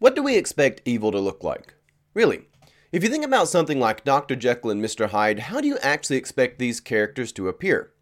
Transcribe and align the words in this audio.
What 0.00 0.16
do 0.16 0.22
we 0.22 0.34
expect 0.34 0.80
evil 0.86 1.12
to 1.12 1.20
look 1.20 1.44
like? 1.44 1.74
Really, 2.14 2.46
if 2.90 3.04
you 3.04 3.10
think 3.10 3.22
about 3.22 3.48
something 3.48 3.78
like 3.78 4.02
Dr. 4.02 4.34
Jekyll 4.34 4.70
and 4.70 4.82
Mr. 4.82 5.10
Hyde, 5.10 5.40
how 5.40 5.60
do 5.60 5.68
you 5.68 5.76
actually 5.82 6.16
expect 6.16 6.58
these 6.58 6.80
characters 6.80 7.32
to 7.32 7.48
appear? 7.48 7.92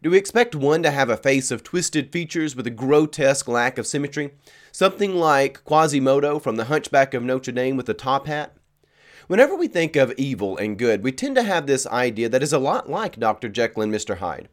Do 0.00 0.10
we 0.10 0.16
expect 0.16 0.54
one 0.54 0.84
to 0.84 0.92
have 0.92 1.10
a 1.10 1.16
face 1.16 1.50
of 1.50 1.64
twisted 1.64 2.12
features 2.12 2.54
with 2.54 2.68
a 2.68 2.70
grotesque 2.70 3.48
lack 3.48 3.78
of 3.78 3.86
symmetry? 3.88 4.30
Something 4.70 5.16
like 5.16 5.64
Quasimodo 5.64 6.38
from 6.38 6.54
The 6.54 6.66
Hunchback 6.66 7.14
of 7.14 7.24
Notre 7.24 7.50
Dame 7.50 7.76
with 7.76 7.88
a 7.88 7.94
top 7.94 8.28
hat? 8.28 8.54
Whenever 9.26 9.56
we 9.56 9.66
think 9.66 9.96
of 9.96 10.14
evil 10.16 10.56
and 10.56 10.78
good, 10.78 11.02
we 11.02 11.10
tend 11.10 11.34
to 11.34 11.42
have 11.42 11.66
this 11.66 11.84
idea 11.88 12.28
that 12.28 12.44
is 12.44 12.52
a 12.52 12.60
lot 12.60 12.88
like 12.88 13.18
Dr. 13.18 13.48
Jekyll 13.48 13.82
and 13.82 13.92
Mr. 13.92 14.18
Hyde. 14.18 14.48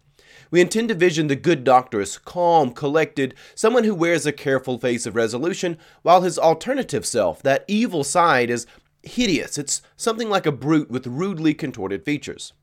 We 0.49 0.61
intend 0.61 0.89
to 0.89 0.95
vision 0.95 1.27
the 1.27 1.35
good 1.35 1.63
doctor 1.63 1.99
as 1.99 2.17
calm, 2.17 2.71
collected, 2.71 3.33
someone 3.55 3.83
who 3.83 3.95
wears 3.95 4.25
a 4.25 4.31
careful 4.31 4.77
face 4.77 5.05
of 5.05 5.15
resolution, 5.15 5.77
while 6.03 6.21
his 6.21 6.39
alternative 6.39 7.05
self, 7.05 7.43
that 7.43 7.65
evil 7.67 8.03
side, 8.03 8.49
is 8.49 8.65
hideous. 9.03 9.57
It's 9.57 9.81
something 9.95 10.29
like 10.29 10.45
a 10.45 10.51
brute 10.51 10.89
with 10.89 11.07
rudely 11.07 11.53
contorted 11.53 12.03
features. 12.05 12.53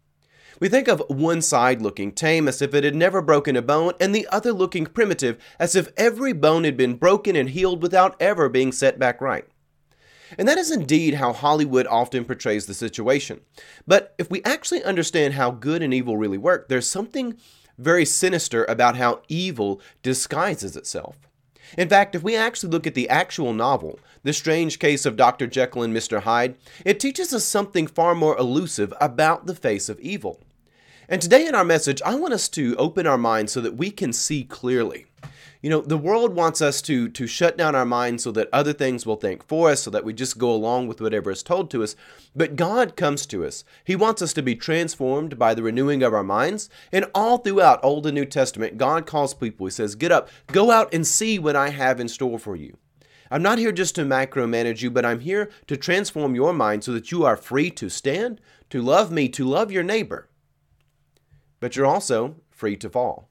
We 0.61 0.69
think 0.69 0.87
of 0.87 1.03
one 1.09 1.43
side 1.43 1.83
looking 1.83 2.13
tame 2.13 2.47
as 2.47 2.63
if 2.63 2.75
it 2.75 2.85
had 2.85 2.95
never 2.95 3.21
broken 3.21 3.57
a 3.57 3.63
bone, 3.63 3.93
and 4.01 4.15
the 4.15 4.29
other 4.31 4.53
looking 4.53 4.87
primitive 4.87 5.37
as 5.59 5.75
if 5.75 5.93
every 5.97 6.33
bone 6.33 6.65
had 6.65 6.77
been 6.77 6.95
broken 6.95 7.35
and 7.35 7.51
healed 7.51 7.83
without 7.83 8.17
ever 8.21 8.49
being 8.49 8.71
set 8.71 8.99
back 8.99 9.21
right. 9.21 9.47
And 10.39 10.49
that 10.49 10.59
is 10.59 10.71
indeed 10.71 11.15
how 11.15 11.33
Hollywood 11.33 11.87
often 11.87 12.25
portrays 12.25 12.67
the 12.67 12.75
situation. 12.75 13.41
But 13.87 14.15
if 14.19 14.31
we 14.31 14.43
actually 14.45 14.83
understand 14.83 15.35
how 15.35 15.51
good 15.51 15.83
and 15.83 15.93
evil 15.93 16.17
really 16.17 16.39
work, 16.39 16.69
there's 16.69 16.89
something 16.89 17.37
very 17.79 18.05
sinister 18.05 18.65
about 18.65 18.97
how 18.97 19.23
evil 19.29 19.81
disguises 20.03 20.77
itself. 20.77 21.17
In 21.77 21.89
fact, 21.89 22.15
if 22.15 22.23
we 22.23 22.37
actually 22.37 22.71
look 22.71 22.87
at 22.87 22.95
the 22.95 23.09
actual 23.09 23.53
novel, 23.53 23.99
The 24.23 24.33
Strange 24.33 24.79
Case 24.79 25.07
of 25.07 25.17
Dr. 25.17 25.47
Jekyll 25.47 25.83
and 25.83 25.97
Mr. 25.97 26.23
Hyde, 26.23 26.57
it 26.85 27.01
teaches 27.01 27.33
us 27.33 27.45
something 27.45 27.87
far 27.87 28.15
more 28.15 28.37
elusive 28.39 28.93
about 29.01 29.47
the 29.47 29.55
face 29.55 29.89
of 29.89 29.99
evil. 30.01 30.41
And 31.09 31.21
today 31.21 31.47
in 31.47 31.55
our 31.55 31.65
message, 31.65 32.01
I 32.03 32.15
want 32.15 32.33
us 32.33 32.49
to 32.51 32.77
open 32.77 33.07
our 33.07 33.19
minds 33.19 33.53
so 33.53 33.61
that 33.61 33.77
we 33.77 33.91
can 33.91 34.13
see 34.13 34.45
clearly. 34.45 35.07
You 35.65 35.71
know, 35.71 35.81
the 35.81 35.97
world 35.97 36.35
wants 36.35 36.61
us 36.61 36.83
to 36.83 37.09
to 37.09 37.27
shut 37.27 37.57
down 37.57 37.75
our 37.75 37.87
minds 37.87 38.25
so 38.25 38.33
that 38.33 38.51
other 38.53 38.75
things 38.75 39.07
will 39.07 39.17
think 39.17 39.49
for 39.49 39.71
us, 39.71 39.81
so 39.81 39.91
that 39.93 40.05
we 40.05 40.13
just 40.13 40.37
go 40.37 40.53
along 40.53 40.89
with 40.89 41.01
whatever 41.01 41.31
is 41.31 41.43
told 41.43 41.71
to 41.71 41.83
us. 41.83 41.97
But 42.37 42.55
God 42.55 42.97
comes 42.97 43.25
to 43.25 43.47
us. 43.47 43.65
He 43.83 43.97
wants 43.97 44.21
us 44.21 44.35
to 44.35 44.43
be 44.43 44.57
transformed 44.57 45.39
by 45.39 45.55
the 45.55 45.63
renewing 45.63 46.03
of 46.03 46.13
our 46.13 46.23
minds. 46.23 46.69
And 46.93 47.07
all 47.15 47.39
throughout 47.39 47.83
Old 47.83 48.05
and 48.05 48.15
New 48.15 48.27
Testament, 48.27 48.77
God 48.77 49.07
calls 49.07 49.33
people. 49.33 49.65
He 49.65 49.71
says, 49.71 49.95
"Get 49.95 50.13
up, 50.13 50.29
go 50.49 50.71
out 50.71 50.93
and 50.93 51.07
see 51.07 51.39
what 51.39 51.57
I 51.57 51.71
have 51.71 51.99
in 51.99 52.09
store 52.09 52.39
for 52.39 52.57
you." 52.57 52.77
I'm 53.31 53.43
not 53.43 53.57
here 53.57 53.73
just 53.73 53.95
to 53.95 54.05
macromanage 54.05 54.83
you, 54.83 54.91
but 54.91 55.07
I'm 55.07 55.21
here 55.21 55.49
to 55.69 55.79
transform 55.79 56.35
your 56.35 56.53
mind 56.53 56.85
so 56.85 56.93
that 56.93 57.11
you 57.11 57.25
are 57.25 57.39
free 57.39 57.71
to 57.71 57.89
stand, 57.89 58.39
to 58.69 58.83
love 58.83 59.11
me, 59.11 59.31
to 59.31 59.47
love 59.47 59.73
your 59.73 59.83
neighbor. 59.83 60.29
But 61.59 61.75
you're 61.75 61.87
also 61.87 62.37
free 62.51 62.77
to 62.77 62.91
fall. 62.91 63.31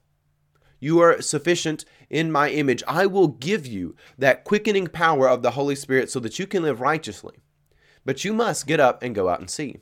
You 0.80 0.98
are 1.00 1.22
sufficient 1.22 1.86
in 2.14 2.30
my 2.30 2.48
image. 2.48 2.82
I 2.86 3.06
will 3.06 3.26
give 3.26 3.66
you 3.66 3.96
that 4.16 4.44
quickening 4.44 4.86
power 4.86 5.28
of 5.28 5.42
the 5.42 5.50
Holy 5.50 5.74
Spirit 5.74 6.10
so 6.10 6.20
that 6.20 6.38
you 6.38 6.46
can 6.46 6.62
live 6.62 6.80
righteously. 6.80 7.34
But 8.04 8.24
you 8.24 8.32
must 8.32 8.68
get 8.68 8.78
up 8.78 9.02
and 9.02 9.16
go 9.16 9.28
out 9.28 9.40
and 9.40 9.50
see. 9.50 9.78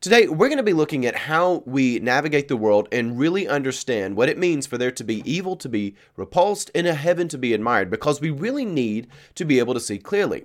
Today, 0.00 0.28
we're 0.28 0.48
going 0.48 0.56
to 0.56 0.62
be 0.62 0.72
looking 0.72 1.04
at 1.04 1.14
how 1.14 1.62
we 1.66 1.98
navigate 1.98 2.48
the 2.48 2.56
world 2.56 2.88
and 2.90 3.18
really 3.18 3.46
understand 3.46 4.16
what 4.16 4.28
it 4.30 4.38
means 4.38 4.66
for 4.66 4.78
there 4.78 4.90
to 4.90 5.04
be 5.04 5.22
evil 5.30 5.56
to 5.56 5.68
be 5.68 5.94
repulsed 6.16 6.70
and 6.74 6.86
a 6.86 6.94
heaven 6.94 7.28
to 7.28 7.38
be 7.38 7.52
admired, 7.52 7.90
because 7.90 8.20
we 8.20 8.30
really 8.30 8.64
need 8.64 9.08
to 9.34 9.44
be 9.44 9.58
able 9.58 9.74
to 9.74 9.80
see 9.80 9.98
clearly. 9.98 10.44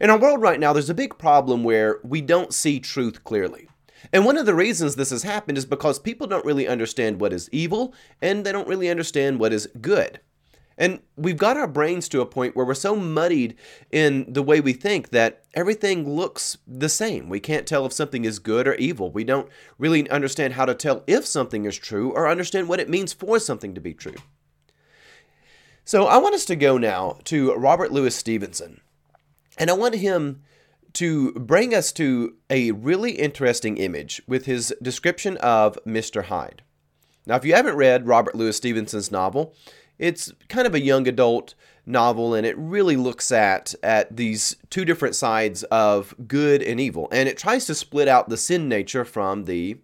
In 0.00 0.10
our 0.10 0.18
world 0.18 0.40
right 0.40 0.60
now, 0.60 0.72
there's 0.72 0.90
a 0.90 0.94
big 0.94 1.18
problem 1.18 1.64
where 1.64 1.98
we 2.04 2.20
don't 2.20 2.54
see 2.54 2.78
truth 2.78 3.24
clearly. 3.24 3.68
And 4.12 4.24
one 4.24 4.36
of 4.36 4.46
the 4.46 4.54
reasons 4.54 4.96
this 4.96 5.10
has 5.10 5.22
happened 5.22 5.58
is 5.58 5.66
because 5.66 5.98
people 5.98 6.26
don't 6.26 6.44
really 6.44 6.68
understand 6.68 7.20
what 7.20 7.32
is 7.32 7.48
evil 7.52 7.94
and 8.20 8.44
they 8.44 8.52
don't 8.52 8.68
really 8.68 8.88
understand 8.88 9.40
what 9.40 9.52
is 9.52 9.68
good. 9.80 10.20
And 10.76 11.00
we've 11.16 11.36
got 11.36 11.56
our 11.56 11.68
brains 11.68 12.08
to 12.08 12.20
a 12.20 12.26
point 12.26 12.56
where 12.56 12.66
we're 12.66 12.74
so 12.74 12.96
muddied 12.96 13.54
in 13.92 14.32
the 14.32 14.42
way 14.42 14.60
we 14.60 14.72
think 14.72 15.10
that 15.10 15.44
everything 15.54 16.08
looks 16.16 16.58
the 16.66 16.88
same. 16.88 17.28
We 17.28 17.38
can't 17.38 17.66
tell 17.66 17.86
if 17.86 17.92
something 17.92 18.24
is 18.24 18.40
good 18.40 18.66
or 18.66 18.74
evil. 18.74 19.10
We 19.10 19.22
don't 19.22 19.48
really 19.78 20.08
understand 20.10 20.54
how 20.54 20.64
to 20.64 20.74
tell 20.74 21.04
if 21.06 21.26
something 21.26 21.64
is 21.64 21.78
true 21.78 22.10
or 22.12 22.28
understand 22.28 22.68
what 22.68 22.80
it 22.80 22.90
means 22.90 23.12
for 23.12 23.38
something 23.38 23.74
to 23.74 23.80
be 23.80 23.94
true. 23.94 24.16
So 25.84 26.06
I 26.06 26.16
want 26.16 26.34
us 26.34 26.46
to 26.46 26.56
go 26.56 26.76
now 26.76 27.18
to 27.24 27.54
Robert 27.54 27.92
Louis 27.92 28.14
Stevenson. 28.14 28.80
And 29.58 29.70
I 29.70 29.74
want 29.74 29.94
him 29.94 30.42
to 30.94 31.32
bring 31.32 31.74
us 31.74 31.92
to 31.92 32.34
a 32.48 32.70
really 32.72 33.12
interesting 33.12 33.76
image 33.76 34.22
with 34.26 34.46
his 34.46 34.74
description 34.80 35.36
of 35.38 35.78
Mr. 35.86 36.24
Hyde. 36.24 36.62
Now, 37.26 37.36
if 37.36 37.44
you 37.44 37.54
haven't 37.54 37.76
read 37.76 38.06
Robert 38.06 38.34
Louis 38.34 38.56
Stevenson's 38.56 39.10
novel, 39.10 39.54
it's 39.98 40.32
kind 40.48 40.66
of 40.66 40.74
a 40.74 40.80
young 40.80 41.06
adult 41.08 41.54
novel 41.86 42.34
and 42.34 42.46
it 42.46 42.56
really 42.56 42.96
looks 42.96 43.30
at 43.30 43.74
at 43.82 44.16
these 44.16 44.56
two 44.70 44.84
different 44.84 45.14
sides 45.14 45.62
of 45.64 46.14
good 46.26 46.62
and 46.62 46.80
evil 46.80 47.08
and 47.12 47.28
it 47.28 47.36
tries 47.36 47.66
to 47.66 47.74
split 47.74 48.08
out 48.08 48.28
the 48.28 48.38
sin 48.38 48.68
nature 48.68 49.04
from 49.04 49.44
the 49.44 49.76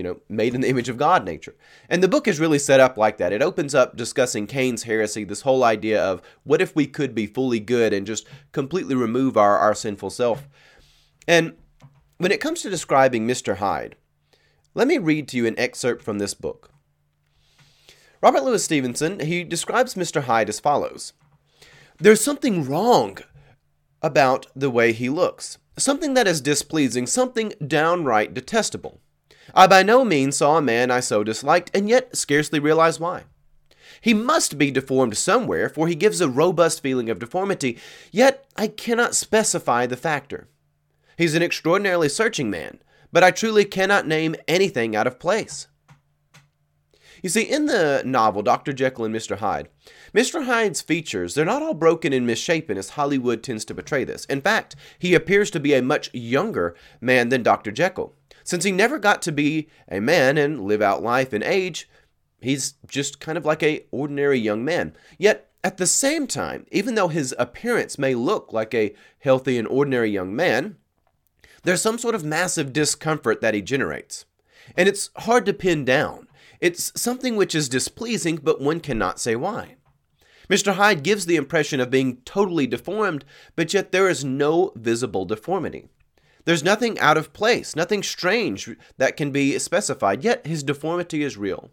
you 0.00 0.04
know, 0.04 0.18
made 0.30 0.54
in 0.54 0.62
the 0.62 0.68
image 0.70 0.88
of 0.88 0.96
God 0.96 1.26
nature. 1.26 1.54
And 1.90 2.02
the 2.02 2.08
book 2.08 2.26
is 2.26 2.40
really 2.40 2.58
set 2.58 2.80
up 2.80 2.96
like 2.96 3.18
that. 3.18 3.34
It 3.34 3.42
opens 3.42 3.74
up 3.74 3.98
discussing 3.98 4.46
Cain's 4.46 4.84
heresy, 4.84 5.24
this 5.24 5.42
whole 5.42 5.62
idea 5.62 6.02
of 6.02 6.22
what 6.42 6.62
if 6.62 6.74
we 6.74 6.86
could 6.86 7.14
be 7.14 7.26
fully 7.26 7.60
good 7.60 7.92
and 7.92 8.06
just 8.06 8.26
completely 8.52 8.94
remove 8.94 9.36
our, 9.36 9.58
our 9.58 9.74
sinful 9.74 10.08
self. 10.08 10.48
And 11.28 11.52
when 12.16 12.32
it 12.32 12.40
comes 12.40 12.62
to 12.62 12.70
describing 12.70 13.28
Mr. 13.28 13.58
Hyde, 13.58 13.96
let 14.72 14.88
me 14.88 14.96
read 14.96 15.28
to 15.28 15.36
you 15.36 15.44
an 15.44 15.58
excerpt 15.58 16.02
from 16.02 16.18
this 16.18 16.32
book. 16.32 16.70
Robert 18.22 18.42
Louis 18.42 18.64
Stevenson, 18.64 19.20
he 19.20 19.44
describes 19.44 19.96
Mr. 19.96 20.22
Hyde 20.22 20.48
as 20.48 20.60
follows 20.60 21.12
There's 21.98 22.24
something 22.24 22.66
wrong 22.66 23.18
about 24.00 24.46
the 24.56 24.70
way 24.70 24.94
he 24.94 25.10
looks, 25.10 25.58
something 25.76 26.14
that 26.14 26.26
is 26.26 26.40
displeasing, 26.40 27.06
something 27.06 27.52
downright 27.66 28.32
detestable. 28.32 29.02
I 29.54 29.66
by 29.66 29.82
no 29.82 30.04
means 30.04 30.36
saw 30.36 30.56
a 30.56 30.62
man 30.62 30.90
I 30.90 31.00
so 31.00 31.24
disliked, 31.24 31.70
and 31.74 31.88
yet 31.88 32.16
scarcely 32.16 32.58
realized 32.58 33.00
why. 33.00 33.24
He 34.00 34.14
must 34.14 34.56
be 34.56 34.70
deformed 34.70 35.16
somewhere, 35.16 35.68
for 35.68 35.86
he 35.86 35.94
gives 35.94 36.20
a 36.20 36.28
robust 36.28 36.82
feeling 36.82 37.10
of 37.10 37.18
deformity, 37.18 37.78
yet 38.10 38.46
I 38.56 38.68
cannot 38.68 39.14
specify 39.14 39.86
the 39.86 39.96
factor. 39.96 40.48
He's 41.18 41.34
an 41.34 41.42
extraordinarily 41.42 42.08
searching 42.08 42.50
man, 42.50 42.78
but 43.12 43.22
I 43.22 43.30
truly 43.30 43.64
cannot 43.64 44.06
name 44.06 44.36
anything 44.48 44.96
out 44.96 45.06
of 45.06 45.18
place. 45.18 45.66
You 47.22 47.28
see, 47.28 47.42
in 47.42 47.66
the 47.66 48.02
novel 48.06 48.40
Dr. 48.42 48.72
Jekyll 48.72 49.04
and 49.04 49.14
Mr. 49.14 49.36
Hyde, 49.38 49.68
Mr. 50.14 50.46
Hyde's 50.46 50.80
features, 50.80 51.34
they're 51.34 51.44
not 51.44 51.62
all 51.62 51.74
broken 51.74 52.14
and 52.14 52.26
misshapen 52.26 52.78
as 52.78 52.90
Hollywood 52.90 53.42
tends 53.42 53.66
to 53.66 53.74
portray 53.74 54.04
this. 54.04 54.24
In 54.26 54.40
fact, 54.40 54.74
he 54.98 55.14
appears 55.14 55.50
to 55.50 55.60
be 55.60 55.74
a 55.74 55.82
much 55.82 56.08
younger 56.14 56.74
man 57.00 57.28
than 57.28 57.42
Dr. 57.42 57.70
Jekyll. 57.70 58.14
Since 58.50 58.64
he 58.64 58.72
never 58.72 58.98
got 58.98 59.22
to 59.22 59.30
be 59.30 59.68
a 59.88 60.00
man 60.00 60.36
and 60.36 60.64
live 60.64 60.82
out 60.82 61.04
life 61.04 61.32
in 61.32 61.40
age, 61.40 61.88
he's 62.40 62.74
just 62.88 63.20
kind 63.20 63.38
of 63.38 63.44
like 63.44 63.62
a 63.62 63.84
ordinary 63.92 64.40
young 64.40 64.64
man. 64.64 64.96
Yet 65.18 65.52
at 65.62 65.76
the 65.76 65.86
same 65.86 66.26
time, 66.26 66.66
even 66.72 66.96
though 66.96 67.06
his 67.06 67.32
appearance 67.38 67.96
may 67.96 68.16
look 68.16 68.52
like 68.52 68.74
a 68.74 68.92
healthy 69.20 69.56
and 69.56 69.68
ordinary 69.68 70.10
young 70.10 70.34
man, 70.34 70.78
there's 71.62 71.80
some 71.80 71.96
sort 71.96 72.16
of 72.16 72.24
massive 72.24 72.72
discomfort 72.72 73.40
that 73.40 73.54
he 73.54 73.62
generates. 73.62 74.24
And 74.76 74.88
it's 74.88 75.10
hard 75.18 75.46
to 75.46 75.52
pin 75.52 75.84
down. 75.84 76.26
It's 76.60 76.90
something 77.00 77.36
which 77.36 77.54
is 77.54 77.68
displeasing, 77.68 78.40
but 78.42 78.60
one 78.60 78.80
cannot 78.80 79.20
say 79.20 79.36
why. 79.36 79.76
Mr. 80.48 80.72
Hyde 80.72 81.04
gives 81.04 81.26
the 81.26 81.36
impression 81.36 81.78
of 81.78 81.88
being 81.88 82.16
totally 82.24 82.66
deformed, 82.66 83.24
but 83.54 83.72
yet 83.72 83.92
there 83.92 84.08
is 84.08 84.24
no 84.24 84.72
visible 84.74 85.24
deformity. 85.24 85.86
There's 86.50 86.64
nothing 86.64 86.98
out 86.98 87.16
of 87.16 87.32
place, 87.32 87.76
nothing 87.76 88.02
strange 88.02 88.68
that 88.96 89.16
can 89.16 89.30
be 89.30 89.56
specified, 89.60 90.24
yet 90.24 90.44
his 90.44 90.64
deformity 90.64 91.22
is 91.22 91.36
real. 91.36 91.70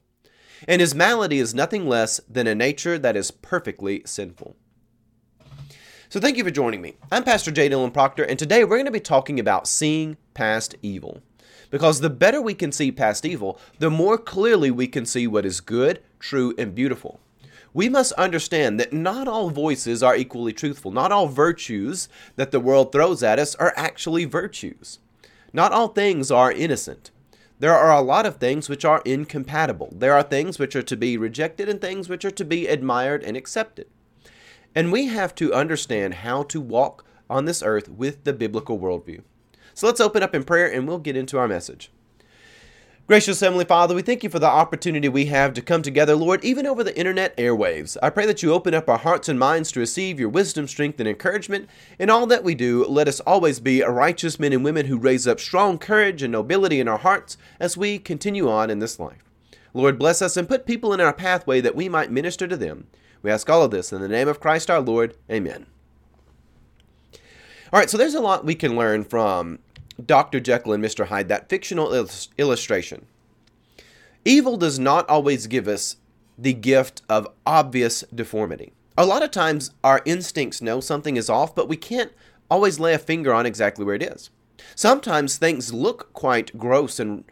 And 0.68 0.82
his 0.82 0.94
malady 0.94 1.40
is 1.40 1.56
nothing 1.56 1.90
less 1.90 2.22
than 2.30 2.46
a 2.46 2.54
nature 2.54 3.00
that 3.00 3.16
is 3.16 3.32
perfectly 3.32 4.04
sinful. 4.06 4.56
So, 6.10 6.20
thank 6.20 6.38
you 6.38 6.44
for 6.44 6.52
joining 6.52 6.84
me. 6.84 6.94
I'm 7.12 7.24
Pastor 7.24 7.50
J. 7.50 7.72
Dylan 7.72 7.92
Proctor, 7.92 8.22
and 8.24 8.38
today 8.38 8.64
we're 8.64 8.78
going 8.78 8.86
to 8.86 8.92
be 8.92 9.00
talking 9.00 9.40
about 9.40 9.68
seeing 9.68 10.16
past 10.36 10.76
evil. 10.84 11.24
Because 11.72 12.00
the 12.00 12.12
better 12.12 12.40
we 12.40 12.54
can 12.54 12.72
see 12.72 12.92
past 12.92 13.26
evil, 13.26 13.60
the 13.80 13.90
more 13.90 14.20
clearly 14.20 14.70
we 14.70 14.86
can 14.86 15.08
see 15.08 15.26
what 15.26 15.44
is 15.44 15.60
good, 15.60 16.04
true, 16.20 16.54
and 16.56 16.76
beautiful 16.76 17.20
we 17.78 17.90
must 17.90 18.12
understand 18.14 18.80
that 18.80 18.92
not 18.92 19.28
all 19.28 19.52
voices 19.52 20.02
are 20.02 20.16
equally 20.16 20.52
truthful. 20.52 20.90
Not 20.90 21.12
all 21.12 21.28
virtues 21.28 22.10
that 22.36 22.50
the 22.50 22.60
world 22.60 22.92
throws 22.92 23.22
at 23.22 23.38
us 23.38 23.54
are 23.54 23.72
actually 23.76 24.26
virtues. 24.26 24.98
Not 25.54 25.72
all 25.72 25.90
things 25.90 26.32
are 26.32 26.52
innocent. 26.52 27.12
There 27.60 27.76
are 27.76 27.96
a 27.96 28.02
lot 28.02 28.26
of 28.26 28.38
things 28.38 28.68
which 28.68 28.84
are 28.84 29.04
incompatible. 29.06 29.94
There 29.96 30.16
are 30.16 30.24
things 30.24 30.58
which 30.58 30.76
are 30.76 30.82
to 30.82 30.98
be 30.98 31.20
rejected 31.20 31.70
and 31.70 31.80
things 31.80 32.10
which 32.10 32.26
are 32.26 32.32
to 32.32 32.44
be 32.44 32.66
admired 32.66 33.24
and 33.24 33.38
accepted. 33.38 33.86
And 34.74 34.92
we 34.92 35.06
have 35.10 35.36
to 35.36 35.54
understand 35.54 36.16
how 36.16 36.42
to 36.46 36.60
walk 36.60 37.06
on 37.30 37.46
this 37.46 37.62
earth 37.62 37.90
with 37.90 38.24
the 38.24 38.34
biblical 38.34 38.80
worldview. 38.80 39.22
So 39.76 39.86
let's 39.86 40.02
open 40.02 40.24
up 40.24 40.34
in 40.34 40.46
prayer 40.46 40.66
and 40.66 40.88
we'll 40.88 40.98
get 40.98 41.16
into 41.16 41.38
our 41.38 41.48
message. 41.48 41.92
Gracious 43.08 43.40
Heavenly 43.40 43.64
Father, 43.64 43.96
we 43.96 44.02
thank 44.02 44.22
you 44.22 44.30
for 44.30 44.40
the 44.40 44.48
opportunity 44.48 45.08
we 45.08 45.28
have 45.28 45.54
to 45.54 45.62
come 45.62 45.82
together, 45.82 46.14
Lord, 46.14 46.44
even 46.44 46.68
over 46.68 46.84
the 46.84 46.98
internet 46.98 47.38
airwaves. 47.38 47.96
I 48.04 48.10
pray 48.10 48.26
that 48.26 48.44
you 48.44 48.52
open 48.52 48.74
up 48.74 48.90
our 48.90 48.98
hearts 48.98 49.30
and 49.30 49.40
minds 49.40 49.72
to 49.72 49.80
receive 49.80 50.20
your 50.20 50.28
wisdom, 50.28 50.68
strength, 50.68 51.00
and 51.00 51.08
encouragement. 51.08 51.70
In 52.00 52.10
all 52.10 52.28
that 52.28 52.44
we 52.44 52.54
do, 52.54 52.86
let 52.86 53.08
us 53.08 53.22
always 53.22 53.62
be 53.62 53.82
righteous 53.82 54.42
men 54.42 54.52
and 54.52 54.62
women 54.62 54.88
who 54.88 54.98
raise 54.98 55.26
up 55.26 55.40
strong 55.40 55.78
courage 55.78 56.22
and 56.22 56.34
nobility 56.34 56.82
in 56.82 56.90
our 56.90 56.98
hearts 56.98 57.38
as 57.62 57.78
we 57.78 57.98
continue 57.98 58.50
on 58.50 58.70
in 58.70 58.80
this 58.80 59.00
life. 59.00 59.24
Lord, 59.74 59.98
bless 59.98 60.22
us 60.22 60.36
and 60.36 60.46
put 60.46 60.66
people 60.66 60.92
in 60.92 61.00
our 61.00 61.14
pathway 61.14 61.62
that 61.62 61.76
we 61.76 61.88
might 61.88 62.12
minister 62.12 62.46
to 62.46 62.58
them. 62.58 62.88
We 63.22 63.32
ask 63.32 63.50
all 63.50 63.64
of 63.64 63.72
this 63.72 63.94
in 63.94 64.02
the 64.02 64.10
name 64.10 64.28
of 64.28 64.42
Christ 64.42 64.70
our 64.70 64.82
Lord. 64.82 65.16
Amen. 65.32 65.66
All 67.72 67.80
right, 67.80 67.90
so 67.90 67.98
there's 67.98 68.16
a 68.16 68.22
lot 68.22 68.46
we 68.46 68.56
can 68.56 68.76
learn 68.76 69.04
from 69.04 69.60
Dr. 70.04 70.40
Jekyll 70.40 70.74
and 70.74 70.84
Mr. 70.84 71.08
Hyde, 71.08 71.28
that 71.30 71.50
fictional 71.50 71.94
il- 71.94 72.10
illustration. 72.38 73.06
Evil 74.26 74.58
does 74.58 74.78
not 74.78 75.08
always 75.10 75.48
give 75.48 75.68
us 75.68 75.98
the 76.38 76.54
gift 76.54 77.02
of 77.10 77.28
obvious 77.46 78.04
deformity. 78.14 78.74
A 78.98 79.06
lot 79.06 79.24
of 79.24 79.32
times 79.32 79.72
our 79.84 80.02
instincts 80.06 80.62
know 80.62 80.80
something 80.80 81.18
is 81.18 81.30
off, 81.30 81.56
but 81.56 81.70
we 81.70 81.78
can't 81.78 82.12
always 82.50 82.80
lay 82.80 82.94
a 82.94 83.00
finger 83.00 83.34
on 83.34 83.46
exactly 83.46 83.86
where 83.86 83.96
it 83.96 84.04
is. 84.04 84.30
Sometimes 84.76 85.38
things 85.38 85.74
look 85.74 86.14
quite 86.14 86.58
gross 86.58 87.00
and 87.00 87.24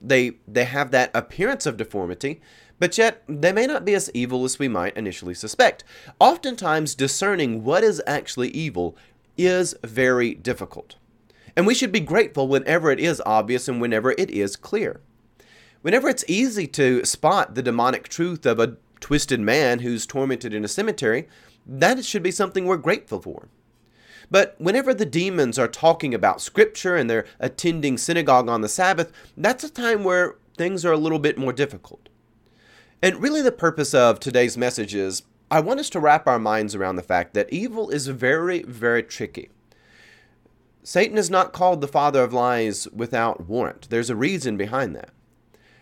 they 0.00 0.32
they 0.46 0.64
have 0.64 0.90
that 0.90 1.10
appearance 1.14 1.66
of 1.66 1.76
deformity, 1.76 2.40
but 2.78 2.98
yet 2.98 3.22
they 3.26 3.52
may 3.52 3.66
not 3.66 3.84
be 3.84 3.94
as 3.94 4.10
evil 4.12 4.44
as 4.44 4.58
we 4.58 4.68
might 4.68 4.96
initially 4.96 5.34
suspect. 5.34 5.82
Oftentimes, 6.20 6.94
discerning 6.94 7.64
what 7.64 7.82
is 7.82 8.02
actually 8.06 8.50
evil 8.50 8.96
is 9.36 9.74
very 9.82 10.34
difficult. 10.34 10.96
And 11.56 11.66
we 11.66 11.74
should 11.74 11.92
be 11.92 12.00
grateful 12.00 12.48
whenever 12.48 12.90
it 12.90 13.00
is 13.00 13.22
obvious 13.24 13.68
and 13.68 13.80
whenever 13.80 14.12
it 14.12 14.30
is 14.30 14.56
clear. 14.56 15.00
Whenever 15.82 16.08
it's 16.08 16.24
easy 16.26 16.66
to 16.68 17.04
spot 17.04 17.54
the 17.54 17.62
demonic 17.62 18.08
truth 18.08 18.46
of 18.46 18.58
a 18.58 18.76
twisted 19.00 19.40
man 19.40 19.80
who's 19.80 20.06
tormented 20.06 20.54
in 20.54 20.64
a 20.64 20.68
cemetery, 20.68 21.28
that 21.66 22.04
should 22.04 22.22
be 22.22 22.30
something 22.30 22.64
we're 22.64 22.76
grateful 22.76 23.20
for. 23.20 23.48
But 24.30 24.56
whenever 24.58 24.94
the 24.94 25.06
demons 25.06 25.58
are 25.58 25.68
talking 25.68 26.14
about 26.14 26.40
scripture 26.40 26.96
and 26.96 27.08
they're 27.08 27.26
attending 27.38 27.98
synagogue 27.98 28.48
on 28.48 28.62
the 28.62 28.68
Sabbath, 28.68 29.12
that's 29.36 29.64
a 29.64 29.70
time 29.70 30.04
where 30.04 30.36
things 30.56 30.84
are 30.84 30.92
a 30.92 30.98
little 30.98 31.18
bit 31.18 31.36
more 31.36 31.52
difficult. 31.52 32.08
And 33.02 33.20
really, 33.20 33.42
the 33.42 33.52
purpose 33.52 33.92
of 33.92 34.18
today's 34.18 34.56
message 34.56 34.94
is 34.94 35.22
I 35.50 35.60
want 35.60 35.80
us 35.80 35.90
to 35.90 36.00
wrap 36.00 36.26
our 36.26 36.38
minds 36.38 36.74
around 36.74 36.96
the 36.96 37.02
fact 37.02 37.34
that 37.34 37.52
evil 37.52 37.90
is 37.90 38.06
very, 38.06 38.62
very 38.62 39.02
tricky. 39.02 39.50
Satan 40.86 41.16
is 41.16 41.30
not 41.30 41.54
called 41.54 41.80
the 41.80 41.88
father 41.88 42.22
of 42.22 42.34
lies 42.34 42.86
without 42.92 43.48
warrant. 43.48 43.88
There's 43.88 44.10
a 44.10 44.16
reason 44.16 44.58
behind 44.58 44.94
that. 44.94 45.10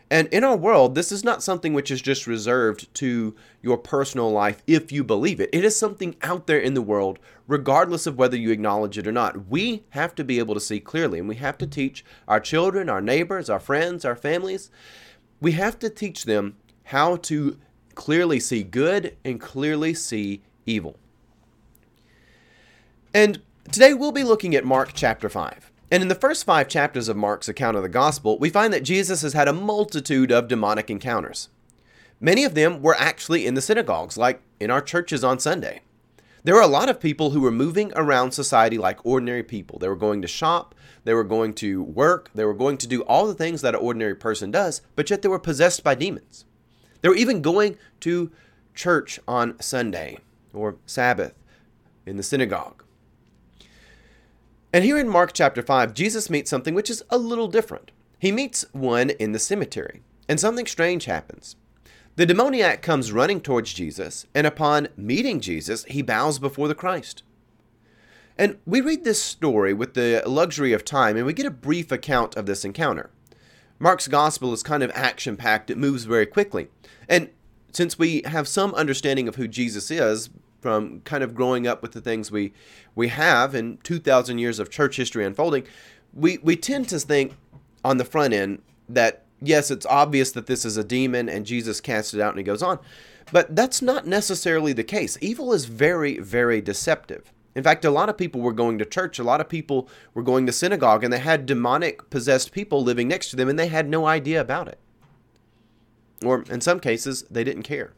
And 0.09 0.29
in 0.29 0.45
our 0.45 0.57
world, 0.57 0.95
this 0.95 1.11
is 1.11 1.25
not 1.25 1.43
something 1.43 1.75
which 1.75 1.91
is 1.91 2.01
just 2.01 2.27
reserved 2.27 2.93
to 2.97 3.35
your 3.63 3.79
personal 3.79 4.31
life 4.31 4.63
if 4.67 4.93
you 4.93 5.03
believe 5.03 5.41
it. 5.41 5.51
It 5.53 5.65
is 5.65 5.77
something 5.77 6.15
out 6.23 6.47
there 6.47 6.59
in 6.59 6.75
the 6.75 6.83
world, 6.83 7.19
regardless 7.49 8.07
of 8.07 8.17
whether 8.17 8.37
you 8.37 8.51
acknowledge 8.51 8.97
it 8.97 9.07
or 9.07 9.13
not. 9.13 9.49
We 9.49 9.83
have 9.91 10.15
to 10.17 10.25
be 10.25 10.39
able 10.39 10.55
to 10.55 10.61
see 10.61 10.79
clearly, 10.79 11.19
and 11.19 11.29
we 11.29 11.37
have 11.37 11.59
to 11.59 11.67
teach 11.67 12.05
our 12.29 12.41
children, 12.41 12.89
our 12.89 13.01
neighbors, 13.01 13.51
our 13.51 13.59
friends, 13.59 14.05
our 14.05 14.15
families. 14.15 14.71
We 15.41 15.53
have 15.53 15.79
to 15.81 15.91
teach 15.91 16.27
them 16.27 16.57
how 16.85 17.17
to 17.17 17.59
clearly 17.97 18.39
see 18.39 18.63
good 18.63 19.17
and 19.25 19.41
clearly 19.41 19.95
see 19.95 20.43
evil. 20.65 20.97
And 23.13 23.41
today 23.71 23.95
we'll 23.95 24.13
be 24.13 24.25
looking 24.25 24.55
at 24.55 24.65
Mark 24.65 24.93
chapter 24.95 25.29
5. 25.29 25.71
And 25.91 26.03
in 26.03 26.09
the 26.09 26.15
first 26.15 26.45
five 26.45 26.69
chapters 26.69 27.09
of 27.09 27.17
Mark's 27.17 27.49
account 27.49 27.77
of 27.77 27.83
the 27.83 27.89
gospel, 27.89 28.39
we 28.39 28.49
find 28.49 28.73
that 28.73 28.83
Jesus 28.83 29.23
has 29.23 29.35
had 29.35 29.47
a 29.47 29.53
multitude 29.53 30.33
of 30.33 30.49
demonic 30.49 30.91
encounters. 30.91 31.49
Many 32.19 32.45
of 32.45 32.55
them 32.55 32.81
were 32.83 32.97
actually 32.99 33.47
in 33.47 33.55
the 33.55 33.61
synagogues, 33.61 34.17
like 34.17 34.43
in 34.59 34.71
our 34.71 34.81
churches 34.81 35.23
on 35.23 35.39
Sunday. 35.39 35.83
There 36.45 36.55
were 36.55 36.61
a 36.61 36.67
lot 36.67 36.89
of 36.89 36.99
people 36.99 37.31
who 37.31 37.41
were 37.41 37.51
moving 37.51 37.93
around 37.95 38.33
society 38.33 38.79
like 38.79 39.05
ordinary 39.05 39.43
people. 39.43 39.79
They 39.79 39.89
were 39.89 39.97
going 39.97 40.23
to 40.23 40.29
shop, 40.29 40.75
they 41.05 41.15
were 41.15 41.25
going 41.25 41.55
to 41.55 41.83
work, 41.83 42.31
they 42.35 42.45
were 42.45 42.55
going 42.55 42.79
to 42.79 42.89
do 42.89 43.03
all 43.03 43.27
the 43.27 43.35
things 43.35 43.61
that 43.63 43.75
an 43.75 43.81
ordinary 43.81 44.15
person 44.15 44.51
does, 44.51 44.83
but 44.97 45.11
yet 45.11 45.23
they 45.23 45.29
were 45.29 45.39
possessed 45.39 45.85
by 45.85 45.95
demons. 45.95 46.45
They 47.01 47.09
were 47.09 47.15
even 47.15 47.43
going 47.43 47.77
to 48.01 48.33
church 48.75 49.21
on 49.29 49.61
Sunday 49.61 50.19
or 50.53 50.77
Sabbath 50.87 51.35
in 52.07 52.17
the 52.17 52.23
synagogue. 52.23 52.82
And 54.75 54.85
here 54.85 54.99
in 54.99 55.09
Mark 55.09 55.35
chapter 55.35 55.61
5, 55.61 55.93
Jesus 55.93 56.31
meets 56.31 56.49
something 56.49 56.75
which 56.75 56.89
is 56.89 57.03
a 57.11 57.19
little 57.19 57.49
different. 57.49 57.91
He 58.19 58.33
meets 58.33 58.65
one 58.73 59.11
in 59.11 59.33
the 59.33 59.39
cemetery, 59.39 60.03
and 60.29 60.41
something 60.41 60.67
strange 60.67 61.05
happens. 61.05 61.57
The 62.17 62.25
demoniac 62.25 62.81
comes 62.81 63.13
running 63.13 63.43
towards 63.43 63.75
Jesus, 63.75 64.27
and 64.35 64.47
upon 64.47 64.89
meeting 64.97 65.41
Jesus, 65.41 65.85
he 65.85 66.01
bows 66.01 66.39
before 66.39 66.69
the 66.69 66.75
Christ. 66.75 67.23
And 68.39 68.59
we 68.65 68.81
read 68.81 69.05
this 69.05 69.23
story 69.23 69.75
with 69.75 69.93
the 69.93 70.23
luxury 70.25 70.73
of 70.73 70.87
time, 70.87 71.19
and 71.19 71.27
we 71.27 71.35
get 71.35 71.45
a 71.45 71.51
brief 71.51 71.93
account 71.93 72.35
of 72.37 72.47
this 72.47 72.65
encounter. 72.65 73.11
Mark's 73.79 74.09
gospel 74.09 74.55
is 74.55 74.63
kind 74.63 74.83
of 74.83 74.91
action 74.95 75.37
packed, 75.37 75.71
it 75.71 75.77
moves 75.77 76.05
very 76.05 76.25
quickly. 76.25 76.69
And 77.11 77.29
since 77.73 77.99
we 77.99 78.23
have 78.25 78.49
some 78.49 78.75
understanding 78.75 79.29
of 79.29 79.37
who 79.37 79.49
Jesus 79.49 79.91
is 79.91 80.31
from 80.63 81.01
kind 81.01 81.23
of 81.23 81.35
growing 81.35 81.67
up 81.67 81.83
with 81.83 81.93
the 81.93 82.01
things 82.01 82.31
we 82.31 82.53
we 82.95 83.09
have 83.09 83.55
in 83.55 83.79
2000 83.79 84.39
years 84.39 84.59
of 84.59 84.71
church 84.71 84.97
history 84.97 85.25
unfolding, 85.27 85.65
we 86.15 86.39
we 86.39 86.57
tend 86.57 86.89
to 86.89 86.99
think 86.99 87.35
on 87.85 87.99
the 87.99 88.05
front 88.05 88.33
end 88.33 88.63
that 88.89 89.25
yes, 89.43 89.71
it's 89.71 89.85
obvious 89.87 90.31
that 90.33 90.47
this 90.47 90.65
is 90.65 90.77
a 90.77 90.85
demon 90.85 91.29
and 91.29 91.45
Jesus 91.45 91.81
casts 91.81 92.15
it 92.15 92.21
out 92.21 92.31
and 92.31 92.39
he 92.39 92.45
goes 92.45 92.63
on. 92.63 92.79
But 93.33 93.55
that's 93.55 93.83
not 93.83 94.07
necessarily 94.07 94.73
the 94.73 94.85
case. 94.85 95.19
Evil 95.21 95.53
is 95.53 95.67
very 95.67 96.19
very 96.19 96.61
deceptive. 96.61 97.33
In 97.55 97.63
fact, 97.63 97.85
a 97.85 97.91
lot 97.91 98.09
of 98.09 98.17
people 98.17 98.41
were 98.41 98.53
going 98.53 98.79
to 98.79 98.85
church, 98.85 99.19
a 99.19 99.25
lot 99.25 99.41
of 99.41 99.49
people 99.49 99.89
were 100.15 100.23
going 100.23 100.47
to 100.47 100.53
synagogue, 100.53 101.05
and 101.05 101.13
they 101.13 101.19
had 101.19 101.45
demonic 101.45 102.09
possessed 102.09 102.53
people 102.53 102.83
living 102.83 103.09
next 103.09 103.29
to 103.31 103.37
them, 103.37 103.49
and 103.49 103.59
they 103.59 103.67
had 103.67 103.91
no 103.91 104.07
idea 104.07 104.41
about 104.41 104.69
it. 104.69 104.79
Or 106.25 106.43
in 106.45 106.63
some 106.63 106.81
cases, 106.81 107.25
they 107.31 107.45
didn't 107.45 107.65
care. 107.65 107.93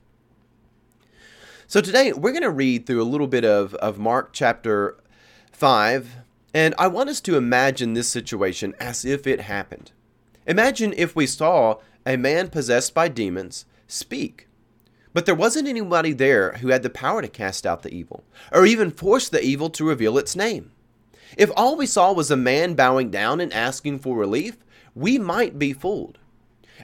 So 1.66 1.80
today, 1.80 2.12
we're 2.12 2.32
going 2.32 2.42
to 2.42 2.50
read 2.50 2.86
through 2.86 3.02
a 3.02 3.04
little 3.04 3.26
bit 3.26 3.44
of, 3.44 3.74
of 3.76 3.98
Mark 3.98 4.32
chapter 4.32 4.96
5, 5.52 6.16
and 6.52 6.74
I 6.78 6.88
want 6.88 7.08
us 7.08 7.20
to 7.22 7.36
imagine 7.36 7.94
this 7.94 8.08
situation 8.08 8.74
as 8.78 9.04
if 9.04 9.26
it 9.26 9.42
happened. 9.42 9.92
Imagine 10.46 10.92
if 10.96 11.16
we 11.16 11.26
saw 11.26 11.78
a 12.06 12.16
man 12.16 12.48
possessed 12.48 12.92
by 12.94 13.08
demons 13.08 13.64
speak 13.86 14.48
but 15.14 15.26
there 15.26 15.34
wasn't 15.34 15.68
anybody 15.68 16.12
there 16.12 16.54
who 16.54 16.68
had 16.68 16.82
the 16.82 16.90
power 16.90 17.22
to 17.22 17.28
cast 17.28 17.64
out 17.64 17.82
the 17.82 17.94
evil, 17.94 18.24
or 18.52 18.66
even 18.66 18.90
force 18.90 19.28
the 19.28 19.42
evil 19.42 19.70
to 19.70 19.84
reveal 19.84 20.18
its 20.18 20.36
name. 20.36 20.72
If 21.38 21.50
all 21.56 21.76
we 21.76 21.86
saw 21.86 22.12
was 22.12 22.30
a 22.32 22.36
man 22.36 22.74
bowing 22.74 23.10
down 23.10 23.40
and 23.40 23.52
asking 23.52 24.00
for 24.00 24.16
relief, 24.16 24.56
we 24.94 25.18
might 25.18 25.58
be 25.58 25.72
fooled. 25.72 26.18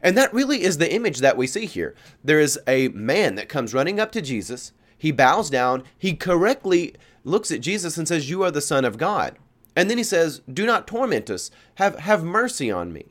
And 0.02 0.16
that 0.16 0.32
really 0.32 0.62
is 0.62 0.78
the 0.78 0.92
image 0.92 1.18
that 1.18 1.36
we 1.36 1.46
see 1.46 1.66
here. 1.66 1.94
There 2.24 2.40
is 2.40 2.58
a 2.66 2.88
man 2.88 3.34
that 3.34 3.48
comes 3.48 3.74
running 3.74 4.00
up 4.00 4.12
to 4.12 4.22
Jesus. 4.22 4.72
He 4.96 5.12
bows 5.12 5.50
down. 5.50 5.84
He 5.98 6.14
correctly 6.14 6.94
looks 7.24 7.50
at 7.50 7.60
Jesus 7.60 7.96
and 7.96 8.08
says, 8.08 8.30
You 8.30 8.42
are 8.42 8.50
the 8.50 8.60
Son 8.60 8.84
of 8.84 8.98
God. 8.98 9.36
And 9.76 9.90
then 9.90 9.98
he 9.98 10.04
says, 10.04 10.40
Do 10.52 10.66
not 10.66 10.86
torment 10.86 11.30
us. 11.30 11.50
Have, 11.76 11.98
have 12.00 12.24
mercy 12.24 12.70
on 12.70 12.92
me. 12.92 13.06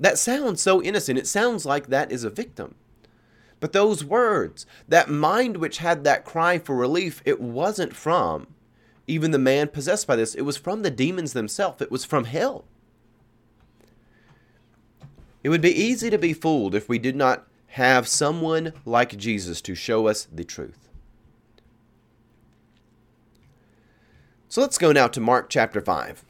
That 0.00 0.18
sounds 0.18 0.62
so 0.62 0.82
innocent. 0.82 1.18
It 1.18 1.26
sounds 1.26 1.66
like 1.66 1.88
that 1.88 2.12
is 2.12 2.24
a 2.24 2.30
victim. 2.30 2.74
But 3.60 3.72
those 3.72 4.04
words, 4.04 4.66
that 4.86 5.10
mind 5.10 5.56
which 5.56 5.78
had 5.78 6.04
that 6.04 6.24
cry 6.24 6.58
for 6.58 6.76
relief, 6.76 7.20
it 7.24 7.40
wasn't 7.40 7.96
from 7.96 8.46
even 9.08 9.30
the 9.30 9.38
man 9.38 9.68
possessed 9.68 10.06
by 10.06 10.14
this. 10.14 10.34
It 10.34 10.42
was 10.42 10.56
from 10.56 10.82
the 10.82 10.90
demons 10.90 11.32
themselves, 11.32 11.82
it 11.82 11.90
was 11.90 12.04
from 12.04 12.24
hell. 12.24 12.66
It 15.42 15.50
would 15.50 15.60
be 15.60 15.70
easy 15.70 16.10
to 16.10 16.18
be 16.18 16.32
fooled 16.32 16.74
if 16.74 16.88
we 16.88 16.98
did 16.98 17.16
not 17.16 17.46
have 17.68 18.08
someone 18.08 18.72
like 18.84 19.16
Jesus 19.16 19.60
to 19.62 19.74
show 19.74 20.06
us 20.06 20.26
the 20.32 20.44
truth. 20.44 20.88
So 24.48 24.60
let's 24.60 24.78
go 24.78 24.92
now 24.92 25.08
to 25.08 25.20
Mark 25.20 25.50
chapter 25.50 25.80
5. 25.80 26.24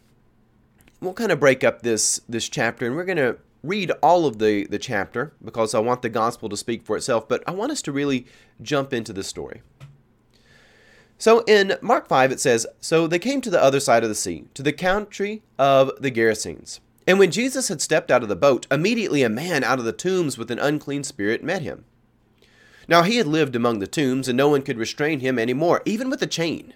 We'll 1.00 1.15
kind 1.15 1.31
of 1.31 1.38
break 1.38 1.62
up 1.62 1.83
this, 1.83 2.21
this 2.29 2.49
chapter 2.49 2.87
and 2.87 2.97
we're 2.97 3.05
going 3.05 3.17
to 3.17 3.38
read 3.62 3.93
all 4.03 4.27
of 4.27 4.38
the, 4.38 4.67
the 4.67 4.79
chapter 4.79 5.33
because 5.45 5.75
I 5.75 5.79
want 5.79 6.03
the 6.03 6.09
gospel 6.09 6.49
to 6.49 6.57
speak 6.57 6.85
for 6.85 6.97
itself, 6.97 7.29
but 7.29 7.43
I 7.47 7.53
want 7.53 7.73
us 7.73 7.83
to 7.83 7.93
really 7.93 8.27
jump 8.61 8.93
into 8.93 9.12
the 9.12 9.23
story. 9.23 9.62
So 11.17 11.41
in 11.45 11.77
Mark 11.81 12.09
5, 12.09 12.33
it 12.33 12.41
says, 12.41 12.67
So 12.81 13.07
they 13.07 13.19
came 13.19 13.41
to 13.41 13.50
the 13.50 13.62
other 13.62 13.81
side 13.81 14.03
of 14.03 14.09
the 14.09 14.15
sea, 14.15 14.45
to 14.55 14.62
the 14.62 14.73
country 14.73 15.43
of 15.59 15.91
the 16.00 16.11
Gerasenes. 16.11 16.81
And 17.09 17.19
when 17.19 17.31
Jesus 17.31 17.69
had 17.69 17.81
stepped 17.81 18.11
out 18.11 18.23
of 18.23 18.29
the 18.29 18.37
boat, 18.37 18.67
immediately 18.71 19.23
a 19.23 19.31
man 19.31 19.65
out 19.65 19.79
of 19.79 19.87
the 19.87 19.95
tombs 19.95 20.37
with 20.37 20.50
an 20.50 20.59
unclean 20.59 21.05
spirit 21.05 21.43
met 21.43 21.62
him. 21.62 21.87
Now 22.87 23.03
he 23.03 23.17
had 23.17 23.27
lived 23.27 23.57
among 23.57 23.79
the 23.79 23.87
tombs, 23.87 24.29
and 24.29 24.37
no 24.37 24.50
one 24.50 24.61
could 24.61 24.77
restrain 24.77 25.21
him 25.21 25.38
any 25.38 25.55
more, 25.55 25.81
even 25.87 26.11
with 26.11 26.23
a 26.23 26.27
chain. 26.27 26.75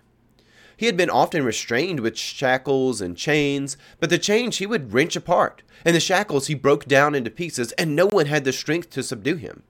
He 0.74 0.86
had 0.86 0.96
been 0.96 1.10
often 1.10 1.44
restrained 1.44 2.00
with 2.00 2.16
shackles 2.16 3.02
and 3.02 3.14
chains, 3.14 3.76
but 4.00 4.08
the 4.08 4.16
chains 4.16 4.56
he 4.56 4.66
would 4.66 4.94
wrench 4.94 5.16
apart, 5.16 5.62
and 5.84 5.94
the 5.94 6.00
shackles 6.00 6.46
he 6.46 6.54
broke 6.54 6.86
down 6.86 7.14
into 7.14 7.30
pieces, 7.30 7.72
and 7.72 7.94
no 7.94 8.06
one 8.06 8.24
had 8.24 8.44
the 8.44 8.54
strength 8.54 8.88
to 8.90 9.02
subdue 9.02 9.36
him. 9.36 9.64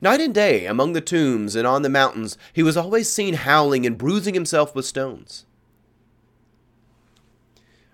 Night 0.00 0.20
and 0.22 0.34
day, 0.34 0.64
among 0.64 0.94
the 0.94 1.02
tombs 1.02 1.54
and 1.54 1.66
on 1.66 1.82
the 1.82 1.90
mountains, 1.90 2.38
he 2.54 2.62
was 2.62 2.78
always 2.78 3.12
seen 3.12 3.34
howling 3.34 3.84
and 3.84 3.98
bruising 3.98 4.32
himself 4.32 4.74
with 4.74 4.86
stones. 4.86 5.44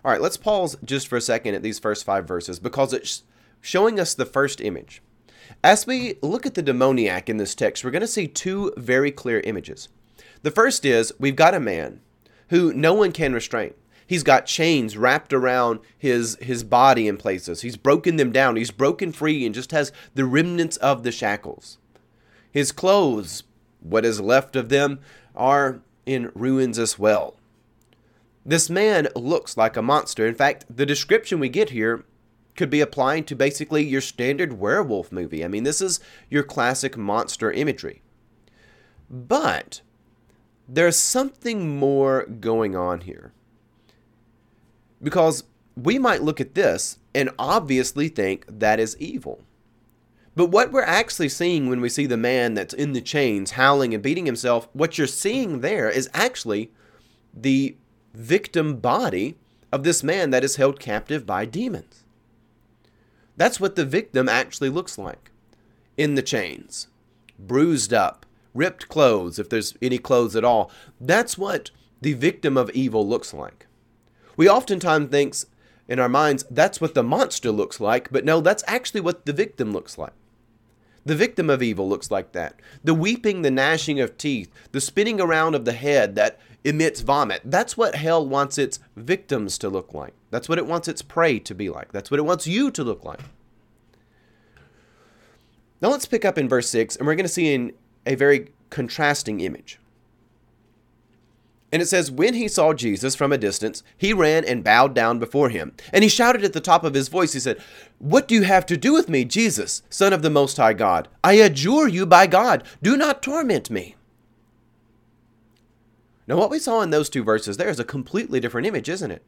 All 0.09 0.13
right, 0.13 0.23
let's 0.23 0.39
pause 0.39 0.75
just 0.83 1.07
for 1.07 1.17
a 1.17 1.21
second 1.21 1.55
at 1.55 1.63
these 1.63 1.79
first 1.79 2.03
five 2.03 2.27
verses 2.27 2.59
because 2.59 2.95
it's 2.95 3.25
showing 3.61 4.01
us 4.01 4.15
the 4.15 4.25
first 4.25 4.59
image. 4.59 5.03
As 5.63 5.87
we 5.87 6.15
look 6.23 6.47
at 6.47 6.55
the 6.55 6.63
demoniac 6.63 7.29
in 7.29 7.37
this 7.37 7.55
text, 7.55 7.85
we're 7.85 7.91
going 7.91 8.01
to 8.01 8.07
see 8.07 8.27
two 8.27 8.73
very 8.79 9.11
clear 9.11 9.41
images. 9.41 9.91
The 10.41 10.51
first 10.51 10.87
is 10.87 11.13
we've 11.19 11.37
got 11.37 11.53
a 11.53 11.61
man 11.61 12.01
who 12.49 12.73
no 12.73 12.95
one 12.95 13.13
can 13.13 13.35
restrain. 13.35 13.75
He's 14.07 14.23
got 14.23 14.47
chains 14.47 14.97
wrapped 14.97 15.35
around 15.35 15.81
his 15.99 16.39
his 16.41 16.65
body 16.65 17.07
in 17.07 17.19
places. 17.19 17.61
He's 17.61 17.77
broken 17.77 18.17
them 18.17 18.33
down. 18.33 18.57
He's 18.57 18.71
broken 18.71 19.13
free 19.13 19.45
and 19.45 19.55
just 19.55 19.73
has 19.73 19.93
the 20.15 20.25
remnants 20.25 20.79
of 20.79 21.03
the 21.03 21.13
shackles. 21.13 21.77
His 22.51 22.73
clothes, 22.73 23.43
what 23.81 24.07
is 24.07 24.23
left 24.23 24.57
of 24.57 24.71
them, 24.71 25.01
are 25.37 25.83
in 26.07 26.33
ruins 26.35 26.79
as 26.79 26.99
well. 26.99 27.38
This 28.49 28.71
man 28.71 29.09
looks 29.15 29.59
like 29.59 29.77
a 29.77 29.83
monster. 29.83 30.27
In 30.27 30.35
fact, 30.35 30.65
the 30.75 30.87
description 30.87 31.39
we 31.39 31.51
get 31.51 31.69
here 31.69 32.07
could 32.57 32.71
be 32.71 32.81
applied 32.81 33.27
to 33.27 33.37
basically 33.37 33.85
your 33.85 34.01
standard 34.01 34.55
werewolf 34.55 35.13
movie. 35.13 35.45
I 35.45 35.49
mean, 35.49 35.65
this 35.65 35.83
is 35.83 36.01
your 36.31 36.43
classic 36.43 36.97
monster 36.97 37.53
imagery. 37.53 38.01
But 39.11 39.83
there's 40.67 40.97
something 40.97 41.77
more 41.77 42.25
going 42.25 42.75
on 42.75 43.03
here. 43.03 43.35
Because 45.03 45.45
we 45.77 45.99
might 45.99 46.23
look 46.23 46.41
at 46.41 46.55
this 46.55 46.97
and 47.15 47.29
obviously 47.39 48.09
think 48.09 48.47
that 48.49 48.81
is 48.81 48.97
evil. 48.99 49.43
But 50.35 50.47
what 50.47 50.73
we're 50.73 50.85
actually 50.85 51.29
seeing 51.29 51.69
when 51.69 51.83
we 51.83 51.91
see 51.91 52.07
the 52.07 52.17
man 52.17 52.55
that's 52.55 52.73
in 52.73 52.95
the 52.95 53.03
chains 53.03 53.51
howling 53.51 53.93
and 53.93 54.03
beating 54.03 54.25
himself, 54.25 54.71
what 54.73 54.97
you're 54.97 55.07
seeing 55.07 55.61
there 55.61 55.91
is 55.91 56.09
actually 56.15 56.73
the 57.35 57.77
victim 58.19 58.79
body 58.81 59.37
of 59.71 59.85
this 59.85 60.03
man 60.03 60.31
that 60.31 60.43
is 60.43 60.57
held 60.57 60.81
captive 60.81 61.25
by 61.25 61.45
demons. 61.45 62.03
That's 63.37 63.61
what 63.61 63.77
the 63.77 63.85
victim 63.87 64.29
actually 64.29 64.71
looks 64.71 64.99
like 64.99 65.31
in 65.97 66.17
the 66.17 66.23
chains, 66.23 66.89
bruised 67.39 67.95
up, 67.95 68.27
ripped 68.55 68.89
clothes, 68.89 69.39
if 69.39 69.49
there's 69.49 69.77
any 69.81 69.99
clothes 69.99 70.35
at 70.35 70.45
all. 70.45 70.71
That's 71.01 71.39
what 71.39 71.71
the 72.01 72.15
victim 72.15 72.57
of 72.57 72.71
evil 72.71 73.07
looks 73.07 73.33
like. 73.33 73.67
We 74.37 74.49
oftentimes 74.49 75.11
think 75.11 75.37
in 75.87 76.01
our 76.01 76.09
minds 76.09 76.45
that's 76.51 76.81
what 76.81 76.95
the 76.95 77.05
monster 77.05 77.53
looks 77.53 77.79
like, 77.81 78.11
but 78.11 78.25
no, 78.25 78.41
that's 78.41 78.65
actually 78.67 79.01
what 79.01 79.27
the 79.27 79.33
victim 79.33 79.73
looks 79.73 79.97
like. 79.97 80.13
The 81.09 81.15
victim 81.15 81.49
of 81.49 81.63
evil 81.63 81.89
looks 81.89 82.11
like 82.11 82.33
that. 82.33 82.61
The 82.85 82.93
weeping, 82.93 83.41
the 83.41 83.51
gnashing 83.51 83.99
of 83.99 84.19
teeth, 84.19 84.53
the 84.73 84.81
spinning 84.81 85.23
around 85.23 85.55
of 85.55 85.65
the 85.65 85.73
head 85.73 86.17
that 86.17 86.39
emits 86.65 87.01
vomit. 87.01 87.41
That's 87.47 87.79
what 87.79 87.95
hell 87.95 88.27
wants 88.29 88.59
its 88.59 88.79
victims 88.95 89.57
to 89.59 89.71
look 89.71 89.95
like. 89.95 90.13
That's 90.31 90.51
what 90.51 90.59
it 90.59 90.67
wants 90.67 90.87
its 90.87 91.01
prey 91.01 91.39
to 91.39 91.55
be 91.55 91.71
like. 91.71 91.93
That's 91.93 92.11
what 92.11 92.21
it 92.21 92.27
wants 92.27 92.47
you 92.47 92.71
to 92.73 92.85
look 92.85 93.07
like. 93.07 93.21
Now 95.81 95.89
let's 95.89 96.05
pick 96.05 96.27
up 96.27 96.37
in 96.37 96.47
verse 96.47 96.69
6, 96.69 96.97
and 96.97 97.07
we're 97.07 97.15
going 97.15 97.25
to 97.25 97.33
see 97.33 97.55
in 97.55 97.73
a 98.05 98.15
very 98.15 98.53
contrasting 98.69 99.41
image. 99.41 99.81
And 101.71 101.83
it 101.83 101.87
says, 101.87 102.11
When 102.11 102.35
he 102.35 102.49
saw 102.49 102.73
Jesus 102.73 103.15
from 103.15 103.33
a 103.33 103.39
distance, 103.39 103.83
he 103.97 104.13
ran 104.13 104.45
and 104.45 104.65
bowed 104.65 104.95
down 104.95 105.19
before 105.19 105.51
him. 105.51 105.75
And 105.93 106.03
he 106.03 106.09
shouted 106.09 106.45
at 106.45 106.53
the 106.53 106.61
top 106.61 106.85
of 106.85 106.95
his 106.95 107.09
voice, 107.09 107.35
He 107.35 107.41
said, 107.41 107.61
What 107.99 108.27
do 108.27 108.35
you 108.35 108.43
have 108.43 108.65
to 108.67 108.77
do 108.77 108.93
with 108.93 109.09
me, 109.09 109.25
Jesus, 109.25 109.83
Son 109.91 110.13
of 110.13 110.23
the 110.23 110.31
Most 110.31 110.57
High 110.57 110.73
God? 110.73 111.09
I 111.23 111.35
adjure 111.35 111.89
you 111.89 112.07
by 112.07 112.27
God, 112.27 112.65
do 112.83 112.97
not 112.97 113.23
torment 113.23 113.71
me. 113.71 113.97
Now, 116.27 116.37
what 116.37 116.51
we 116.51 116.59
saw 116.59 116.83
in 116.83 116.91
those 116.91 117.09
two 117.09 117.25
verses 117.25 117.57
there 117.57 117.71
is 117.71 117.81
a 117.81 117.85
completely 117.85 118.41
different 118.41 118.67
image, 118.67 118.89
isn't 118.89 119.11
it? 119.11 119.23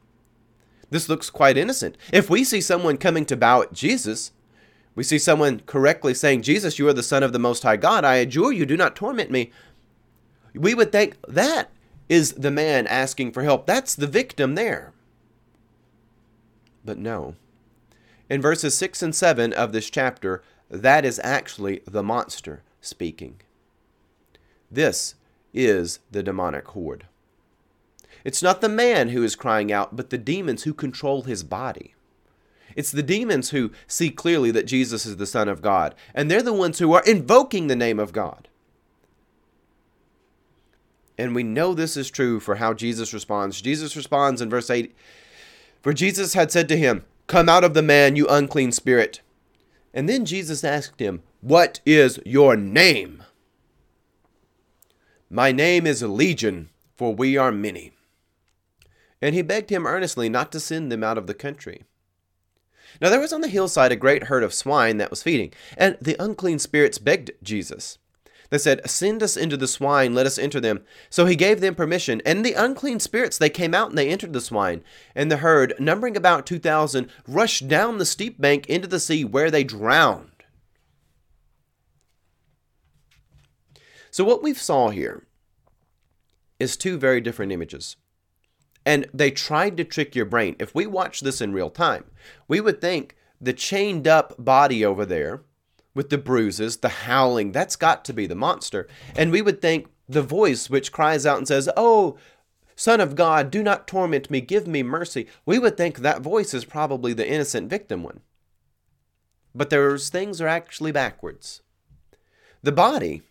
This 0.91 1.09
looks 1.09 1.29
quite 1.29 1.57
innocent. 1.57 1.97
If 2.11 2.29
we 2.29 2.43
see 2.43 2.61
someone 2.61 2.97
coming 2.97 3.25
to 3.25 3.37
bow 3.37 3.61
at 3.61 3.73
Jesus, 3.73 4.31
we 4.93 5.03
see 5.03 5.17
someone 5.17 5.61
correctly 5.65 6.13
saying, 6.13 6.41
Jesus, 6.41 6.77
you 6.77 6.87
are 6.87 6.93
the 6.93 7.01
Son 7.01 7.23
of 7.23 7.33
the 7.33 7.39
Most 7.39 7.63
High 7.63 7.77
God. 7.77 8.03
I 8.03 8.15
adjure 8.15 8.51
you, 8.51 8.65
do 8.65 8.75
not 8.75 8.95
torment 8.95 9.31
me. 9.31 9.51
We 10.53 10.75
would 10.75 10.91
think 10.91 11.15
that 11.27 11.71
is 12.11 12.33
the 12.33 12.51
man 12.51 12.85
asking 12.87 13.31
for 13.31 13.41
help. 13.41 13.65
That's 13.65 13.95
the 13.95 14.05
victim 14.05 14.55
there. 14.55 14.91
But 16.83 16.97
no. 16.97 17.35
In 18.29 18.41
verses 18.41 18.75
6 18.75 19.01
and 19.01 19.15
7 19.15 19.53
of 19.53 19.71
this 19.71 19.89
chapter, 19.89 20.43
that 20.69 21.05
is 21.05 21.21
actually 21.23 21.81
the 21.85 22.03
monster 22.03 22.63
speaking. 22.81 23.39
This 24.69 25.15
is 25.53 25.99
the 26.11 26.21
demonic 26.21 26.67
horde. 26.67 27.05
It's 28.25 28.43
not 28.43 28.59
the 28.59 28.67
man 28.67 29.09
who 29.09 29.23
is 29.23 29.37
crying 29.37 29.71
out, 29.71 29.95
but 29.95 30.09
the 30.09 30.17
demons 30.17 30.63
who 30.63 30.73
control 30.73 31.21
his 31.21 31.45
body. 31.45 31.95
It's 32.75 32.91
the 32.91 33.03
demons 33.03 33.51
who 33.51 33.71
see 33.87 34.09
clearly 34.09 34.51
that 34.51 34.67
Jesus 34.67 35.05
is 35.05 35.15
the 35.15 35.25
Son 35.25 35.47
of 35.47 35.61
God, 35.61 35.95
and 36.13 36.29
they're 36.29 36.43
the 36.43 36.51
ones 36.51 36.79
who 36.79 36.91
are 36.91 37.03
invoking 37.03 37.67
the 37.67 37.75
name 37.77 38.01
of 38.01 38.11
God. 38.11 38.49
And 41.21 41.35
we 41.35 41.43
know 41.43 41.75
this 41.75 41.95
is 41.97 42.09
true 42.09 42.39
for 42.39 42.55
how 42.55 42.73
Jesus 42.73 43.13
responds. 43.13 43.61
Jesus 43.61 43.95
responds 43.95 44.41
in 44.41 44.49
verse 44.49 44.71
8 44.71 44.91
For 45.83 45.93
Jesus 45.93 46.33
had 46.33 46.51
said 46.51 46.67
to 46.69 46.77
him, 46.77 47.05
Come 47.27 47.47
out 47.47 47.63
of 47.63 47.75
the 47.75 47.83
man, 47.83 48.15
you 48.15 48.27
unclean 48.27 48.71
spirit. 48.71 49.21
And 49.93 50.09
then 50.09 50.25
Jesus 50.25 50.63
asked 50.63 50.99
him, 50.99 51.21
What 51.41 51.79
is 51.85 52.19
your 52.25 52.55
name? 52.55 53.21
My 55.29 55.51
name 55.51 55.85
is 55.85 56.01
Legion, 56.01 56.69
for 56.95 57.13
we 57.13 57.37
are 57.37 57.51
many. 57.51 57.91
And 59.21 59.35
he 59.35 59.43
begged 59.43 59.69
him 59.69 59.85
earnestly 59.85 60.27
not 60.27 60.51
to 60.53 60.59
send 60.59 60.91
them 60.91 61.03
out 61.03 61.19
of 61.19 61.27
the 61.27 61.35
country. 61.35 61.83
Now 62.99 63.11
there 63.11 63.19
was 63.19 63.31
on 63.31 63.41
the 63.41 63.47
hillside 63.47 63.91
a 63.91 63.95
great 63.95 64.23
herd 64.23 64.41
of 64.43 64.55
swine 64.55 64.97
that 64.97 65.11
was 65.11 65.21
feeding, 65.21 65.53
and 65.77 65.97
the 66.01 66.15
unclean 66.17 66.57
spirits 66.57 66.97
begged 66.97 67.29
Jesus. 67.43 67.99
They 68.51 68.57
said, 68.57 68.87
Send 68.87 69.23
us 69.23 69.37
into 69.37 69.57
the 69.57 69.67
swine, 69.67 70.13
let 70.13 70.27
us 70.27 70.37
enter 70.37 70.59
them. 70.59 70.83
So 71.09 71.25
he 71.25 71.35
gave 71.35 71.61
them 71.61 71.73
permission, 71.73 72.21
and 72.25 72.45
the 72.45 72.53
unclean 72.53 72.99
spirits 72.99 73.37
they 73.37 73.49
came 73.49 73.73
out 73.73 73.89
and 73.89 73.97
they 73.97 74.09
entered 74.09 74.33
the 74.33 74.41
swine. 74.41 74.83
And 75.15 75.31
the 75.31 75.37
herd, 75.37 75.73
numbering 75.79 76.15
about 76.15 76.45
two 76.45 76.59
thousand, 76.59 77.09
rushed 77.27 77.67
down 77.67 77.97
the 77.97 78.05
steep 78.05 78.39
bank 78.39 78.67
into 78.67 78.87
the 78.87 78.99
sea, 78.99 79.23
where 79.23 79.49
they 79.49 79.63
drowned. 79.63 80.27
So 84.11 84.25
what 84.25 84.43
we've 84.43 84.59
saw 84.59 84.89
here 84.89 85.25
is 86.59 86.75
two 86.75 86.97
very 86.97 87.21
different 87.21 87.53
images. 87.53 87.95
And 88.85 89.07
they 89.13 89.31
tried 89.31 89.77
to 89.77 89.85
trick 89.85 90.13
your 90.13 90.25
brain. 90.25 90.57
If 90.59 90.75
we 90.75 90.85
watch 90.85 91.21
this 91.21 91.39
in 91.39 91.53
real 91.53 91.69
time, 91.69 92.03
we 92.49 92.59
would 92.59 92.81
think 92.81 93.15
the 93.39 93.53
chained 93.53 94.07
up 94.07 94.35
body 94.37 94.83
over 94.83 95.05
there 95.05 95.43
with 95.93 96.09
the 96.09 96.17
bruises, 96.17 96.77
the 96.77 96.89
howling, 96.89 97.51
that's 97.51 97.75
got 97.75 98.05
to 98.05 98.13
be 98.13 98.25
the 98.25 98.35
monster. 98.35 98.87
And 99.15 99.31
we 99.31 99.41
would 99.41 99.61
think 99.61 99.87
the 100.07 100.21
voice 100.21 100.69
which 100.69 100.91
cries 100.91 101.25
out 101.25 101.37
and 101.37 101.47
says, 101.47 101.69
Oh, 101.75 102.17
Son 102.75 102.99
of 102.99 103.15
God, 103.15 103.51
do 103.51 103.61
not 103.61 103.87
torment 103.87 104.31
me, 104.31 104.41
give 104.41 104.67
me 104.67 104.83
mercy. 104.83 105.27
We 105.45 105.59
would 105.59 105.77
think 105.77 105.99
that 105.99 106.21
voice 106.21 106.53
is 106.53 106.65
probably 106.65 107.13
the 107.13 107.29
innocent 107.29 107.69
victim 107.69 108.03
one. 108.03 108.21
But 109.53 109.69
those 109.69 110.09
things 110.09 110.39
are 110.41 110.47
actually 110.47 110.91
backwards. 110.91 111.61
The 112.63 112.71
body 112.71 113.23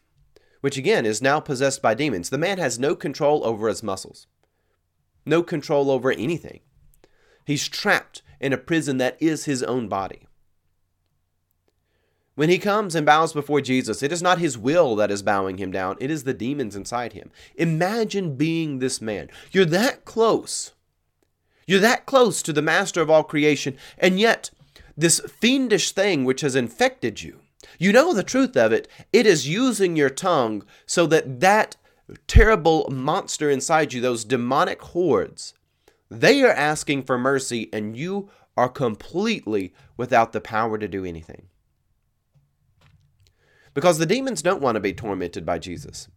which 0.61 0.77
again 0.77 1.07
is 1.07 1.23
now 1.23 1.41
possessed 1.41 1.83
by 1.83 1.95
demons. 1.95 2.31
The 2.31 2.39
man 2.39 2.59
has 2.59 2.79
no 2.79 2.95
control 2.95 3.45
over 3.45 3.69
his 3.69 3.83
muscles, 3.83 4.27
no 5.25 5.43
control 5.43 5.91
over 5.91 6.13
anything. 6.13 6.61
He's 7.45 7.69
trapped 7.69 8.23
in 8.41 8.53
a 8.53 8.59
prison 8.59 8.99
that 8.99 9.17
is 9.21 9.45
his 9.45 9.63
own 9.63 9.89
body. 9.89 10.27
When 12.35 12.49
he 12.49 12.59
comes 12.59 12.95
and 12.95 13.05
bows 13.05 13.33
before 13.33 13.61
Jesus, 13.61 14.03
it 14.03 14.13
is 14.13 14.23
not 14.23 14.39
his 14.39 14.57
will 14.57 14.97
that 14.97 15.11
is 15.11 15.23
bowing 15.23 15.59
him 15.59 15.71
down, 15.71 15.97
it 16.01 16.11
is 16.11 16.25
the 16.25 16.35
demons 16.35 16.77
inside 16.77 17.13
him. 17.13 17.31
Imagine 17.57 18.37
being 18.37 18.79
this 18.79 19.01
man. 19.01 19.29
You're 19.53 19.65
that 19.67 20.05
close. 20.05 20.73
You're 21.67 21.81
that 21.81 22.07
close 22.07 22.43
to 22.43 22.53
the 22.53 22.63
master 22.63 23.01
of 23.01 23.11
all 23.11 23.25
creation, 23.25 23.77
and 23.99 24.19
yet 24.19 24.51
this 24.97 25.21
fiendish 25.21 25.93
thing 25.93 26.25
which 26.25 26.41
has 26.41 26.57
infected 26.57 27.23
you 27.23 27.41
you 27.79 27.93
know 27.93 28.13
the 28.13 28.23
truth 28.23 28.57
of 28.57 28.73
it. 28.73 28.89
It 29.13 29.27
is 29.27 29.49
using 29.49 29.97
your 29.97 30.11
tongue 30.11 30.65
so 30.87 31.07
that 31.07 31.41
that 31.41 31.77
terrible 32.27 32.89
monster 32.91 33.51
inside 33.51 33.93
you, 33.93 34.01
those 34.01 34.25
demonic 34.25 34.83
hordes, 34.83 35.55
they 36.11 36.43
are 36.43 36.53
asking 36.53 37.05
for 37.05 37.19
mercy 37.19 37.69
and 37.73 37.97
you 37.97 38.31
are 38.57 38.69
completely 38.69 39.73
without 39.97 40.33
the 40.33 40.41
power 40.41 40.77
to 40.77 40.89
do 40.89 41.05
anything. 41.05 41.49
Because 43.75 43.99
the 43.99 44.07
demons 44.07 44.43
don't 44.43 44.63
want 44.63 44.77
to 44.77 44.81
be 44.81 44.93
tormented 44.93 45.47
by 45.47 45.59
Jesus. 45.59 46.09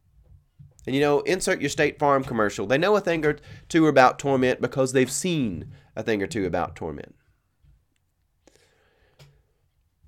And 0.86 0.96
you 0.96 1.02
know, 1.02 1.22
insert 1.22 1.62
your 1.62 1.70
State 1.70 1.98
Farm 1.98 2.24
commercial. 2.24 2.66
They 2.66 2.78
know 2.78 2.96
a 2.96 3.02
thing 3.02 3.26
or 3.26 3.38
two 3.70 3.88
about 3.88 4.20
torment 4.20 4.62
because 4.62 4.92
they've 4.92 5.12
seen 5.12 5.72
a 5.96 6.04
thing 6.04 6.22
or 6.22 6.28
two 6.28 6.46
about 6.46 6.76
torment. 6.76 7.16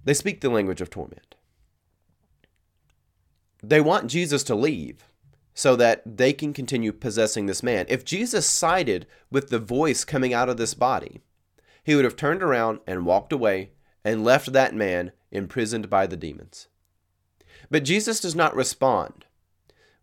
They 0.04 0.14
speak 0.14 0.42
the 0.42 0.50
language 0.50 0.82
of 0.82 0.90
torment. 0.90 1.36
They 3.64 3.82
want 3.82 4.12
Jesus 4.12 4.44
to 4.44 4.56
leave 4.56 5.06
so 5.56 5.76
that 5.78 6.18
they 6.18 6.34
can 6.34 6.54
continue 6.54 6.92
possessing 6.92 7.46
this 7.46 7.64
man. 7.64 7.86
If 7.88 8.06
Jesus 8.06 8.46
sided 8.46 9.08
with 9.32 9.50
the 9.50 9.58
voice 9.58 10.04
coming 10.04 10.34
out 10.34 10.50
of 10.50 10.58
this 10.58 10.74
body, 10.74 11.22
he 11.84 11.96
would 11.96 12.04
have 12.04 12.18
turned 12.18 12.44
around 12.44 12.80
and 12.86 13.06
walked 13.06 13.32
away 13.32 13.72
and 14.04 14.24
left 14.24 14.54
that 14.54 14.76
man 14.76 15.14
imprisoned 15.32 15.90
by 15.90 16.06
the 16.06 16.18
demons. 16.18 16.68
But 17.70 17.84
Jesus 17.84 18.20
does 18.20 18.36
not 18.36 18.56
respond 18.56 19.26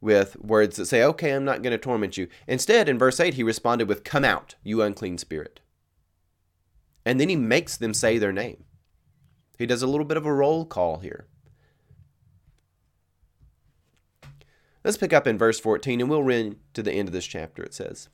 with 0.01 0.37
words 0.41 0.77
that 0.77 0.87
say, 0.87 1.03
Okay, 1.03 1.31
I'm 1.31 1.45
not 1.45 1.63
going 1.63 1.73
to 1.73 1.79
torment 1.79 2.17
you. 2.17 2.29
Instead, 2.47 2.89
in 2.89 2.99
verse 2.99 3.21
8, 3.21 3.35
he 3.35 3.43
responded 3.43 3.89
with, 3.89 4.05
Come 4.05 4.25
out, 4.25 4.57
you 4.63 4.83
unclean 4.83 5.19
spirit. 5.19 5.61
And 7.05 7.21
then 7.21 7.29
he 7.29 7.37
makes 7.37 7.77
them 7.77 7.95
say 7.95 8.19
their 8.19 8.33
name. 8.33 8.65
He 9.59 9.67
does 9.67 9.83
a 9.83 9.87
little 9.87 10.07
bit 10.07 10.17
of 10.17 10.27
a 10.27 10.33
roll 10.33 10.65
call 10.65 10.99
here. 10.99 11.27
Let's 14.85 14.97
pick 14.97 15.13
up 15.13 15.27
in 15.27 15.39
verse 15.39 15.61
14 15.61 16.01
and 16.01 16.11
we'll 16.11 16.25
read 16.25 16.57
to 16.75 16.83
the 16.83 16.93
end 16.93 17.09
of 17.09 17.13
this 17.13 17.27
chapter. 17.27 17.63
It 17.63 17.75
says, 17.75 18.09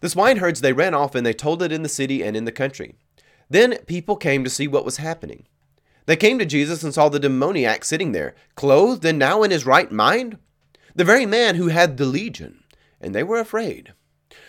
The 0.00 0.08
swineherds 0.08 0.60
they 0.60 0.72
ran 0.72 0.94
off 0.94 1.14
and 1.14 1.26
they 1.26 1.32
told 1.32 1.62
it 1.62 1.72
in 1.72 1.82
the 1.82 1.88
city 1.88 2.22
and 2.22 2.36
in 2.36 2.44
the 2.44 2.52
country. 2.52 2.94
Then 3.50 3.78
people 3.86 4.16
came 4.16 4.44
to 4.44 4.50
see 4.50 4.68
what 4.68 4.84
was 4.84 4.98
happening. 4.98 5.46
They 6.08 6.16
came 6.16 6.38
to 6.38 6.46
Jesus 6.46 6.82
and 6.82 6.94
saw 6.94 7.10
the 7.10 7.20
demoniac 7.20 7.84
sitting 7.84 8.12
there, 8.12 8.34
clothed 8.54 9.04
and 9.04 9.18
now 9.18 9.42
in 9.42 9.50
his 9.50 9.66
right 9.66 9.92
mind, 9.92 10.38
the 10.94 11.04
very 11.04 11.26
man 11.26 11.56
who 11.56 11.68
had 11.68 11.98
the 11.98 12.06
legion, 12.06 12.64
and 12.98 13.14
they 13.14 13.22
were 13.22 13.38
afraid. 13.38 13.92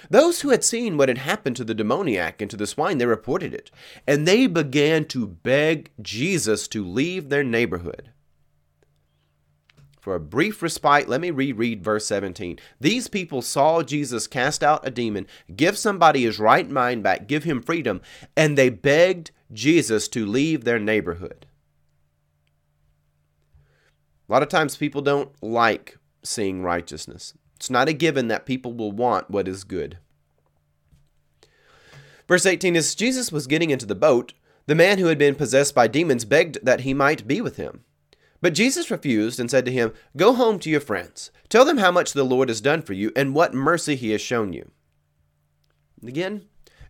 Those 0.10 0.40
who 0.40 0.52
had 0.52 0.64
seen 0.64 0.96
what 0.96 1.10
had 1.10 1.18
happened 1.18 1.58
to 1.58 1.66
the 1.66 1.74
demoniac 1.74 2.42
and 2.42 2.50
to 2.50 2.56
the 2.56 2.66
swine, 2.66 2.98
they 2.98 3.06
reported 3.06 3.54
it, 3.54 3.72
and 4.08 4.26
they 4.26 4.48
began 4.48 5.04
to 5.08 5.28
beg 5.28 5.92
Jesus 6.02 6.66
to 6.70 6.82
leave 6.82 7.28
their 7.28 7.44
neighborhood. 7.44 8.12
For 10.00 10.16
a 10.16 10.20
brief 10.22 10.64
respite, 10.64 11.10
let 11.10 11.20
me 11.20 11.30
reread 11.30 11.84
verse 11.84 12.06
17. 12.06 12.58
These 12.80 13.10
people 13.10 13.42
saw 13.42 13.84
Jesus 13.84 14.28
cast 14.28 14.64
out 14.64 14.88
a 14.88 14.92
demon, 14.92 15.28
give 15.54 15.78
somebody 15.78 16.24
his 16.24 16.40
right 16.40 16.70
mind 16.70 17.04
back, 17.04 17.28
give 17.28 17.44
him 17.44 17.62
freedom, 17.62 18.00
and 18.38 18.58
they 18.58 18.70
begged 18.70 19.32
Jesus 19.52 20.08
to 20.08 20.26
leave 20.26 20.64
their 20.64 20.80
neighborhood. 20.80 21.48
A 24.30 24.34
lot 24.34 24.44
of 24.44 24.50
times 24.50 24.78
people 24.78 25.02
don't 25.02 25.32
like 25.42 25.98
seeing 26.22 26.62
righteousness. 26.62 27.34
It's 27.56 27.70
not 27.70 27.90
a 27.90 27.94
given 27.94 28.28
that 28.28 28.46
people 28.46 28.74
will 28.74 28.92
want 28.92 29.30
what 29.30 29.48
is 29.48 29.64
good. 29.64 29.98
Verse 32.28 32.46
18 32.46 32.76
As 32.76 32.94
Jesus 32.94 33.32
was 33.32 33.48
getting 33.48 33.72
into 33.72 33.88
the 33.88 33.96
boat, 33.96 34.34
the 34.68 34.76
man 34.76 35.00
who 35.00 35.08
had 35.08 35.18
been 35.18 35.34
possessed 35.34 35.74
by 35.74 35.88
demons 35.88 36.26
begged 36.26 36.60
that 36.64 36.82
he 36.82 36.94
might 36.94 37.28
be 37.28 37.42
with 37.42 37.58
him. 37.58 37.84
But 38.40 38.54
Jesus 38.54 38.92
refused 38.92 39.40
and 39.40 39.50
said 39.50 39.66
to 39.66 39.72
him, 39.72 39.94
Go 40.16 40.34
home 40.34 40.60
to 40.60 40.70
your 40.70 40.80
friends. 40.80 41.32
Tell 41.50 41.66
them 41.66 41.80
how 41.80 41.92
much 41.92 42.14
the 42.14 42.24
Lord 42.24 42.50
has 42.50 42.62
done 42.62 42.84
for 42.84 42.94
you 42.94 43.12
and 43.16 43.34
what 43.34 43.56
mercy 43.56 43.96
he 43.96 44.12
has 44.12 44.22
shown 44.22 44.54
you. 44.54 44.70
Again, 46.06 46.46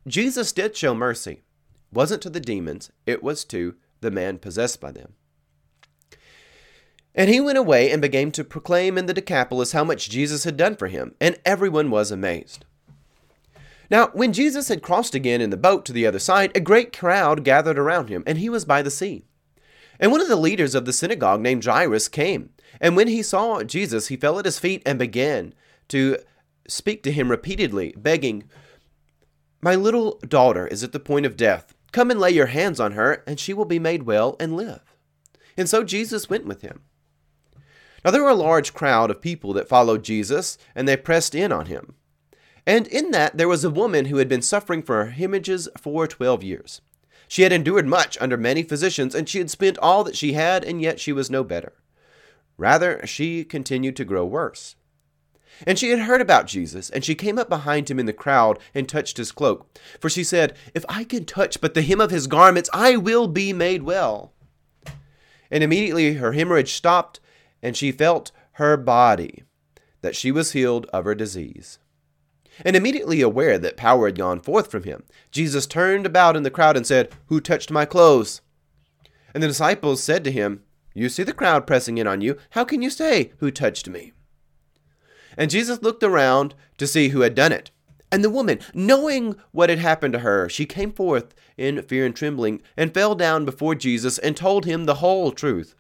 Jesus 0.06 0.52
did 0.52 0.76
show 0.76 0.94
mercy. 0.94 1.32
It 1.32 1.94
wasn't 1.94 2.22
to 2.24 2.30
the 2.30 2.42
demons, 2.42 2.92
it 3.06 3.24
was 3.24 3.46
to 3.46 3.76
the 4.02 4.12
man 4.12 4.38
possessed 4.40 4.82
by 4.82 4.92
them. 4.92 5.14
And 7.16 7.30
he 7.30 7.40
went 7.40 7.58
away 7.58 7.92
and 7.92 8.02
began 8.02 8.32
to 8.32 8.44
proclaim 8.44 8.98
in 8.98 9.08
the 9.08 9.14
Decapolis 9.14 9.72
how 9.72 9.84
much 9.84 10.10
Jesus 10.10 10.44
had 10.44 10.58
done 10.58 10.76
for 10.76 10.88
him, 10.88 11.16
and 11.20 11.40
everyone 11.46 11.90
was 11.90 12.12
amazed. 12.12 12.66
Now, 13.90 14.10
when 14.14 14.34
Jesus 14.34 14.68
had 14.68 14.84
crossed 14.84 15.16
again 15.16 15.42
in 15.42 15.50
the 15.50 15.58
boat 15.58 15.86
to 15.86 15.94
the 15.94 16.06
other 16.06 16.20
side, 16.20 16.52
a 16.56 16.60
great 16.60 16.96
crowd 16.96 17.44
gathered 17.44 17.80
around 17.80 18.10
him, 18.10 18.24
and 18.28 18.38
he 18.38 18.50
was 18.50 18.64
by 18.64 18.82
the 18.82 18.92
sea. 18.92 19.24
And 20.00 20.12
one 20.12 20.22
of 20.22 20.28
the 20.28 20.36
leaders 20.36 20.76
of 20.76 20.86
the 20.86 20.94
synagogue 20.94 21.42
named 21.42 21.66
Jairus 21.66 22.08
came, 22.08 22.52
and 22.80 22.96
when 22.96 23.08
he 23.08 23.24
saw 23.24 23.64
Jesus, 23.64 24.08
he 24.08 24.16
fell 24.16 24.38
at 24.40 24.46
his 24.46 24.60
feet 24.60 24.84
and 24.86 25.00
began 25.00 25.54
to 25.90 26.18
speak 26.68 27.02
to 27.04 27.12
him 27.12 27.30
repeatedly, 27.30 27.94
begging, 27.98 28.44
My 29.62 29.76
little 29.76 30.20
daughter 30.28 30.68
is 30.68 30.84
at 30.84 30.92
the 30.92 31.00
point 31.00 31.26
of 31.26 31.36
death. 31.36 31.74
Come 31.92 32.12
and 32.12 32.20
lay 32.20 32.32
your 32.32 32.48
hands 32.48 32.80
on 32.80 32.92
her, 32.92 33.24
and 33.26 33.40
she 33.40 33.54
will 33.54 33.66
be 33.66 33.80
made 33.80 34.04
well 34.04 34.36
and 34.40 34.56
live. 34.56 34.96
And 35.58 35.68
so 35.68 35.84
Jesus 35.84 36.30
went 36.30 36.46
with 36.46 36.62
him. 36.62 36.82
Now 38.04 38.12
there 38.12 38.24
were 38.24 38.30
a 38.30 38.36
large 38.36 38.74
crowd 38.74 39.12
of 39.12 39.22
people 39.22 39.54
that 39.54 39.70
followed 39.70 40.04
Jesus, 40.04 40.58
and 40.76 40.88
they 40.88 40.98
pressed 40.98 41.36
in 41.36 41.52
on 41.52 41.66
him. 41.66 41.96
And 42.66 42.88
in 42.88 43.12
that 43.12 43.38
there 43.38 43.48
was 43.48 43.64
a 43.64 43.70
woman 43.70 44.06
who 44.06 44.18
had 44.18 44.30
been 44.30 44.42
suffering 44.42 44.82
from 44.82 45.10
hemorrhages 45.12 45.68
for 45.78 46.08
twelve 46.08 46.44
years. 46.44 46.82
She 47.28 47.44
had 47.44 47.52
endured 47.52 47.86
much 47.86 48.18
under 48.20 48.38
many 48.38 48.64
physicians, 48.64 49.14
and 49.14 49.30
she 49.30 49.38
had 49.38 49.52
spent 49.52 49.78
all 49.78 50.04
that 50.04 50.16
she 50.16 50.34
had, 50.34 50.64
and 50.64 50.82
yet 50.82 51.00
she 51.00 51.14
was 51.14 51.30
no 51.30 51.44
better. 51.44 51.74
Rather, 52.58 53.06
she 53.06 53.44
continued 53.44 53.96
to 53.96 54.06
grow 54.06 54.26
worse. 54.26 54.76
And 55.68 55.78
she 55.78 55.90
had 55.90 56.00
heard 56.00 56.22
about 56.22 56.48
Jesus, 56.48 56.90
and 56.90 57.04
she 57.04 57.16
came 57.16 57.38
up 57.38 57.50
behind 57.50 57.90
him 57.90 58.00
in 58.00 58.06
the 58.06 58.14
crowd 58.14 58.60
and 58.74 58.88
touched 58.88 59.18
his 59.18 59.32
cloak. 59.32 59.68
For 60.00 60.10
she 60.10 60.24
said, 60.24 60.56
If 60.74 60.86
I 60.88 61.04
can 61.04 61.26
touch 61.26 61.62
but 61.62 61.74
the 61.74 61.82
hem 61.82 62.02
of 62.02 62.12
his 62.12 62.28
garments, 62.28 62.70
I 62.74 62.96
will 62.96 63.28
be 63.28 63.54
made 63.54 63.84
well. 63.84 64.34
And 65.52 65.64
immediately 65.64 66.16
her 66.16 66.32
hemorrhage 66.32 66.74
stopped, 66.74 67.20
and 67.62 67.76
she 67.76 67.92
felt 67.92 68.32
her 68.54 68.78
body 68.78 69.44
that 70.02 70.16
she 70.16 70.32
was 70.32 70.52
healed 70.52 70.86
of 70.88 71.06
her 71.06 71.16
disease. 71.16 71.80
And 72.66 72.76
immediately 72.76 73.22
aware 73.22 73.58
that 73.58 73.78
power 73.78 74.08
had 74.08 74.18
gone 74.18 74.42
forth 74.42 74.70
from 74.70 74.84
him, 74.84 75.04
Jesus 75.32 75.66
turned 75.66 76.06
about 76.06 76.36
in 76.36 76.44
the 76.44 76.52
crowd 76.52 76.76
and 76.76 76.86
said, 76.86 77.14
Who 77.28 77.40
touched 77.40 77.72
my 77.72 77.86
clothes? 77.86 78.42
And 79.34 79.42
the 79.42 79.48
disciples 79.48 80.04
said 80.04 80.24
to 80.26 80.32
him, 80.32 80.64
You 80.94 81.10
see 81.10 81.24
the 81.24 81.34
crowd 81.34 81.66
pressing 81.66 81.98
in 81.98 82.08
on 82.08 82.22
you. 82.22 82.38
How 82.52 82.66
can 82.66 82.82
you 82.82 82.90
say, 82.90 83.32
Who 83.38 83.52
touched 83.52 83.88
me? 83.88 84.14
And 85.38 85.50
Jesus 85.50 85.82
looked 85.82 86.04
around 86.04 86.56
to 86.78 86.88
see 86.88 87.10
who 87.10 87.22
had 87.22 87.36
done 87.36 87.54
it. 87.54 87.72
And 88.12 88.24
the 88.24 88.30
woman, 88.30 88.60
knowing 88.74 89.36
what 89.52 89.70
had 89.70 89.80
happened 89.80 90.14
to 90.14 90.20
her, 90.20 90.50
she 90.50 90.66
came 90.66 90.92
forth 90.92 91.36
in 91.58 91.82
fear 91.84 92.06
and 92.06 92.16
trembling, 92.16 92.62
and 92.76 92.94
fell 92.94 93.14
down 93.14 93.46
before 93.46 93.76
Jesus 93.76 94.18
and 94.18 94.36
told 94.36 94.66
him 94.66 94.86
the 94.86 94.96
whole 94.96 95.32
truth. 95.32 95.76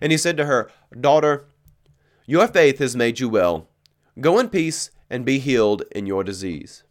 And 0.00 0.12
he 0.12 0.18
said 0.18 0.36
to 0.36 0.46
her, 0.46 0.70
Daughter, 0.98 1.46
your 2.26 2.46
faith 2.46 2.78
has 2.78 2.94
made 2.94 3.20
you 3.20 3.28
well. 3.28 3.68
Go 4.20 4.38
in 4.38 4.48
peace 4.48 4.90
and 5.08 5.24
be 5.24 5.38
healed 5.38 5.82
in 5.92 6.06
your 6.06 6.24
disease. 6.24 6.84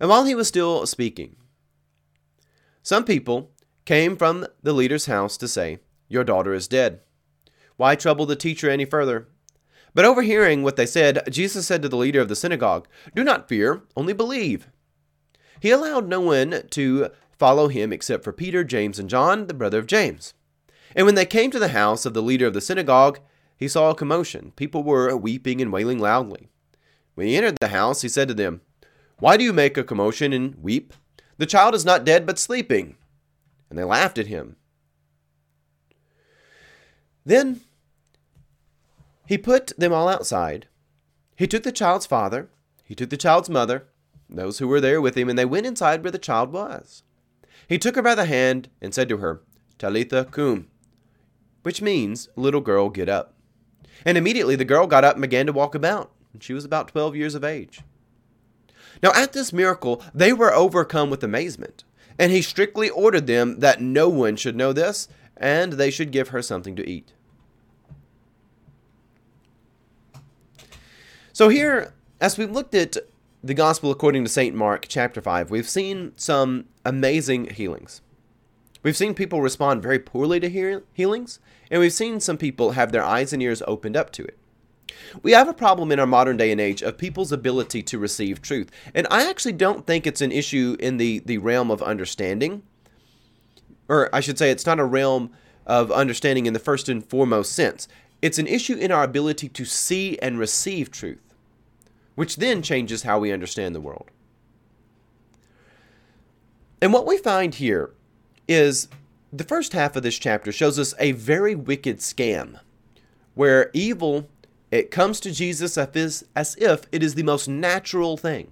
And 0.00 0.08
while 0.08 0.24
he 0.24 0.34
was 0.34 0.48
still 0.48 0.86
speaking, 0.86 1.36
some 2.82 3.04
people 3.04 3.52
came 3.84 4.16
from 4.16 4.46
the 4.62 4.72
leader's 4.72 5.06
house 5.06 5.36
to 5.36 5.46
say, 5.46 5.78
Your 6.08 6.24
daughter 6.24 6.52
is 6.54 6.66
dead. 6.66 7.00
Why 7.76 7.94
trouble 7.94 8.26
the 8.26 8.36
teacher 8.36 8.68
any 8.68 8.84
further? 8.84 9.28
But 9.94 10.04
overhearing 10.04 10.62
what 10.62 10.76
they 10.76 10.86
said, 10.86 11.22
Jesus 11.30 11.66
said 11.66 11.82
to 11.82 11.88
the 11.88 11.96
leader 11.96 12.20
of 12.20 12.28
the 12.28 12.36
synagogue, 12.36 12.88
Do 13.14 13.22
not 13.22 13.48
fear, 13.48 13.82
only 13.96 14.12
believe. 14.12 14.68
He 15.60 15.70
allowed 15.70 16.08
no 16.08 16.20
one 16.20 16.64
to 16.70 17.10
follow 17.42 17.66
him 17.66 17.92
except 17.92 18.22
for 18.22 18.32
Peter, 18.32 18.62
James, 18.62 19.00
and 19.00 19.10
John, 19.10 19.48
the 19.48 19.52
brother 19.52 19.80
of 19.80 19.88
James. 19.88 20.32
And 20.94 21.06
when 21.06 21.16
they 21.16 21.26
came 21.26 21.50
to 21.50 21.58
the 21.58 21.70
house 21.70 22.06
of 22.06 22.14
the 22.14 22.22
leader 22.22 22.46
of 22.46 22.54
the 22.54 22.60
synagogue, 22.60 23.18
he 23.56 23.66
saw 23.66 23.90
a 23.90 23.96
commotion. 23.96 24.52
People 24.54 24.84
were 24.84 25.16
weeping 25.16 25.60
and 25.60 25.72
wailing 25.72 25.98
loudly. 25.98 26.50
When 27.16 27.26
he 27.26 27.36
entered 27.36 27.56
the 27.60 27.66
house, 27.66 28.02
he 28.02 28.08
said 28.08 28.28
to 28.28 28.34
them, 28.34 28.60
Why 29.18 29.36
do 29.36 29.42
you 29.42 29.52
make 29.52 29.76
a 29.76 29.82
commotion 29.82 30.32
and 30.32 30.54
weep? 30.62 30.94
The 31.36 31.46
child 31.46 31.74
is 31.74 31.84
not 31.84 32.04
dead, 32.04 32.26
but 32.26 32.38
sleeping. 32.38 32.94
And 33.68 33.76
they 33.76 33.82
laughed 33.82 34.18
at 34.18 34.28
him. 34.28 34.54
Then 37.26 37.62
he 39.26 39.36
put 39.36 39.76
them 39.76 39.92
all 39.92 40.06
outside. 40.06 40.68
He 41.34 41.48
took 41.48 41.64
the 41.64 41.72
child's 41.72 42.06
father, 42.06 42.50
he 42.84 42.94
took 42.94 43.10
the 43.10 43.16
child's 43.16 43.50
mother, 43.50 43.88
those 44.30 44.60
who 44.60 44.68
were 44.68 44.80
there 44.80 45.00
with 45.00 45.16
him, 45.16 45.28
and 45.28 45.36
they 45.36 45.44
went 45.44 45.66
inside 45.66 46.04
where 46.04 46.12
the 46.12 46.18
child 46.20 46.52
was. 46.52 47.02
He 47.72 47.78
took 47.78 47.96
her 47.96 48.02
by 48.02 48.14
the 48.14 48.26
hand 48.26 48.68
and 48.82 48.92
said 48.92 49.08
to 49.08 49.16
her, 49.16 49.40
Talitha 49.78 50.26
cum, 50.26 50.68
which 51.62 51.80
means, 51.80 52.28
little 52.36 52.60
girl, 52.60 52.90
get 52.90 53.08
up. 53.08 53.32
And 54.04 54.18
immediately 54.18 54.56
the 54.56 54.66
girl 54.66 54.86
got 54.86 55.04
up 55.04 55.14
and 55.14 55.22
began 55.22 55.46
to 55.46 55.54
walk 55.54 55.74
about. 55.74 56.12
She 56.38 56.52
was 56.52 56.66
about 56.66 56.88
12 56.88 57.16
years 57.16 57.34
of 57.34 57.44
age. 57.44 57.80
Now, 59.02 59.12
at 59.14 59.32
this 59.32 59.54
miracle, 59.54 60.02
they 60.12 60.34
were 60.34 60.52
overcome 60.52 61.08
with 61.08 61.24
amazement. 61.24 61.84
And 62.18 62.30
he 62.30 62.42
strictly 62.42 62.90
ordered 62.90 63.26
them 63.26 63.60
that 63.60 63.80
no 63.80 64.06
one 64.06 64.36
should 64.36 64.54
know 64.54 64.74
this, 64.74 65.08
and 65.38 65.72
they 65.72 65.90
should 65.90 66.10
give 66.10 66.28
her 66.28 66.42
something 66.42 66.76
to 66.76 66.86
eat. 66.86 67.14
So, 71.32 71.48
here, 71.48 71.94
as 72.20 72.36
we've 72.36 72.50
looked 72.50 72.74
at 72.74 72.98
the 73.44 73.54
Gospel 73.54 73.90
according 73.90 74.22
to 74.24 74.30
St. 74.30 74.54
Mark, 74.54 74.86
chapter 74.88 75.20
5, 75.20 75.50
we've 75.50 75.68
seen 75.68 76.12
some 76.16 76.66
amazing 76.84 77.50
healings. 77.50 78.00
We've 78.84 78.96
seen 78.96 79.14
people 79.14 79.42
respond 79.42 79.82
very 79.82 79.98
poorly 79.98 80.38
to 80.40 80.48
heal- 80.48 80.82
healings, 80.92 81.40
and 81.70 81.80
we've 81.80 81.92
seen 81.92 82.20
some 82.20 82.36
people 82.36 82.72
have 82.72 82.92
their 82.92 83.02
eyes 83.02 83.32
and 83.32 83.42
ears 83.42 83.62
opened 83.66 83.96
up 83.96 84.10
to 84.12 84.24
it. 84.24 84.38
We 85.22 85.32
have 85.32 85.48
a 85.48 85.54
problem 85.54 85.90
in 85.90 85.98
our 85.98 86.06
modern 86.06 86.36
day 86.36 86.52
and 86.52 86.60
age 86.60 86.82
of 86.82 86.98
people's 86.98 87.32
ability 87.32 87.82
to 87.82 87.98
receive 87.98 88.40
truth. 88.40 88.70
And 88.94 89.06
I 89.10 89.28
actually 89.28 89.54
don't 89.54 89.86
think 89.86 90.06
it's 90.06 90.20
an 90.20 90.32
issue 90.32 90.76
in 90.78 90.98
the, 90.98 91.20
the 91.20 91.38
realm 91.38 91.70
of 91.70 91.82
understanding. 91.82 92.62
Or 93.88 94.08
I 94.14 94.20
should 94.20 94.38
say, 94.38 94.50
it's 94.50 94.66
not 94.66 94.78
a 94.78 94.84
realm 94.84 95.30
of 95.66 95.90
understanding 95.90 96.46
in 96.46 96.52
the 96.52 96.58
first 96.58 96.88
and 96.88 97.04
foremost 97.04 97.52
sense. 97.52 97.88
It's 98.20 98.38
an 98.38 98.46
issue 98.46 98.76
in 98.76 98.92
our 98.92 99.02
ability 99.02 99.48
to 99.48 99.64
see 99.64 100.18
and 100.20 100.38
receive 100.38 100.90
truth, 100.90 101.31
which 102.14 102.36
then 102.36 102.62
changes 102.62 103.02
how 103.02 103.18
we 103.18 103.32
understand 103.32 103.74
the 103.74 103.80
world. 103.80 104.10
And 106.80 106.92
what 106.92 107.06
we 107.06 107.16
find 107.16 107.54
here 107.54 107.90
is 108.48 108.88
the 109.32 109.44
first 109.44 109.72
half 109.72 109.96
of 109.96 110.02
this 110.02 110.18
chapter 110.18 110.52
shows 110.52 110.78
us 110.78 110.94
a 110.98 111.12
very 111.12 111.54
wicked 111.54 111.98
scam 111.98 112.60
where 113.34 113.70
evil 113.72 114.28
it 114.70 114.90
comes 114.90 115.20
to 115.20 115.32
Jesus 115.32 115.76
as 115.76 116.56
if 116.58 116.86
it 116.90 117.02
is 117.02 117.14
the 117.14 117.22
most 117.22 117.46
natural 117.46 118.16
thing. 118.16 118.50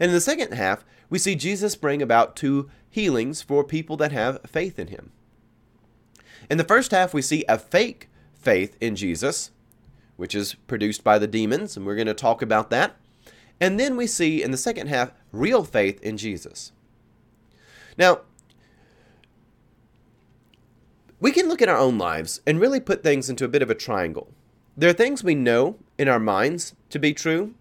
And 0.00 0.08
in 0.08 0.14
the 0.14 0.20
second 0.20 0.54
half, 0.54 0.84
we 1.10 1.18
see 1.18 1.34
Jesus 1.34 1.76
bring 1.76 2.00
about 2.00 2.36
two 2.36 2.70
healings 2.88 3.42
for 3.42 3.62
people 3.62 3.98
that 3.98 4.12
have 4.12 4.40
faith 4.46 4.78
in 4.78 4.88
him. 4.88 5.12
In 6.50 6.56
the 6.56 6.64
first 6.64 6.90
half, 6.90 7.12
we 7.12 7.20
see 7.20 7.44
a 7.48 7.58
fake 7.58 8.08
faith 8.34 8.76
in 8.80 8.96
Jesus, 8.96 9.50
which 10.20 10.34
is 10.34 10.52
produced 10.66 11.02
by 11.02 11.18
the 11.18 11.26
demons, 11.26 11.78
and 11.78 11.86
we're 11.86 11.94
going 11.94 12.06
to 12.06 12.12
talk 12.12 12.42
about 12.42 12.68
that. 12.68 12.94
And 13.58 13.80
then 13.80 13.96
we 13.96 14.06
see 14.06 14.42
in 14.42 14.50
the 14.50 14.58
second 14.58 14.88
half 14.88 15.12
real 15.32 15.64
faith 15.64 15.98
in 16.02 16.18
Jesus. 16.18 16.72
Now, 17.96 18.20
we 21.20 21.32
can 21.32 21.48
look 21.48 21.62
at 21.62 21.70
our 21.70 21.78
own 21.78 21.96
lives 21.96 22.42
and 22.46 22.60
really 22.60 22.80
put 22.80 23.02
things 23.02 23.30
into 23.30 23.46
a 23.46 23.48
bit 23.48 23.62
of 23.62 23.70
a 23.70 23.74
triangle. 23.74 24.30
There 24.76 24.90
are 24.90 24.94
things 24.94 25.24
we 25.24 25.34
know 25.34 25.76
in 25.96 26.06
our 26.06 26.20
minds 26.20 26.74
to 26.90 26.98
be 26.98 27.14
true. 27.14 27.54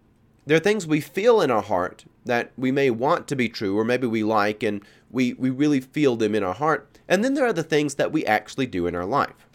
There 0.46 0.58
are 0.58 0.62
things 0.62 0.86
we 0.86 1.00
feel 1.00 1.40
in 1.40 1.50
our 1.50 1.62
heart 1.62 2.04
that 2.26 2.52
we 2.58 2.74
may 2.74 2.90
want 2.90 3.26
to 3.30 3.38
be 3.38 3.48
true 3.48 3.80
or 3.80 3.86
maybe 3.86 4.06
we 4.06 4.22
like 4.22 4.64
and 4.64 4.82
we, 5.10 5.34
we 5.34 5.50
really 5.50 5.80
feel 5.80 6.18
them 6.18 6.36
in 6.36 6.44
our 6.44 6.54
heart. 6.54 7.00
And 7.08 7.24
then 7.24 7.36
there 7.36 7.46
are 7.46 7.54
the 7.54 7.64
things 7.64 7.96
that 7.96 8.12
we 8.12 8.26
actually 8.26 8.68
do 8.68 8.86
in 8.86 8.96
our 8.96 9.06
life. 9.06 9.49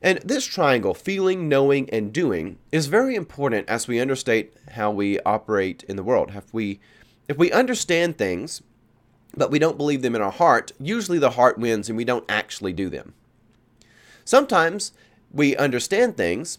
And 0.00 0.18
this 0.20 0.44
triangle, 0.44 0.94
feeling, 0.94 1.48
knowing, 1.48 1.90
and 1.90 2.12
doing, 2.12 2.58
is 2.70 2.86
very 2.86 3.14
important 3.16 3.68
as 3.68 3.88
we 3.88 4.00
understand 4.00 4.48
how 4.72 4.90
we 4.90 5.18
operate 5.20 5.82
in 5.88 5.96
the 5.96 6.04
world. 6.04 6.32
If 6.34 6.54
we, 6.54 6.78
if 7.26 7.36
we 7.36 7.50
understand 7.50 8.16
things, 8.16 8.62
but 9.36 9.50
we 9.50 9.58
don't 9.58 9.76
believe 9.76 10.02
them 10.02 10.14
in 10.14 10.22
our 10.22 10.30
heart, 10.30 10.72
usually 10.78 11.18
the 11.18 11.30
heart 11.30 11.58
wins 11.58 11.88
and 11.88 11.96
we 11.96 12.04
don't 12.04 12.24
actually 12.28 12.72
do 12.72 12.88
them. 12.88 13.14
Sometimes 14.24 14.92
we 15.32 15.56
understand 15.56 16.16
things 16.16 16.58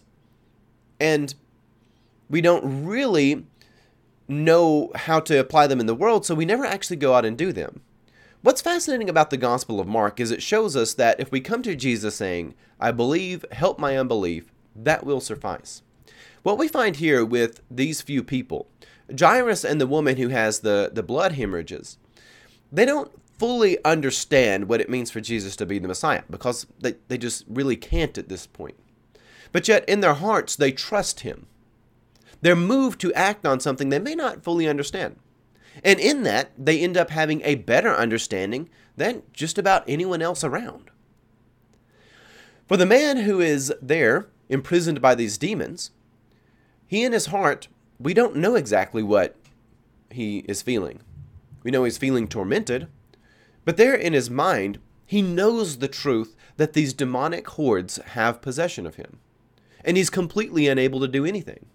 and 0.98 1.34
we 2.28 2.40
don't 2.40 2.84
really 2.84 3.46
know 4.28 4.92
how 4.94 5.18
to 5.20 5.40
apply 5.40 5.66
them 5.66 5.80
in 5.80 5.86
the 5.86 5.94
world, 5.94 6.24
so 6.24 6.34
we 6.34 6.44
never 6.44 6.64
actually 6.64 6.96
go 6.96 7.14
out 7.14 7.24
and 7.24 7.36
do 7.36 7.52
them. 7.52 7.80
What's 8.42 8.62
fascinating 8.62 9.10
about 9.10 9.28
the 9.28 9.36
Gospel 9.36 9.80
of 9.80 9.86
Mark 9.86 10.18
is 10.18 10.30
it 10.30 10.42
shows 10.42 10.74
us 10.74 10.94
that 10.94 11.20
if 11.20 11.30
we 11.30 11.42
come 11.42 11.62
to 11.62 11.76
Jesus 11.76 12.16
saying, 12.16 12.54
I 12.80 12.90
believe, 12.90 13.44
help 13.52 13.78
my 13.78 13.98
unbelief, 13.98 14.50
that 14.74 15.04
will 15.04 15.20
suffice. 15.20 15.82
What 16.42 16.56
we 16.56 16.66
find 16.66 16.96
here 16.96 17.22
with 17.22 17.60
these 17.70 18.00
few 18.00 18.22
people, 18.22 18.66
Jairus 19.18 19.62
and 19.62 19.78
the 19.78 19.86
woman 19.86 20.16
who 20.16 20.28
has 20.28 20.60
the, 20.60 20.90
the 20.90 21.02
blood 21.02 21.32
hemorrhages, 21.32 21.98
they 22.72 22.86
don't 22.86 23.12
fully 23.38 23.76
understand 23.84 24.68
what 24.70 24.80
it 24.80 24.88
means 24.88 25.10
for 25.10 25.20
Jesus 25.20 25.54
to 25.56 25.66
be 25.66 25.78
the 25.78 25.88
Messiah 25.88 26.22
because 26.30 26.66
they, 26.80 26.94
they 27.08 27.18
just 27.18 27.44
really 27.46 27.76
can't 27.76 28.16
at 28.16 28.30
this 28.30 28.46
point. 28.46 28.76
But 29.52 29.68
yet, 29.68 29.86
in 29.86 30.00
their 30.00 30.14
hearts, 30.14 30.56
they 30.56 30.72
trust 30.72 31.20
Him. 31.20 31.46
They're 32.40 32.56
moved 32.56 33.02
to 33.02 33.12
act 33.12 33.44
on 33.44 33.60
something 33.60 33.90
they 33.90 33.98
may 33.98 34.14
not 34.14 34.42
fully 34.42 34.66
understand. 34.66 35.16
And 35.82 35.98
in 35.98 36.22
that, 36.24 36.50
they 36.58 36.80
end 36.80 36.96
up 36.96 37.10
having 37.10 37.42
a 37.42 37.54
better 37.54 37.94
understanding 37.94 38.68
than 38.96 39.22
just 39.32 39.58
about 39.58 39.84
anyone 39.88 40.22
else 40.22 40.44
around. 40.44 40.90
For 42.66 42.76
the 42.76 42.86
man 42.86 43.18
who 43.18 43.40
is 43.40 43.72
there, 43.80 44.28
imprisoned 44.48 45.00
by 45.00 45.14
these 45.14 45.38
demons, 45.38 45.90
he 46.86 47.04
in 47.04 47.12
his 47.12 47.26
heart, 47.26 47.68
we 47.98 48.14
don't 48.14 48.36
know 48.36 48.54
exactly 48.54 49.02
what 49.02 49.36
he 50.10 50.38
is 50.40 50.62
feeling. 50.62 51.00
We 51.62 51.70
know 51.70 51.84
he's 51.84 51.98
feeling 51.98 52.28
tormented, 52.28 52.88
but 53.64 53.76
there 53.76 53.94
in 53.94 54.12
his 54.12 54.30
mind, 54.30 54.78
he 55.06 55.22
knows 55.22 55.78
the 55.78 55.88
truth 55.88 56.36
that 56.56 56.72
these 56.72 56.92
demonic 56.92 57.48
hordes 57.48 57.96
have 57.96 58.42
possession 58.42 58.86
of 58.86 58.96
him, 58.96 59.18
and 59.84 59.96
he's 59.96 60.10
completely 60.10 60.68
unable 60.68 61.00
to 61.00 61.08
do 61.08 61.24
anything. 61.24 61.66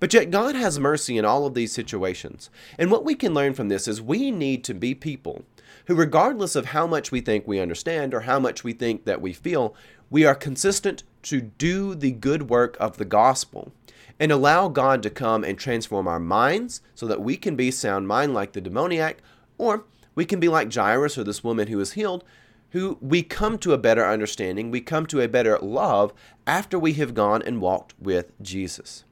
But 0.00 0.12
yet, 0.14 0.30
God 0.30 0.54
has 0.54 0.78
mercy 0.78 1.16
in 1.16 1.24
all 1.24 1.46
of 1.46 1.54
these 1.54 1.72
situations. 1.72 2.50
And 2.78 2.90
what 2.90 3.04
we 3.04 3.14
can 3.14 3.34
learn 3.34 3.54
from 3.54 3.68
this 3.68 3.88
is 3.88 4.00
we 4.00 4.30
need 4.30 4.64
to 4.64 4.74
be 4.74 4.94
people 4.94 5.44
who, 5.86 5.94
regardless 5.94 6.56
of 6.56 6.66
how 6.66 6.86
much 6.86 7.10
we 7.10 7.20
think 7.20 7.46
we 7.46 7.60
understand 7.60 8.14
or 8.14 8.20
how 8.20 8.38
much 8.38 8.64
we 8.64 8.72
think 8.72 9.04
that 9.04 9.20
we 9.20 9.32
feel, 9.32 9.74
we 10.10 10.24
are 10.24 10.34
consistent 10.34 11.02
to 11.22 11.40
do 11.40 11.94
the 11.94 12.12
good 12.12 12.48
work 12.48 12.76
of 12.78 12.96
the 12.96 13.04
gospel 13.04 13.72
and 14.18 14.32
allow 14.32 14.68
God 14.68 15.02
to 15.02 15.10
come 15.10 15.44
and 15.44 15.58
transform 15.58 16.08
our 16.08 16.20
minds 16.20 16.80
so 16.94 17.06
that 17.06 17.20
we 17.20 17.36
can 17.36 17.56
be 17.56 17.70
sound 17.70 18.08
mind 18.08 18.32
like 18.34 18.52
the 18.52 18.60
demoniac, 18.60 19.18
or 19.58 19.84
we 20.14 20.24
can 20.24 20.40
be 20.40 20.48
like 20.48 20.72
Jairus 20.72 21.18
or 21.18 21.24
this 21.24 21.44
woman 21.44 21.68
who 21.68 21.80
is 21.80 21.92
healed, 21.92 22.24
who 22.70 22.98
we 23.00 23.22
come 23.22 23.58
to 23.58 23.72
a 23.72 23.78
better 23.78 24.06
understanding, 24.06 24.70
we 24.70 24.80
come 24.80 25.06
to 25.06 25.20
a 25.20 25.28
better 25.28 25.58
love 25.58 26.12
after 26.46 26.78
we 26.78 26.94
have 26.94 27.14
gone 27.14 27.42
and 27.42 27.60
walked 27.60 27.94
with 28.00 28.32
Jesus. 28.42 29.04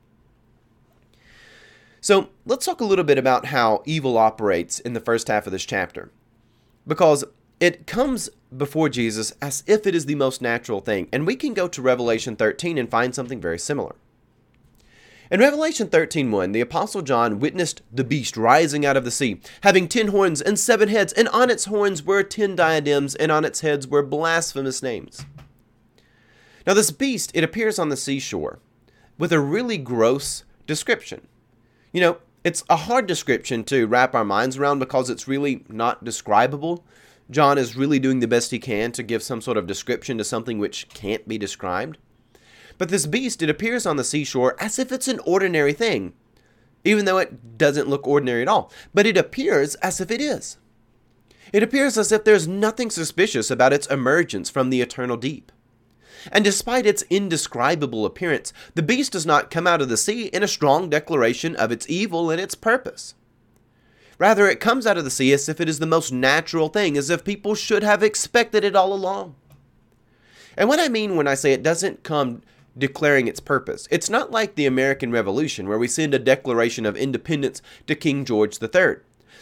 So 2.05 2.29
let's 2.45 2.67
talk 2.67 2.83
a 2.83 2.85
little 2.85 3.03
bit 3.03 3.17
about 3.17 3.47
how 3.47 3.83
evil 3.87 4.19
operates 4.19 4.79
in 4.79 4.93
the 4.93 5.01
first 5.01 5.29
half 5.29 5.47
of 5.47 5.53
this 5.53 5.65
chapter. 5.65 6.11
Because 6.87 7.25
it 7.61 7.87
comes 7.87 8.29
before 8.55 8.91
Jesus 8.91 9.33
as 9.41 9.65
if 9.67 9.87
it 9.87 9.95
is 9.95 10.05
the 10.05 10.15
most 10.15 10.43
natural 10.43 10.81
thing. 10.81 11.09
And 11.15 11.27
we 11.27 11.35
can 11.35 11.55
go 11.55 11.67
to 11.67 11.81
Revelation 11.81 12.37
13 12.37 12.77
and 12.77 12.91
find 12.91 13.15
something 13.15 13.41
very 13.41 13.59
similar. 13.59 13.95
In 15.31 15.41
Revelation 15.41 15.89
13:1, 15.89 16.53
the 16.53 16.61
apostle 16.61 17.01
John 17.01 17.41
witnessed 17.41 17.81
the 17.91 18.05
beast 18.05 18.37
rising 18.37 18.85
out 18.85 18.99
of 18.99 19.07
the 19.07 19.11
sea, 19.11 19.41
having 19.63 19.89
10 19.89 20.09
horns 20.09 20.43
and 20.43 20.59
7 20.59 20.91
heads, 20.91 21.15
and 21.15 21.27
on 21.29 21.49
its 21.49 21.65
horns 21.65 22.03
were 22.03 22.23
10 22.23 22.55
diadems, 22.55 23.15
and 23.15 23.33
on 23.33 23.47
its 23.47 23.61
heads 23.61 23.89
were 23.89 24.03
blasphemous 24.03 24.83
names. 24.83 25.25
Now 26.67 26.75
this 26.75 26.91
beast, 26.91 27.31
it 27.33 27.45
appears 27.45 27.79
on 27.79 27.89
the 27.89 27.97
seashore 27.97 28.59
with 29.17 29.33
a 29.33 29.41
really 29.41 29.79
gross 29.79 30.45
description. 30.67 31.29
You 31.95 32.01
know, 32.01 32.19
it's 32.43 32.65
a 32.69 32.75
hard 32.75 33.07
description 33.07 33.63
to 33.65 33.87
wrap 33.87 34.17
our 34.17 34.25
minds 34.25 34.59
around 34.59 34.81
because 34.81 35.09
it's 35.09 35.29
really 35.29 35.65
not 35.69 36.03
describable. 36.03 36.85
John 37.31 37.57
is 37.57 37.77
really 37.77 38.01
doing 38.01 38.19
the 38.19 38.27
best 38.27 38.51
he 38.51 38.59
can 38.59 38.91
to 38.93 39.05
give 39.05 39.23
some 39.23 39.41
sort 39.41 39.57
of 39.57 39.69
description 39.69 40.19
to 40.19 40.25
something 40.25 40.59
which 40.59 40.89
can't 40.89 41.27
be 41.29 41.39
described. 41.39 41.99
But 42.79 42.89
this 42.89 43.07
beast, 43.07 43.43
it 43.43 43.49
appears 43.49 43.87
on 43.87 43.97
the 43.97 44.03
seashore 44.03 44.57
as 44.61 44.81
if 44.81 44.91
it's 44.91 45.07
an 45.07 45.21
ordinary 45.21 45.73
thing, 45.73 46.15
even 46.83 47.05
though 47.05 47.19
it 47.19 47.57
doesn't 47.57 47.89
look 47.89 48.09
ordinary 48.09 48.43
at 48.43 48.49
all. 48.49 48.73
But 48.93 49.07
it 49.07 49.17
appears 49.17 49.77
as 49.77 50.01
if 50.01 50.11
it 50.11 50.21
is. 50.21 50.59
It 51.53 51.63
appears 51.63 51.97
as 51.97 52.11
if 52.11 52.25
there's 52.25 52.49
nothing 52.49 52.91
suspicious 52.91 53.53
about 53.53 53.73
its 53.73 53.87
emergence 53.87 54.51
from 54.51 54.71
the 54.71 54.81
eternal 54.81 55.17
deep. 55.17 55.53
And 56.33 56.45
despite 56.45 56.87
its 56.87 57.05
indescribable 57.11 58.07
appearance, 58.07 58.53
the 58.75 58.83
beast 58.83 59.13
does 59.13 59.27
not 59.27 59.51
come 59.51 59.67
out 59.67 59.83
of 59.83 59.89
the 59.89 59.97
sea 59.97 60.27
in 60.27 60.43
a 60.43 60.49
strong 60.49 60.89
declaration 60.89 61.57
of 61.57 61.73
its 61.73 61.89
evil 61.89 62.31
and 62.31 62.41
its 62.41 62.55
purpose. 62.55 63.15
Rather, 64.19 64.49
it 64.49 64.61
comes 64.61 64.87
out 64.87 64.97
of 64.97 65.05
the 65.05 65.11
sea 65.11 65.33
as 65.33 65.49
if 65.49 65.61
it 65.61 65.69
is 65.69 65.79
the 65.81 65.87
most 65.87 66.13
natural 66.13 66.69
thing, 66.69 66.97
as 66.97 67.11
if 67.11 67.25
people 67.25 67.55
should 67.55 67.83
have 67.83 68.03
expected 68.03 68.65
it 68.65 68.77
all 68.77 68.93
along. 68.93 69.35
And 70.57 70.69
what 70.69 70.81
I 70.81 70.89
mean 70.89 71.17
when 71.17 71.27
I 71.27 71.35
say 71.35 71.53
it 71.53 71.63
doesn't 71.63 72.05
come 72.05 72.43
declaring 72.77 73.29
its 73.29 73.41
purpose. 73.41 73.89
It's 73.91 74.11
not 74.11 74.31
like 74.31 74.55
the 74.55 74.67
American 74.67 75.13
Revolution, 75.13 75.69
where 75.69 75.79
we 75.79 75.89
send 75.89 76.15
a 76.15 76.19
Declaration 76.19 76.87
of 76.87 76.97
Independence 76.97 77.63
to 77.87 77.95
King 77.95 78.25
George 78.25 78.61
III. 78.63 78.97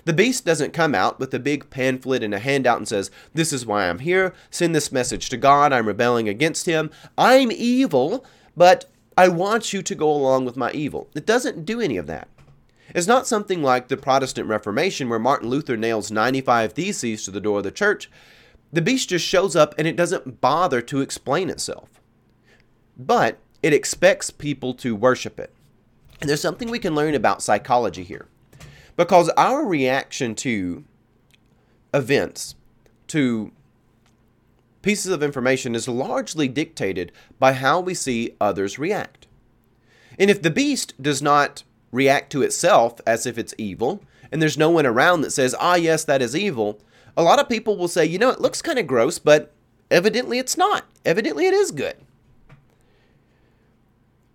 The 0.05 0.13
beast 0.13 0.45
doesn't 0.45 0.73
come 0.73 0.95
out 0.95 1.21
with 1.21 1.33
a 1.35 1.39
big 1.39 1.71
pamphlet 1.71 2.23
and 2.23 2.35
a 2.35 2.39
handout 2.39 2.79
and 2.79 2.89
says, 2.89 3.11
This 3.35 3.53
is 3.53 3.67
why 3.67 3.89
I'm 3.89 4.01
here. 4.01 4.35
Send 4.51 4.75
this 4.75 4.93
message 4.93 5.29
to 5.31 5.37
God. 5.37 5.73
I'm 5.73 5.87
rebelling 5.87 6.29
against 6.29 6.67
him. 6.67 6.91
I'm 7.17 7.53
evil, 7.53 8.25
but 8.57 8.91
I 9.17 9.29
want 9.29 9.73
you 9.73 9.83
to 9.83 9.95
go 9.95 10.11
along 10.11 10.45
with 10.45 10.57
my 10.57 10.71
evil. 10.73 11.09
It 11.15 11.27
doesn't 11.27 11.65
do 11.65 11.81
any 11.81 11.97
of 11.97 12.07
that. 12.07 12.29
It's 12.95 13.07
not 13.07 13.27
something 13.27 13.63
like 13.63 13.89
the 13.89 13.97
Protestant 13.97 14.49
Reformation, 14.49 15.09
where 15.09 15.19
Martin 15.19 15.49
Luther 15.49 15.77
nails 15.77 16.11
95 16.11 16.73
theses 16.73 17.25
to 17.25 17.31
the 17.31 17.41
door 17.41 17.59
of 17.59 17.65
the 17.65 17.71
church. 17.71 18.11
The 18.73 18.83
beast 18.83 19.11
just 19.11 19.27
shows 19.27 19.55
up 19.55 19.75
and 19.79 19.87
it 19.87 19.97
doesn't 19.97 20.41
bother 20.41 20.81
to 20.83 21.01
explain 21.01 21.49
itself 21.49 21.89
but 22.97 23.39
it 23.63 23.73
expects 23.73 24.31
people 24.31 24.75
to 24.75 24.95
worship 24.95 25.39
it. 25.39 25.53
And 26.21 26.29
there's 26.29 26.41
something 26.41 26.71
we 26.71 26.79
can 26.79 26.95
learn 26.95 27.15
about 27.15 27.43
psychology 27.43 28.05
here. 28.05 28.29
Because 28.97 29.29
our 29.31 29.65
reaction 29.65 30.35
to 30.37 30.85
events, 31.95 32.55
to 33.09 33.53
pieces 34.83 35.13
of 35.13 35.23
information 35.23 35.75
is 35.75 35.89
largely 35.89 36.49
dictated 36.49 37.13
by 37.39 37.53
how 37.53 37.81
we 37.81 37.95
see 37.95 38.37
others 38.41 38.79
react. 38.79 39.27
And 40.19 40.31
if 40.31 40.43
the 40.43 40.51
beast 40.51 41.01
does 41.01 41.23
not 41.23 41.63
react 41.91 42.31
to 42.33 42.43
itself 42.43 43.01
as 43.07 43.27
if 43.27 43.39
it's 43.39 43.55
evil, 43.57 44.03
and 44.31 44.43
there's 44.43 44.59
no 44.59 44.71
one 44.71 44.87
around 44.87 45.21
that 45.23 45.31
says, 45.33 45.55
ah, 45.59 45.77
yes, 45.77 46.05
that 46.05 46.23
is 46.23 46.37
evil, 46.37 46.81
a 47.17 47.23
lot 47.23 47.39
of 47.39 47.49
people 47.49 47.77
will 47.77 47.89
say, 47.89 48.05
you 48.05 48.19
know, 48.19 48.31
it 48.31 48.41
looks 48.41 48.63
kind 48.63 48.79
of 48.79 48.87
gross, 48.87 49.19
but 49.19 49.53
evidently 49.91 50.39
it's 50.39 50.57
not. 50.57 50.85
Evidently 51.05 51.47
it 51.47 51.55
is 51.55 51.71
good. 51.71 51.97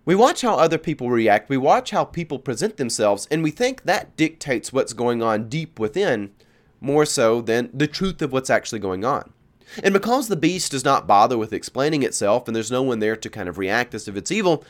We 0.08 0.14
watch 0.14 0.40
how 0.40 0.54
other 0.54 0.78
people 0.78 1.10
react, 1.10 1.50
we 1.50 1.58
watch 1.58 1.90
how 1.90 2.06
people 2.06 2.38
present 2.38 2.78
themselves, 2.78 3.28
and 3.30 3.42
we 3.42 3.50
think 3.50 3.82
that 3.82 4.16
dictates 4.16 4.72
what's 4.72 4.94
going 4.94 5.22
on 5.22 5.50
deep 5.50 5.78
within 5.78 6.30
more 6.80 7.04
so 7.04 7.42
than 7.42 7.68
the 7.74 7.86
truth 7.86 8.22
of 8.22 8.32
what's 8.32 8.48
actually 8.48 8.78
going 8.78 9.04
on. 9.04 9.34
And 9.84 9.92
because 9.92 10.28
the 10.28 10.34
beast 10.34 10.70
does 10.70 10.82
not 10.82 11.06
bother 11.06 11.36
with 11.36 11.52
explaining 11.52 12.04
itself 12.04 12.48
and 12.48 12.56
there's 12.56 12.70
no 12.70 12.80
one 12.80 13.00
there 13.00 13.16
to 13.16 13.28
kind 13.28 13.50
of 13.50 13.58
react 13.58 13.94
as 13.94 14.08
if 14.08 14.16
it's 14.16 14.32
evil, 14.32 14.64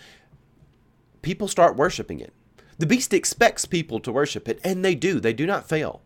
people 1.22 1.46
start 1.46 1.76
worshiping 1.76 2.18
it. 2.18 2.34
The 2.78 2.86
beast 2.86 3.14
expects 3.14 3.64
people 3.64 4.00
to 4.00 4.10
worship 4.10 4.48
it, 4.48 4.58
and 4.64 4.84
they 4.84 4.96
do. 4.96 5.20
They 5.20 5.34
do 5.34 5.46
not 5.46 5.68
fail. 5.68 6.02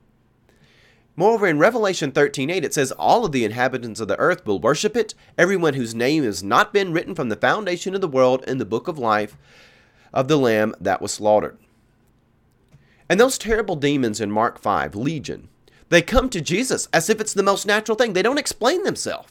Moreover, 1.14 1.46
in 1.46 1.59
Revelation 1.59 2.11
13:8 2.11 2.64
it 2.64 2.72
says, 2.72 2.90
All 2.92 3.25
of 3.25 3.33
the 3.33 3.44
inhabitants 3.44 4.01
of 4.01 4.09
the 4.09 4.18
earth 4.18 4.46
will 4.46 4.59
worship 4.59 4.96
it, 4.96 5.14
everyone 5.37 5.75
whose 5.75 5.94
name 5.94 6.25
has 6.25 6.42
not 6.42 6.72
been 6.72 6.92
written 6.92 7.14
from 7.14 7.29
the 7.29 7.37
foundation 7.37 7.94
of 7.94 8.01
the 8.01 8.09
world 8.09 8.42
in 8.46 8.59
the 8.59 8.64
book 8.64 8.88
of 8.88 8.98
life 8.98 9.37
of 10.12 10.29
the 10.29 10.38
Lamb 10.38 10.75
that 10.81 11.03
was 11.03 11.12
slaughtered. 11.12 11.59
And 13.09 13.20
those 13.20 13.37
terrible 13.37 13.77
demons 13.77 14.20
in 14.20 14.31
Mark 14.31 14.59
5, 14.59 14.94
Legion, 14.94 15.48
they 15.90 16.01
come 16.01 16.31
to 16.31 16.40
Jesus 16.40 16.88
as 16.94 17.11
if 17.11 17.20
it's 17.20 17.35
the 17.35 17.42
most 17.42 17.66
natural 17.66 17.96
thing. 17.96 18.14
They 18.14 18.22
don't 18.22 18.38
explain 18.38 18.83
themselves. 18.83 19.29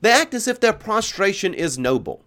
They 0.00 0.10
act 0.10 0.34
as 0.34 0.48
if 0.48 0.58
their 0.58 0.72
prostration 0.72 1.54
is 1.54 1.78
noble. 1.78 2.24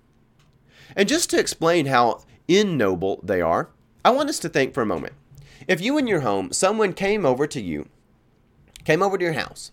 And 0.96 1.10
just 1.10 1.30
to 1.32 1.40
explain 1.40 1.88
how 1.88 2.24
ignoble 2.48 3.20
they 3.22 3.42
are, 3.42 3.70
I 4.06 4.12
want 4.12 4.30
us 4.30 4.40
to 4.40 4.50
think 4.50 4.74
for 4.74 4.82
a 4.82 4.86
moment. 4.86 5.14
If 5.68 5.82
you 5.82 5.98
in 5.98 6.08
your 6.08 6.22
home, 6.22 6.54
someone 6.54 6.94
came 6.94 7.26
over 7.26 7.48
to 7.48 7.62
you 7.62 7.90
came 8.86 9.02
over 9.02 9.18
to 9.18 9.24
your 9.24 9.34
house, 9.34 9.72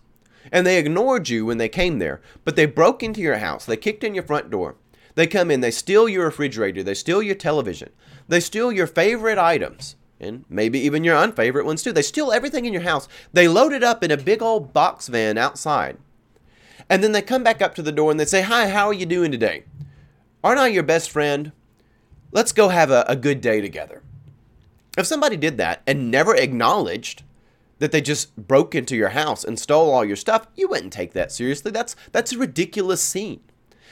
and 0.51 0.67
they 0.67 0.77
ignored 0.77 1.29
you 1.29 1.45
when 1.45 1.57
they 1.57 1.69
came 1.69 1.99
there, 1.99 2.21
but 2.43 2.55
they 2.55 2.65
broke 2.65 3.01
into 3.01 3.21
your 3.21 3.37
house, 3.37 3.65
they 3.65 3.77
kicked 3.77 4.03
in 4.03 4.13
your 4.13 4.23
front 4.23 4.49
door, 4.49 4.75
they 5.15 5.27
come 5.27 5.51
in, 5.51 5.61
they 5.61 5.71
steal 5.71 6.09
your 6.09 6.25
refrigerator, 6.25 6.83
they 6.83 6.93
steal 6.93 7.21
your 7.21 7.35
television, 7.35 7.91
they 8.27 8.39
steal 8.39 8.71
your 8.71 8.87
favorite 8.87 9.37
items, 9.37 9.95
and 10.19 10.45
maybe 10.49 10.79
even 10.79 11.03
your 11.03 11.15
unfavorite 11.15 11.65
ones 11.65 11.83
too. 11.83 11.91
They 11.91 12.01
steal 12.01 12.31
everything 12.31 12.65
in 12.65 12.73
your 12.73 12.83
house. 12.83 13.07
They 13.33 13.47
load 13.47 13.73
it 13.73 13.83
up 13.83 14.03
in 14.03 14.11
a 14.11 14.17
big 14.17 14.41
old 14.41 14.73
box 14.73 15.07
van 15.07 15.37
outside. 15.37 15.97
And 16.89 17.03
then 17.03 17.11
they 17.11 17.21
come 17.21 17.43
back 17.43 17.61
up 17.61 17.75
to 17.75 17.81
the 17.81 17.91
door 17.91 18.11
and 18.11 18.19
they 18.19 18.25
say, 18.25 18.41
Hi, 18.41 18.69
how 18.69 18.87
are 18.87 18.93
you 18.93 19.05
doing 19.05 19.31
today? 19.31 19.63
Aren't 20.43 20.59
I 20.59 20.67
your 20.67 20.83
best 20.83 21.11
friend? 21.11 21.51
Let's 22.31 22.51
go 22.51 22.69
have 22.69 22.91
a, 22.91 23.05
a 23.07 23.15
good 23.15 23.41
day 23.41 23.61
together. 23.61 24.01
If 24.97 25.05
somebody 25.05 25.37
did 25.37 25.57
that 25.57 25.81
and 25.87 26.11
never 26.11 26.35
acknowledged 26.35 27.23
that 27.83 27.91
they 27.91 27.99
just 27.99 28.33
broke 28.37 28.73
into 28.73 28.95
your 28.95 29.09
house 29.09 29.43
and 29.43 29.59
stole 29.59 29.91
all 29.91 30.05
your 30.05 30.15
stuff, 30.15 30.47
you 30.55 30.69
wouldn't 30.69 30.93
take 30.93 31.11
that 31.11 31.33
seriously. 31.33 31.69
That's 31.69 31.97
that's 32.13 32.31
a 32.31 32.37
ridiculous 32.37 33.01
scene. 33.01 33.41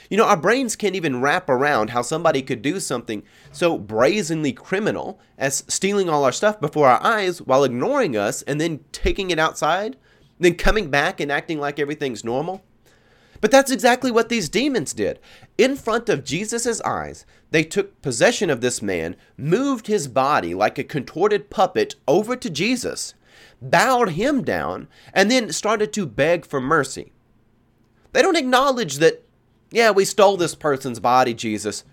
You 0.10 0.16
know, 0.16 0.24
our 0.24 0.38
brains 0.38 0.78
can't 0.78 0.96
even 0.96 1.20
wrap 1.20 1.50
around 1.50 1.90
how 1.90 2.02
somebody 2.02 2.42
could 2.42 2.62
do 2.62 2.80
something 2.80 3.22
so 3.52 3.78
brazenly 3.78 4.54
criminal 4.54 5.20
as 5.38 5.66
stealing 5.68 6.08
all 6.08 6.24
our 6.24 6.32
stuff 6.32 6.62
before 6.62 6.88
our 6.88 7.04
eyes 7.04 7.42
while 7.42 7.66
ignoring 7.66 8.16
us 8.16 8.44
and 8.44 8.62
then 8.62 8.80
taking 8.94 9.30
it 9.30 9.40
outside, 9.40 9.98
then 10.40 10.56
coming 10.56 10.90
back 10.90 11.20
and 11.20 11.30
acting 11.30 11.60
like 11.60 11.78
everything's 11.78 12.24
normal. 12.24 12.64
But 13.42 13.52
that's 13.52 13.72
exactly 13.72 14.10
what 14.10 14.30
these 14.30 14.48
demons 14.48 14.94
did. 14.94 15.20
In 15.58 15.76
front 15.76 16.08
of 16.08 16.24
Jesus' 16.24 16.80
eyes, 16.84 17.26
they 17.50 17.66
took 17.66 18.02
possession 18.02 18.50
of 18.50 18.62
this 18.62 18.82
man, 18.82 19.18
moved 19.36 19.88
his 19.88 20.08
body 20.08 20.54
like 20.54 20.78
a 20.78 20.86
contorted 20.86 21.50
puppet 21.50 21.96
over 22.08 22.38
to 22.38 22.50
Jesus, 22.50 23.16
bowed 23.62 24.12
him 24.12 24.44
down, 24.44 24.88
and 25.14 25.30
then 25.30 25.52
started 25.52 25.94
to 25.94 26.06
beg 26.06 26.46
for 26.46 26.62
mercy. 26.62 27.12
They 28.14 28.22
don't 28.22 28.38
acknowledge 28.38 28.98
that, 28.98 29.24
yeah, 29.72 29.92
we 29.92 30.06
stole 30.06 30.38
this 30.38 30.56
person's 30.56 31.00
body, 31.00 31.34
Jesus. 31.34 31.84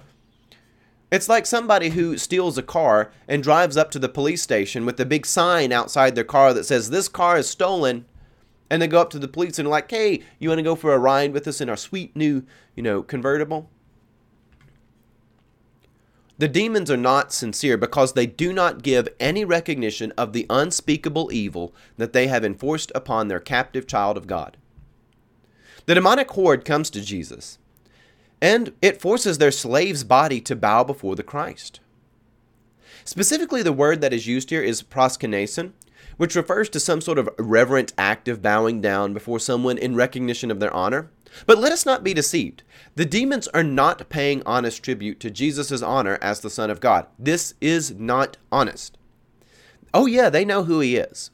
It's 1.10 1.28
like 1.28 1.46
somebody 1.46 1.90
who 1.90 2.18
steals 2.18 2.58
a 2.58 2.62
car 2.62 3.12
and 3.26 3.42
drives 3.42 3.76
up 3.76 3.90
to 3.92 3.98
the 3.98 4.08
police 4.08 4.42
station 4.42 4.84
with 4.84 5.00
a 5.00 5.06
big 5.06 5.24
sign 5.24 5.72
outside 5.72 6.14
their 6.14 6.24
car 6.24 6.52
that 6.52 6.64
says, 6.64 6.90
This 6.90 7.08
car 7.08 7.38
is 7.38 7.48
stolen. 7.48 8.04
And 8.70 8.82
they 8.82 8.86
go 8.86 9.00
up 9.00 9.08
to 9.10 9.18
the 9.18 9.28
police 9.28 9.58
and 9.58 9.66
are 9.66 9.70
like, 9.70 9.90
Hey, 9.90 10.22
you 10.38 10.50
want 10.50 10.58
to 10.58 10.62
go 10.64 10.74
for 10.74 10.92
a 10.92 10.98
ride 10.98 11.32
with 11.32 11.48
us 11.48 11.62
in 11.62 11.70
our 11.70 11.76
sweet 11.76 12.14
new, 12.14 12.44
you 12.76 12.82
know, 12.82 13.02
convertible? 13.02 13.70
The 16.38 16.48
demons 16.48 16.88
are 16.88 16.96
not 16.96 17.32
sincere 17.32 17.76
because 17.76 18.12
they 18.12 18.26
do 18.26 18.52
not 18.52 18.82
give 18.82 19.08
any 19.18 19.44
recognition 19.44 20.12
of 20.16 20.32
the 20.32 20.46
unspeakable 20.48 21.32
evil 21.32 21.74
that 21.96 22.12
they 22.12 22.28
have 22.28 22.44
enforced 22.44 22.92
upon 22.94 23.26
their 23.26 23.40
captive 23.40 23.88
child 23.88 24.16
of 24.16 24.28
God. 24.28 24.56
The 25.86 25.96
demonic 25.96 26.30
horde 26.30 26.64
comes 26.64 26.90
to 26.90 27.00
Jesus, 27.00 27.58
and 28.40 28.72
it 28.80 29.00
forces 29.00 29.38
their 29.38 29.50
slave's 29.50 30.04
body 30.04 30.40
to 30.42 30.54
bow 30.54 30.84
before 30.84 31.16
the 31.16 31.24
Christ. 31.24 31.80
Specifically, 33.04 33.62
the 33.62 33.72
word 33.72 34.00
that 34.00 34.12
is 34.12 34.26
used 34.28 34.50
here 34.50 34.62
is 34.62 34.82
proskynesin, 34.82 35.72
which 36.18 36.36
refers 36.36 36.68
to 36.68 36.78
some 36.78 37.00
sort 37.00 37.18
of 37.18 37.28
reverent 37.38 37.92
act 37.98 38.28
of 38.28 38.42
bowing 38.42 38.80
down 38.80 39.12
before 39.12 39.40
someone 39.40 39.78
in 39.78 39.96
recognition 39.96 40.50
of 40.50 40.60
their 40.60 40.72
honor. 40.74 41.10
But 41.46 41.58
let 41.58 41.72
us 41.72 41.86
not 41.86 42.04
be 42.04 42.14
deceived. 42.14 42.62
The 42.94 43.04
demons 43.04 43.48
are 43.48 43.62
not 43.62 44.08
paying 44.08 44.42
honest 44.44 44.82
tribute 44.82 45.20
to 45.20 45.30
Jesus' 45.30 45.82
honor 45.82 46.18
as 46.20 46.40
the 46.40 46.50
Son 46.50 46.70
of 46.70 46.80
God. 46.80 47.06
This 47.18 47.54
is 47.60 47.92
not 47.92 48.36
honest. 48.50 48.98
Oh, 49.94 50.06
yeah, 50.06 50.30
they 50.30 50.44
know 50.44 50.64
who 50.64 50.80
he 50.80 50.96
is. 50.96 51.30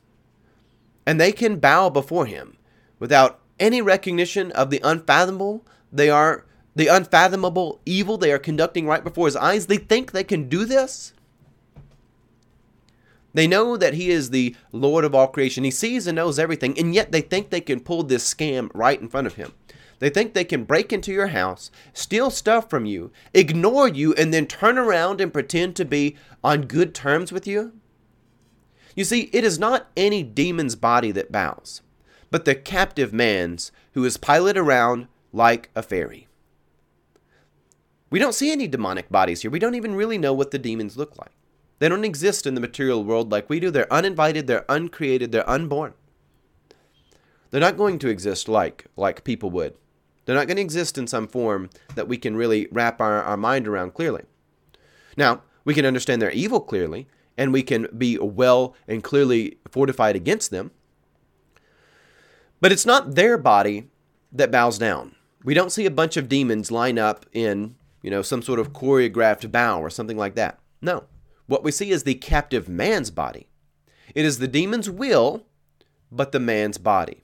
And 1.06 1.20
they 1.20 1.32
can 1.32 1.58
bow 1.58 1.90
before 1.90 2.26
him 2.26 2.56
without 2.98 3.40
any 3.58 3.82
recognition 3.82 4.52
of 4.52 4.70
the 4.70 4.80
unfathomable. 4.82 5.64
They 5.92 6.10
are 6.10 6.44
the 6.74 6.88
unfathomable 6.88 7.80
evil 7.86 8.18
they 8.18 8.32
are 8.32 8.38
conducting 8.38 8.86
right 8.86 9.04
before 9.04 9.26
his 9.26 9.36
eyes. 9.36 9.66
They 9.66 9.76
think 9.76 10.12
they 10.12 10.24
can 10.24 10.48
do 10.48 10.64
this. 10.64 11.12
They 13.32 13.46
know 13.48 13.76
that 13.76 13.94
he 13.94 14.10
is 14.10 14.30
the 14.30 14.54
Lord 14.70 15.04
of 15.04 15.14
all 15.14 15.26
creation. 15.26 15.64
He 15.64 15.70
sees 15.72 16.06
and 16.06 16.16
knows 16.16 16.38
everything, 16.38 16.78
and 16.78 16.94
yet 16.94 17.10
they 17.10 17.20
think 17.20 17.50
they 17.50 17.60
can 17.60 17.80
pull 17.80 18.04
this 18.04 18.32
scam 18.32 18.70
right 18.72 19.00
in 19.00 19.08
front 19.08 19.26
of 19.26 19.34
him. 19.34 19.52
They 19.98 20.10
think 20.10 20.34
they 20.34 20.44
can 20.44 20.64
break 20.64 20.92
into 20.92 21.12
your 21.12 21.28
house, 21.28 21.70
steal 21.92 22.30
stuff 22.30 22.68
from 22.68 22.84
you, 22.84 23.10
ignore 23.32 23.88
you, 23.88 24.14
and 24.14 24.32
then 24.32 24.46
turn 24.46 24.78
around 24.78 25.20
and 25.20 25.32
pretend 25.32 25.76
to 25.76 25.84
be 25.84 26.16
on 26.42 26.62
good 26.62 26.94
terms 26.94 27.32
with 27.32 27.46
you? 27.46 27.72
You 28.94 29.04
see, 29.04 29.30
it 29.32 29.44
is 29.44 29.58
not 29.58 29.90
any 29.96 30.22
demon's 30.22 30.76
body 30.76 31.10
that 31.12 31.32
bows, 31.32 31.82
but 32.30 32.44
the 32.44 32.54
captive 32.54 33.12
man's 33.12 33.72
who 33.92 34.04
is 34.04 34.16
piloted 34.16 34.58
around 34.58 35.08
like 35.32 35.70
a 35.74 35.82
ferry. 35.82 36.28
We 38.10 38.20
don't 38.20 38.34
see 38.34 38.52
any 38.52 38.68
demonic 38.68 39.10
bodies 39.10 39.42
here. 39.42 39.50
We 39.50 39.58
don't 39.58 39.74
even 39.74 39.96
really 39.96 40.18
know 40.18 40.32
what 40.32 40.52
the 40.52 40.58
demons 40.58 40.96
look 40.96 41.18
like. 41.18 41.32
They 41.80 41.88
don't 41.88 42.04
exist 42.04 42.46
in 42.46 42.54
the 42.54 42.60
material 42.60 43.02
world 43.02 43.32
like 43.32 43.50
we 43.50 43.58
do. 43.58 43.70
They're 43.70 43.92
uninvited, 43.92 44.46
they're 44.46 44.64
uncreated, 44.68 45.32
they're 45.32 45.48
unborn. 45.48 45.94
They're 47.50 47.60
not 47.60 47.76
going 47.76 47.98
to 48.00 48.08
exist 48.08 48.48
like 48.48 48.86
like 48.96 49.24
people 49.24 49.50
would. 49.50 49.74
They're 50.24 50.34
not 50.34 50.46
going 50.46 50.56
to 50.56 50.62
exist 50.62 50.96
in 50.98 51.06
some 51.06 51.28
form 51.28 51.70
that 51.94 52.08
we 52.08 52.16
can 52.16 52.36
really 52.36 52.68
wrap 52.70 53.00
our, 53.00 53.22
our 53.22 53.36
mind 53.36 53.68
around 53.68 53.94
clearly. 53.94 54.22
Now, 55.16 55.42
we 55.64 55.74
can 55.74 55.86
understand 55.86 56.20
their 56.20 56.30
evil 56.30 56.60
clearly, 56.60 57.06
and 57.36 57.52
we 57.52 57.62
can 57.62 57.88
be 57.96 58.18
well 58.18 58.74
and 58.86 59.02
clearly 59.02 59.58
fortified 59.70 60.16
against 60.16 60.50
them. 60.50 60.70
But 62.60 62.72
it's 62.72 62.86
not 62.86 63.14
their 63.14 63.36
body 63.36 63.88
that 64.32 64.50
bows 64.50 64.78
down. 64.78 65.14
We 65.44 65.54
don't 65.54 65.72
see 65.72 65.84
a 65.84 65.90
bunch 65.90 66.16
of 66.16 66.28
demons 66.28 66.70
line 66.70 66.98
up 66.98 67.26
in, 67.32 67.76
you 68.02 68.10
know, 68.10 68.22
some 68.22 68.42
sort 68.42 68.58
of 68.58 68.72
choreographed 68.72 69.50
bow 69.52 69.80
or 69.80 69.90
something 69.90 70.16
like 70.16 70.34
that. 70.36 70.58
No. 70.80 71.04
What 71.46 71.62
we 71.62 71.70
see 71.70 71.90
is 71.90 72.04
the 72.04 72.14
captive 72.14 72.68
man's 72.68 73.10
body. 73.10 73.48
It 74.14 74.24
is 74.24 74.38
the 74.38 74.48
demon's 74.48 74.88
will, 74.88 75.44
but 76.10 76.32
the 76.32 76.40
man's 76.40 76.78
body. 76.78 77.23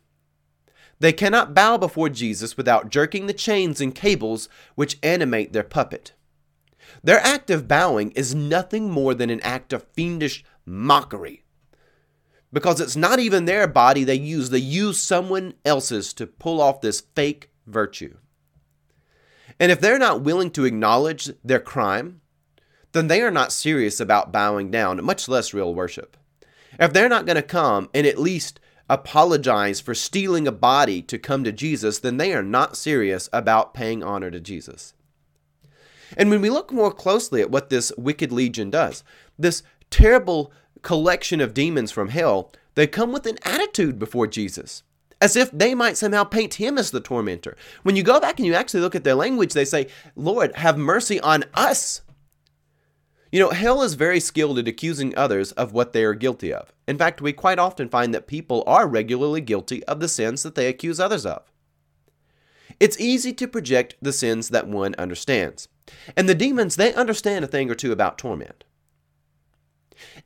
They 1.01 1.13
cannot 1.13 1.55
bow 1.55 1.79
before 1.79 2.11
Jesus 2.11 2.57
without 2.57 2.91
jerking 2.91 3.27
the 3.27 3.33
chains 3.33 3.81
and 3.81 3.95
cables 3.95 4.49
which 4.75 4.99
animate 5.03 5.53
their 5.53 5.65
puppet. 5.65 6.13
Their 7.03 7.21
act 7.21 7.51
of 7.51 7.67
bowing 7.67 8.11
is 8.13 8.35
nothing 8.35 8.91
more 8.91 9.15
than 9.15 9.31
an 9.31 9.41
act 9.41 9.73
of 9.73 9.87
fiendish 9.95 10.45
mockery. 10.67 11.45
Because 12.53 12.81
it's 12.81 12.97
not 12.97 13.19
even 13.19 13.45
their 13.45 13.67
body 13.67 14.05
they 14.05 14.17
use, 14.17 14.51
they 14.51 14.59
use 14.59 14.99
someone 14.99 15.55
else's 15.65 16.13
to 16.15 16.27
pull 16.27 16.61
off 16.61 16.81
this 16.81 17.03
fake 17.15 17.51
virtue. 17.67 18.17
And 19.59 19.71
if 19.71 19.81
they're 19.81 19.99
not 19.99 20.23
willing 20.23 20.51
to 20.53 20.65
acknowledge 20.65 21.31
their 21.45 21.61
crime, 21.61 22.21
then 22.93 23.07
they 23.07 23.23
are 23.23 23.31
not 23.31 23.53
serious 23.53 24.01
about 24.01 24.33
bowing 24.33 24.71
down, 24.71 25.03
much 25.05 25.29
less 25.29 25.55
real 25.55 25.75
worship. 25.75 26.17
If 26.79 26.93
they're 26.93 27.09
not 27.09 27.25
going 27.27 27.37
to 27.37 27.43
come 27.43 27.89
and 27.95 28.07
at 28.07 28.19
least 28.19 28.59
apologize 28.91 29.81
for 29.81 29.95
stealing 29.95 30.49
a 30.49 30.53
body 30.53 31.01
to 31.01 31.17
come 31.17 31.45
to 31.45 31.53
Jesus, 31.53 32.01
then 32.01 32.17
they 32.17 32.35
are 32.35 32.43
not 32.43 32.77
serious 32.77 33.31
about 33.33 33.73
paying 33.73 34.03
honor 34.03 34.33
to 34.33 34.41
Jesus. 34.41 34.95
And 36.17 36.29
when 36.29 36.43
we 36.43 36.51
look 36.51 36.73
more 36.73 36.91
closely 36.93 37.41
at 37.41 37.53
what 37.53 37.71
this 37.71 37.93
wicked 37.97 38.33
legion 38.33 38.69
does, 38.69 39.05
this 39.39 39.63
terrible 39.91 40.53
collection 40.83 41.41
of 41.41 41.55
demons 41.55 41.93
from 41.93 42.09
hell, 42.09 42.51
they 42.75 42.89
come 42.89 43.13
with 43.13 43.27
an 43.27 43.39
attitude 43.45 43.99
before 43.99 44.27
Jesus, 44.27 44.83
as 45.21 45.37
if 45.37 45.53
they 45.53 45.73
might 45.73 45.97
somehow 45.97 46.25
paint 46.25 46.55
him 46.55 46.77
as 46.77 46.91
the 46.91 47.01
tormentor. 47.01 47.57
When 47.85 47.95
you 47.95 48.03
go 48.03 48.19
back 48.19 48.39
and 48.39 48.47
you 48.47 48.55
actually 48.55 48.81
look 48.81 48.97
at 48.97 49.05
their 49.05 49.15
language, 49.15 49.53
they 49.53 49.65
say, 49.65 49.87
Lord, 50.17 50.57
have 50.57 50.77
mercy 50.77 51.21
on 51.21 51.45
us. 51.55 52.03
You 53.33 53.39
know, 53.39 53.51
hell 53.51 53.83
is 53.83 53.95
very 53.95 54.19
skilled 54.19 54.59
at 54.59 54.67
accusing 54.67 55.17
others 55.17 55.53
of 55.53 55.73
what 55.73 55.93
they 55.93 56.03
are 56.05 56.15
guilty 56.15 56.53
of. 56.53 56.73
In 56.89 56.99
fact, 56.99 57.21
we 57.21 57.33
quite 57.33 57.61
often 57.61 57.89
find 57.89 58.13
that 58.13 58.27
people 58.27 58.65
are 58.67 58.89
regularly 58.89 59.41
guilty 59.41 59.85
of 59.85 60.01
the 60.01 60.09
sins 60.09 60.43
that 60.43 60.57
they 60.57 60.67
accuse 60.67 60.99
others 60.99 61.25
of. 61.25 61.43
It's 62.81 62.99
easy 62.99 63.33
to 63.35 63.47
project 63.47 63.95
the 64.03 64.13
sins 64.13 64.49
that 64.49 64.67
one 64.67 64.95
understands. 64.97 65.69
And 66.17 66.29
the 66.29 66.35
demons, 66.35 66.77
they 66.77 66.93
understand 66.95 67.45
a 67.45 67.49
thing 67.49 67.71
or 67.71 67.75
two 67.75 67.93
about 67.93 68.19
torment. 68.19 68.65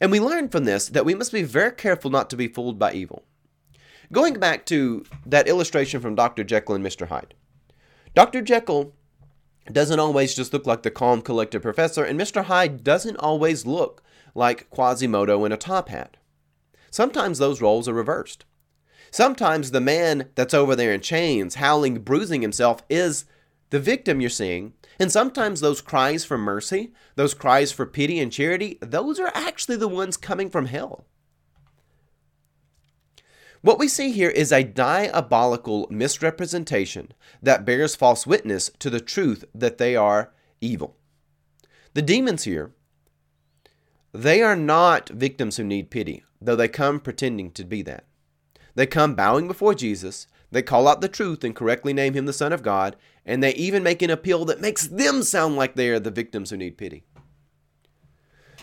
And 0.01 0.11
we 0.11 0.21
learn 0.21 0.49
from 0.49 0.64
this 0.64 0.88
that 0.88 1.05
we 1.05 1.14
must 1.14 1.33
be 1.33 1.43
very 1.43 1.73
careful 1.73 2.11
not 2.11 2.31
to 2.31 2.37
be 2.37 2.49
fooled 2.49 2.79
by 2.79 2.93
evil. 2.93 3.25
Going 4.12 4.35
back 4.35 4.64
to 4.67 5.05
that 5.27 5.49
illustration 5.49 6.01
from 6.01 6.14
Dr. 6.14 6.45
Jekyll 6.45 6.77
and 6.77 6.85
Mr. 6.85 7.09
Hyde. 7.09 7.35
Dr. 8.14 8.40
Jekyll 8.40 8.95
doesn't 9.72 10.00
always 10.00 10.35
just 10.35 10.53
look 10.53 10.66
like 10.66 10.83
the 10.83 10.90
calm, 10.90 11.22
collected 11.22 11.62
professor, 11.62 12.05
and 12.05 12.20
Mr. 12.20 12.44
Hyde 12.44 12.85
doesn't 12.85 13.16
always 13.16 13.64
look 13.64 14.03
like 14.35 14.68
Quasimodo 14.70 15.44
in 15.44 15.53
a 15.53 15.57
top 15.57 15.88
hat. 15.88 16.16
Sometimes 16.90 17.38
those 17.38 17.62
roles 17.62 17.88
are 17.88 17.94
reversed. 17.94 18.44
Sometimes 19.11 19.70
the 19.70 19.81
man 19.81 20.29
that's 20.35 20.55
over 20.55 20.74
there 20.74 20.92
in 20.92 21.00
chains, 21.00 21.57
howling, 21.57 22.00
bruising 22.00 22.42
himself, 22.42 22.83
is 22.90 23.24
the 23.70 23.81
victim 23.81 24.20
you're 24.20 24.31
seeing, 24.31 24.74
and 24.98 25.11
sometimes 25.11 25.61
those 25.61 25.81
cries 25.81 26.24
for 26.24 26.37
mercy, 26.37 26.92
those 27.16 27.35
cries 27.35 27.72
for 27.72 27.87
pity 27.87 28.20
and 28.20 28.33
charity, 28.33 28.79
those 28.81 29.18
are 29.18 29.31
actually 29.35 29.77
the 29.77 29.88
ones 29.88 30.16
coming 30.16 30.50
from 30.50 30.66
hell. 30.66 31.07
What 33.64 33.79
we 33.79 33.88
see 33.88 34.12
here 34.12 34.29
is 34.29 34.53
a 34.53 34.62
diabolical 34.62 35.87
misrepresentation 35.88 37.12
that 37.42 37.64
bears 37.64 37.96
false 37.96 38.27
witness 38.27 38.70
to 38.79 38.90
the 38.90 39.00
truth 39.00 39.42
that 39.55 39.79
they 39.79 39.96
are 39.96 40.35
evil. 40.61 40.98
The 41.94 42.03
demons 42.03 42.44
here, 42.44 42.72
they 44.12 44.42
are 44.42 44.55
not 44.55 45.09
victims 45.09 45.57
who 45.57 45.64
need 45.64 45.90
pity, 45.90 46.24
though 46.42 46.57
they 46.57 46.68
come 46.68 47.00
pretending 47.00 47.53
to 47.53 47.64
be 47.64 47.81
that. 47.81 48.05
They 48.74 48.85
come 48.85 49.14
bowing 49.14 49.48
before 49.48 49.74
Jesus, 49.74 50.27
they 50.50 50.61
call 50.61 50.87
out 50.87 51.00
the 51.00 51.09
truth 51.09 51.42
and 51.42 51.57
correctly 51.57 51.94
name 51.94 52.12
him 52.12 52.27
the 52.27 52.35
Son 52.35 52.53
of 52.53 52.62
God, 52.62 52.96
and 53.24 53.42
they 53.42 53.55
even 53.55 53.83
make 53.83 54.03
an 54.03 54.11
appeal 54.11 54.44
that 54.44 54.61
makes 54.61 54.87
them 54.87 55.22
sound 55.22 55.57
like 55.57 55.74
they 55.74 55.88
are 55.88 55.98
the 55.98 56.11
victims 56.11 56.50
who 56.50 56.59
need 56.59 56.77
pity. 56.77 57.05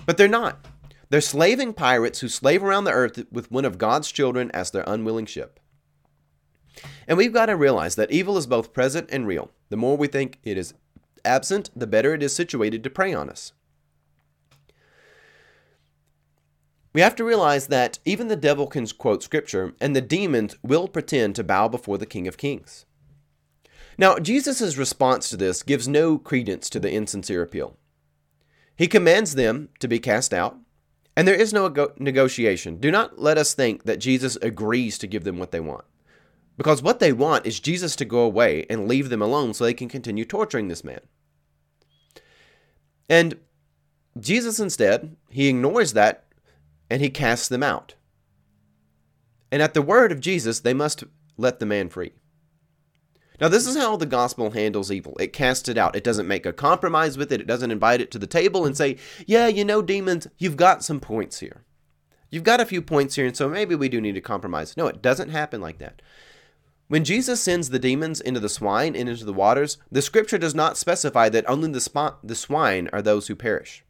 But 0.06 0.18
they're 0.18 0.28
not. 0.28 0.64
They're 1.12 1.20
slaving 1.20 1.74
pirates 1.74 2.22
who 2.22 2.30
slave 2.30 2.64
around 2.64 2.86
the 2.86 2.94
earth 2.94 3.26
with 3.34 3.52
one 3.52 3.66
of 3.66 3.78
God's 3.78 4.10
children 4.10 4.50
as 4.54 4.72
their 4.72 4.86
unwilling 4.88 5.26
ship. 5.26 5.60
And 7.06 7.18
we've 7.18 7.34
got 7.34 7.48
to 7.48 7.58
realize 7.58 7.96
that 7.96 8.12
evil 8.12 8.38
is 8.38 8.48
both 8.48 8.72
present 8.72 9.10
and 9.12 9.28
real. 9.28 9.52
The 9.68 9.76
more 9.76 9.98
we 9.98 10.08
think 10.08 10.40
it 10.46 10.58
is 10.58 10.74
absent, 11.26 11.70
the 11.76 11.86
better 11.86 12.14
it 12.14 12.24
is 12.24 12.34
situated 12.34 12.82
to 12.86 12.90
prey 12.90 13.14
on 13.14 13.30
us. 13.30 13.52
We 16.94 17.02
have 17.02 17.18
to 17.18 17.26
realize 17.26 17.68
that 17.68 18.00
even 18.06 18.30
the 18.30 18.38
devil 18.38 18.66
can 18.66 18.88
quote 18.88 19.22
scripture, 19.22 19.74
and 19.82 19.94
the 19.94 20.00
demons 20.00 20.56
will 20.64 20.88
pretend 20.88 21.36
to 21.36 21.44
bow 21.44 21.68
before 21.68 21.98
the 21.98 22.06
King 22.06 22.26
of 22.26 22.38
Kings. 22.38 22.86
Now, 23.98 24.18
Jesus' 24.18 24.78
response 24.78 25.28
to 25.30 25.36
this 25.36 25.62
gives 25.62 25.90
no 25.90 26.18
credence 26.18 26.70
to 26.70 26.80
the 26.80 26.94
insincere 26.94 27.42
appeal. 27.42 27.76
He 28.78 28.88
commands 28.88 29.36
them 29.36 29.68
to 29.80 29.90
be 29.90 30.00
cast 30.00 30.34
out, 30.34 30.58
and 31.22 31.28
there 31.28 31.36
is 31.36 31.54
no 31.54 31.72
negotiation. 32.00 32.78
Do 32.78 32.90
not 32.90 33.20
let 33.20 33.38
us 33.38 33.54
think 33.54 33.84
that 33.84 34.00
Jesus 34.00 34.38
agrees 34.42 34.98
to 34.98 35.06
give 35.06 35.24
them 35.24 35.38
what 35.38 35.52
they 35.52 35.60
want. 35.60 35.86
Because 36.58 36.82
what 36.82 36.98
they 36.98 37.14
want 37.14 37.46
is 37.46 37.60
Jesus 37.60 37.96
to 37.98 38.06
go 38.06 38.22
away 38.22 38.66
and 38.72 38.88
leave 38.88 39.10
them 39.10 39.22
alone 39.22 39.54
so 39.54 39.64
they 39.64 39.76
can 39.76 39.88
continue 39.88 40.26
torturing 40.26 40.68
this 40.68 40.84
man. 40.84 41.02
And 43.08 43.38
Jesus 44.20 44.60
instead, 44.60 45.16
he 45.30 45.48
ignores 45.48 45.94
that 45.94 46.26
and 46.90 47.04
he 47.04 47.12
casts 47.12 47.48
them 47.48 47.62
out. 47.62 47.94
And 49.52 49.62
at 49.62 49.76
the 49.76 49.84
word 49.84 50.12
of 50.12 50.22
Jesus, 50.22 50.62
they 50.62 50.74
must 50.74 51.04
let 51.38 51.60
the 51.60 51.68
man 51.68 51.90
free. 51.90 52.14
Now, 53.42 53.48
this 53.48 53.66
is 53.66 53.76
how 53.76 53.98
the 53.98 54.06
gospel 54.06 54.52
handles 54.52 54.92
evil. 54.92 55.18
It 55.20 55.34
casts 55.34 55.68
it 55.68 55.76
out. 55.76 55.96
It 55.96 56.04
doesn't 56.04 56.28
make 56.28 56.46
a 56.46 56.54
compromise 56.54 57.18
with 57.18 57.32
it. 57.32 57.42
It 57.42 57.48
doesn't 57.48 57.72
invite 57.72 58.00
it 58.00 58.12
to 58.12 58.20
the 58.20 58.28
table 58.28 58.68
and 58.68 58.78
say, 58.78 58.98
yeah, 59.26 59.48
you 59.48 59.66
know, 59.66 59.82
demons, 59.82 60.28
you've 60.38 60.56
got 60.56 60.84
some 60.84 61.00
points 61.00 61.40
here. 61.40 61.64
You've 62.30 62.44
got 62.44 62.62
a 62.62 62.66
few 62.66 62.84
points 62.84 63.16
here, 63.16 63.26
and 63.26 63.36
so 63.36 63.50
maybe 63.50 63.74
we 63.74 63.90
do 63.90 64.00
need 64.00 64.14
to 64.14 64.22
compromise. 64.22 64.78
No, 64.78 64.86
it 64.86 65.02
doesn't 65.02 65.30
happen 65.30 65.60
like 65.60 65.80
that. 65.80 66.04
When 66.88 67.04
Jesus 67.04 67.42
sends 67.42 67.70
the 67.70 67.80
demons 67.80 68.22
into 68.22 68.40
the 68.40 68.48
swine 68.48 68.96
and 68.96 69.10
into 69.10 69.26
the 69.26 69.34
waters, 69.34 69.78
the 69.92 70.04
scripture 70.04 70.38
does 70.38 70.54
not 70.54 70.78
specify 70.78 71.28
that 71.30 71.50
only 71.50 71.72
the, 71.72 72.16
the 72.24 72.36
swine 72.36 72.90
are 72.94 73.02
those 73.02 73.28
who 73.28 73.36
perish. 73.36 73.84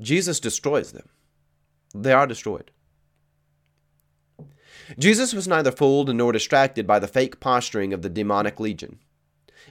Jesus 0.00 0.40
destroys 0.40 0.92
them, 0.92 1.08
they 1.94 2.12
are 2.12 2.26
destroyed. 2.26 2.70
Jesus 4.98 5.32
was 5.32 5.48
neither 5.48 5.72
fooled 5.72 6.14
nor 6.14 6.32
distracted 6.32 6.86
by 6.86 6.98
the 6.98 7.08
fake 7.08 7.40
posturing 7.40 7.92
of 7.92 8.02
the 8.02 8.08
demonic 8.08 8.60
legion. 8.60 8.98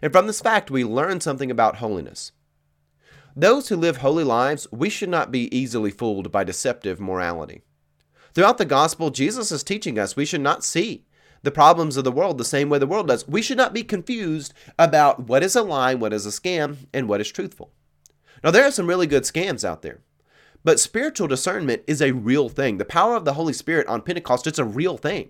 And 0.01 0.11
from 0.11 0.27
this 0.27 0.41
fact, 0.41 0.71
we 0.71 0.83
learn 0.83 1.21
something 1.21 1.51
about 1.51 1.77
holiness. 1.77 2.31
Those 3.35 3.69
who 3.69 3.75
live 3.75 3.97
holy 3.97 4.23
lives, 4.23 4.67
we 4.71 4.89
should 4.89 5.09
not 5.09 5.31
be 5.31 5.55
easily 5.55 5.91
fooled 5.91 6.31
by 6.31 6.43
deceptive 6.43 6.99
morality. 6.99 7.63
Throughout 8.33 8.57
the 8.57 8.65
gospel, 8.65 9.09
Jesus 9.09 9.51
is 9.51 9.63
teaching 9.63 9.97
us 9.97 10.15
we 10.15 10.25
should 10.25 10.41
not 10.41 10.63
see 10.63 11.05
the 11.43 11.51
problems 11.51 11.97
of 11.97 12.03
the 12.03 12.11
world 12.11 12.37
the 12.37 12.45
same 12.45 12.69
way 12.69 12.79
the 12.79 12.87
world 12.87 13.07
does. 13.07 13.27
We 13.27 13.41
should 13.41 13.57
not 13.57 13.73
be 13.73 13.83
confused 13.83 14.53
about 14.79 15.27
what 15.27 15.43
is 15.43 15.55
a 15.55 15.61
lie, 15.61 15.93
what 15.93 16.13
is 16.13 16.25
a 16.25 16.29
scam, 16.29 16.77
and 16.93 17.07
what 17.07 17.21
is 17.21 17.31
truthful. 17.31 17.71
Now, 18.43 18.51
there 18.51 18.65
are 18.65 18.71
some 18.71 18.87
really 18.87 19.07
good 19.07 19.23
scams 19.23 19.63
out 19.63 19.81
there. 19.81 20.01
But 20.63 20.79
spiritual 20.79 21.27
discernment 21.27 21.83
is 21.87 22.01
a 22.01 22.13
real 22.13 22.49
thing. 22.49 22.77
The 22.77 22.85
power 22.85 23.15
of 23.15 23.25
the 23.25 23.33
Holy 23.33 23.53
Spirit 23.53 23.87
on 23.87 24.01
Pentecost, 24.01 24.47
it's 24.47 24.59
a 24.59 24.65
real 24.65 24.97
thing. 24.97 25.29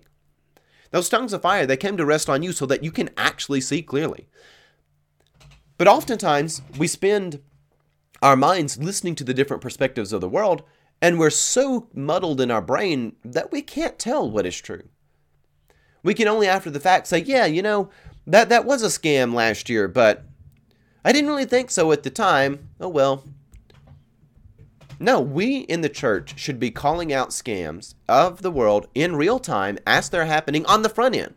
Those 0.90 1.08
tongues 1.08 1.32
of 1.32 1.42
fire, 1.42 1.66
they 1.66 1.76
came 1.76 1.96
to 1.96 2.06
rest 2.06 2.28
on 2.28 2.42
you 2.42 2.52
so 2.52 2.66
that 2.66 2.84
you 2.84 2.92
can 2.92 3.10
actually 3.16 3.60
see 3.60 3.82
clearly. 3.82 4.28
But 5.76 5.88
oftentimes, 5.88 6.62
we 6.78 6.86
spend 6.86 7.40
our 8.22 8.36
minds 8.36 8.78
listening 8.78 9.16
to 9.16 9.24
the 9.24 9.34
different 9.34 9.60
perspectives 9.62 10.12
of 10.12 10.20
the 10.20 10.28
world, 10.28 10.62
and 11.02 11.18
we're 11.18 11.30
so 11.30 11.88
muddled 11.92 12.40
in 12.40 12.52
our 12.52 12.62
brain 12.62 13.16
that 13.24 13.50
we 13.50 13.60
can't 13.60 13.98
tell 13.98 14.30
what 14.30 14.46
is 14.46 14.60
true. 14.60 14.88
We 16.04 16.14
can 16.14 16.28
only 16.28 16.46
after 16.46 16.70
the 16.70 16.78
fact 16.78 17.08
say, 17.08 17.18
yeah, 17.18 17.46
you 17.46 17.60
know, 17.60 17.90
that, 18.26 18.48
that 18.50 18.64
was 18.64 18.82
a 18.82 18.86
scam 18.86 19.34
last 19.34 19.68
year, 19.68 19.88
but 19.88 20.24
I 21.04 21.12
didn't 21.12 21.28
really 21.28 21.44
think 21.44 21.70
so 21.70 21.90
at 21.92 22.04
the 22.04 22.10
time. 22.10 22.68
Oh 22.80 22.88
well, 22.88 23.24
no, 24.98 25.20
we 25.20 25.58
in 25.58 25.80
the 25.80 25.88
church 25.88 26.38
should 26.38 26.60
be 26.60 26.70
calling 26.70 27.12
out 27.12 27.30
scams 27.30 27.94
of 28.08 28.42
the 28.42 28.50
world 28.50 28.86
in 28.94 29.16
real 29.16 29.38
time 29.38 29.78
as 29.86 30.08
they're 30.08 30.26
happening 30.26 30.64
on 30.66 30.82
the 30.82 30.88
front 30.88 31.16
end. 31.16 31.34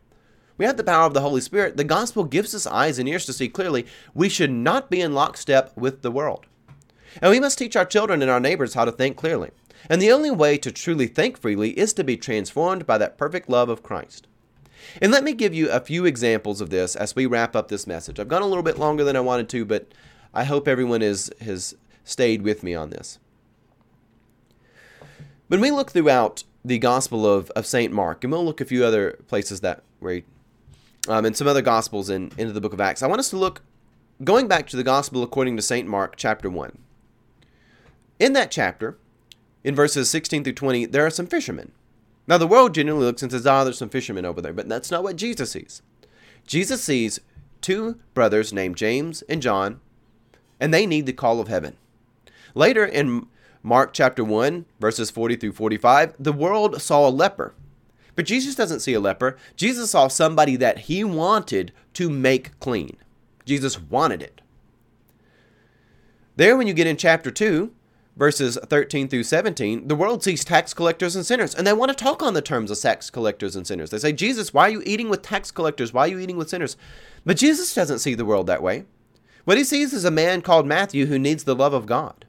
We 0.57 0.65
have 0.65 0.77
the 0.77 0.83
power 0.83 1.05
of 1.05 1.13
the 1.13 1.21
Holy 1.21 1.41
Spirit. 1.41 1.77
The 1.77 1.83
gospel 1.83 2.23
gives 2.23 2.55
us 2.55 2.65
eyes 2.65 2.97
and 2.97 3.07
ears 3.07 3.25
to 3.25 3.33
see 3.33 3.47
clearly. 3.47 3.85
We 4.13 4.27
should 4.29 4.51
not 4.51 4.89
be 4.89 5.01
in 5.01 5.13
lockstep 5.13 5.71
with 5.75 6.01
the 6.01 6.11
world. 6.11 6.45
And 7.21 7.31
we 7.31 7.39
must 7.39 7.57
teach 7.57 7.75
our 7.75 7.85
children 7.85 8.21
and 8.21 8.31
our 8.31 8.39
neighbors 8.39 8.73
how 8.73 8.85
to 8.85 8.91
think 8.91 9.17
clearly. 9.17 9.51
And 9.89 10.01
the 10.01 10.11
only 10.11 10.31
way 10.31 10.57
to 10.57 10.71
truly 10.71 11.07
think 11.07 11.37
freely 11.37 11.77
is 11.77 11.93
to 11.93 12.03
be 12.03 12.17
transformed 12.17 12.87
by 12.87 12.97
that 12.97 13.17
perfect 13.17 13.49
love 13.49 13.69
of 13.69 13.83
Christ. 13.83 14.27
And 15.01 15.11
let 15.11 15.23
me 15.23 15.33
give 15.33 15.53
you 15.53 15.69
a 15.69 15.79
few 15.79 16.05
examples 16.05 16.61
of 16.61 16.69
this 16.69 16.95
as 16.95 17.15
we 17.15 17.25
wrap 17.25 17.55
up 17.55 17.67
this 17.67 17.87
message. 17.87 18.19
I've 18.19 18.27
gone 18.27 18.41
a 18.41 18.47
little 18.47 18.63
bit 18.63 18.79
longer 18.79 19.03
than 19.03 19.15
I 19.15 19.21
wanted 19.21 19.49
to, 19.49 19.65
but 19.65 19.87
I 20.33 20.43
hope 20.43 20.67
everyone 20.67 21.01
is, 21.01 21.31
has 21.41 21.75
stayed 22.03 22.41
with 22.41 22.63
me 22.63 22.73
on 22.73 22.89
this. 22.89 23.19
When 25.47 25.61
we 25.61 25.71
look 25.71 25.91
throughout 25.91 26.43
the 26.65 26.77
Gospel 26.77 27.25
of, 27.25 27.49
of 27.51 27.65
St. 27.65 27.93
Mark, 27.93 28.23
and 28.23 28.33
we'll 28.33 28.43
look 28.43 28.59
a 28.59 28.65
few 28.65 28.83
other 28.83 29.13
places 29.27 29.61
that 29.61 29.83
where 29.99 30.21
um, 31.07 31.23
and 31.23 31.37
some 31.37 31.47
other 31.47 31.61
Gospels 31.61 32.09
in 32.09 32.31
into 32.37 32.51
the 32.51 32.59
book 32.59 32.73
of 32.73 32.81
Acts, 32.81 33.01
I 33.01 33.07
want 33.07 33.19
us 33.19 33.29
to 33.29 33.37
look 33.37 33.61
going 34.23 34.47
back 34.47 34.67
to 34.67 34.75
the 34.75 34.83
Gospel 34.83 35.23
according 35.23 35.55
to 35.55 35.61
St. 35.61 35.87
Mark, 35.87 36.15
chapter 36.17 36.49
1. 36.49 36.77
In 38.19 38.33
that 38.33 38.51
chapter, 38.51 38.97
in 39.63 39.73
verses 39.73 40.09
16 40.09 40.43
through 40.43 40.53
20, 40.53 40.85
there 40.87 41.05
are 41.05 41.09
some 41.09 41.27
fishermen. 41.27 41.71
Now, 42.27 42.37
the 42.37 42.47
world 42.47 42.73
generally 42.73 43.05
looks 43.05 43.23
and 43.23 43.31
says, 43.31 43.47
ah, 43.47 43.61
oh, 43.61 43.63
there's 43.63 43.77
some 43.77 43.89
fishermen 43.89 44.25
over 44.25 44.41
there, 44.41 44.51
but 44.51 44.67
that's 44.67 44.91
not 44.91 45.03
what 45.03 45.15
Jesus 45.15 45.51
sees. 45.51 45.81
Jesus 46.45 46.83
sees 46.83 47.21
two 47.61 47.99
brothers 48.13 48.51
named 48.51 48.75
James 48.75 49.21
and 49.29 49.41
John, 49.41 49.79
and 50.59 50.73
they 50.73 50.85
need 50.85 51.05
the 51.05 51.13
call 51.13 51.39
of 51.39 51.47
heaven. 51.47 51.77
Later 52.53 52.85
in 52.85 53.27
Mark 53.67 53.91
chapter 53.91 54.23
1, 54.23 54.63
verses 54.79 55.11
40 55.11 55.35
through 55.35 55.51
45, 55.51 56.15
the 56.17 56.31
world 56.31 56.81
saw 56.81 57.05
a 57.05 57.11
leper. 57.11 57.53
But 58.15 58.25
Jesus 58.25 58.55
doesn't 58.55 58.79
see 58.79 58.93
a 58.93 58.99
leper. 59.01 59.35
Jesus 59.57 59.91
saw 59.91 60.07
somebody 60.07 60.55
that 60.55 60.79
he 60.79 61.03
wanted 61.03 61.73
to 61.95 62.09
make 62.09 62.57
clean. 62.61 62.95
Jesus 63.43 63.77
wanted 63.77 64.21
it. 64.21 64.39
There, 66.37 66.55
when 66.55 66.65
you 66.65 66.73
get 66.73 66.87
in 66.87 66.95
chapter 66.95 67.29
2, 67.29 67.73
verses 68.15 68.57
13 68.67 69.09
through 69.09 69.23
17, 69.23 69.89
the 69.89 69.95
world 69.95 70.23
sees 70.23 70.45
tax 70.45 70.73
collectors 70.73 71.17
and 71.17 71.25
sinners, 71.25 71.53
and 71.53 71.67
they 71.67 71.73
want 71.73 71.89
to 71.89 72.03
talk 72.03 72.23
on 72.23 72.35
the 72.35 72.41
terms 72.41 72.71
of 72.71 72.79
tax 72.79 73.09
collectors 73.09 73.57
and 73.57 73.67
sinners. 73.67 73.89
They 73.89 73.99
say, 73.99 74.13
Jesus, 74.13 74.53
why 74.53 74.67
are 74.67 74.71
you 74.71 74.83
eating 74.85 75.09
with 75.09 75.23
tax 75.23 75.51
collectors? 75.51 75.91
Why 75.91 76.05
are 76.05 76.07
you 76.07 76.19
eating 76.19 76.37
with 76.37 76.49
sinners? 76.49 76.77
But 77.25 77.35
Jesus 77.35 77.75
doesn't 77.75 77.99
see 77.99 78.15
the 78.15 78.23
world 78.23 78.47
that 78.47 78.63
way. 78.63 78.85
What 79.43 79.57
he 79.57 79.65
sees 79.65 79.91
is 79.91 80.05
a 80.05 80.11
man 80.11 80.41
called 80.41 80.65
Matthew 80.65 81.07
who 81.07 81.19
needs 81.19 81.43
the 81.43 81.53
love 81.53 81.73
of 81.73 81.85
God. 81.85 82.26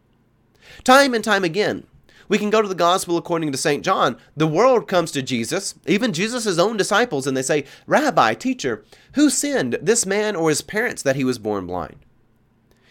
Time 0.84 1.14
and 1.14 1.24
time 1.24 1.44
again, 1.44 1.86
we 2.28 2.38
can 2.38 2.50
go 2.50 2.60
to 2.60 2.68
the 2.68 2.74
gospel 2.74 3.16
according 3.16 3.52
to 3.52 3.58
St. 3.58 3.84
John. 3.84 4.16
The 4.36 4.46
world 4.46 4.86
comes 4.86 5.10
to 5.12 5.22
Jesus, 5.22 5.74
even 5.86 6.12
Jesus' 6.12 6.58
own 6.58 6.76
disciples, 6.76 7.26
and 7.26 7.36
they 7.36 7.42
say, 7.42 7.64
Rabbi, 7.86 8.34
teacher, 8.34 8.84
who 9.14 9.30
sinned, 9.30 9.78
this 9.80 10.04
man 10.04 10.36
or 10.36 10.50
his 10.50 10.60
parents, 10.60 11.02
that 11.02 11.16
he 11.16 11.24
was 11.24 11.38
born 11.38 11.66
blind? 11.66 11.96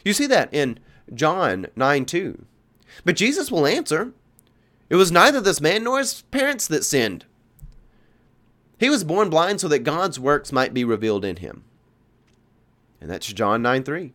You 0.04 0.14
see 0.14 0.28
that 0.28 0.54
in 0.54 0.80
John 1.14 1.68
9 1.76 2.06
2. 2.06 2.46
But 3.06 3.16
Jesus 3.16 3.52
will 3.52 3.68
answer, 3.68 4.14
It 4.90 4.96
was 4.96 5.12
neither 5.12 5.40
this 5.40 5.62
man 5.62 5.84
nor 5.84 6.00
his 6.00 6.24
parents 6.24 6.68
that 6.68 6.84
sinned. 6.84 7.26
He 8.80 8.90
was 8.90 9.04
born 9.04 9.30
blind 9.30 9.60
so 9.60 9.68
that 9.68 9.80
God's 9.80 10.20
works 10.20 10.52
might 10.52 10.74
be 10.74 10.84
revealed 10.84 11.26
in 11.26 11.38
him. 11.38 11.64
And 13.02 13.10
that's 13.10 13.28
John 13.28 13.62
9 13.62 13.84
3. 13.84 14.14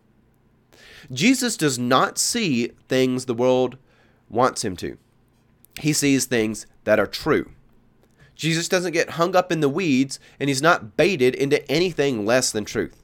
Jesus 1.11 1.57
does 1.57 1.77
not 1.77 2.17
see 2.17 2.71
things 2.87 3.25
the 3.25 3.33
world 3.33 3.77
wants 4.29 4.63
him 4.63 4.75
to. 4.77 4.97
He 5.79 5.93
sees 5.93 6.25
things 6.25 6.65
that 6.83 6.99
are 6.99 7.07
true. 7.07 7.51
Jesus 8.35 8.67
doesn't 8.67 8.93
get 8.93 9.11
hung 9.11 9.35
up 9.35 9.51
in 9.51 9.59
the 9.59 9.69
weeds, 9.69 10.19
and 10.39 10.49
he's 10.49 10.61
not 10.61 10.97
baited 10.97 11.35
into 11.35 11.69
anything 11.71 12.25
less 12.25 12.51
than 12.51 12.65
truth. 12.65 13.03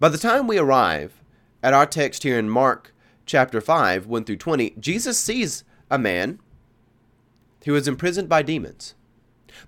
By 0.00 0.08
the 0.08 0.18
time 0.18 0.46
we 0.46 0.58
arrive 0.58 1.20
at 1.62 1.74
our 1.74 1.86
text 1.86 2.22
here 2.22 2.38
in 2.38 2.48
Mark 2.48 2.94
chapter 3.26 3.60
5, 3.60 4.06
1 4.06 4.24
through 4.24 4.36
20, 4.36 4.74
Jesus 4.78 5.18
sees 5.18 5.64
a 5.90 5.98
man 5.98 6.38
who 7.64 7.74
is 7.74 7.88
imprisoned 7.88 8.28
by 8.28 8.42
demons. 8.42 8.94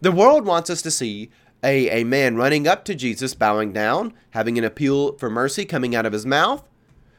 The 0.01 0.13
world 0.13 0.47
wants 0.47 0.71
us 0.71 0.83
to 0.83 0.91
see 0.91 1.31
a, 1.63 2.01
a 2.01 2.05
man 2.05 2.37
running 2.37 2.67
up 2.67 2.85
to 2.87 2.95
Jesus, 2.95 3.35
bowing 3.35 3.73
down, 3.73 4.15
having 4.31 4.59
an 4.59 4.65
appeal 4.65 5.17
for 5.19 5.31
mercy 5.31 5.65
coming 5.65 5.95
out 5.95 6.07
of 6.07 6.13
his 6.13 6.27
mouth. 6.27 6.67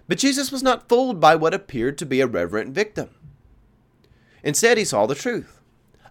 But 0.08 0.18
Jesus 0.18 0.52
was 0.52 0.64
not 0.64 0.90
fooled 0.90 1.20
by 1.20 1.36
what 1.36 1.54
appeared 1.54 1.98
to 2.00 2.06
be 2.06 2.22
a 2.22 2.28
reverent 2.28 2.74
victim. 2.74 3.10
Instead, 4.44 4.78
he 4.78 4.86
saw 4.86 5.06
the 5.06 5.16
truth 5.16 5.60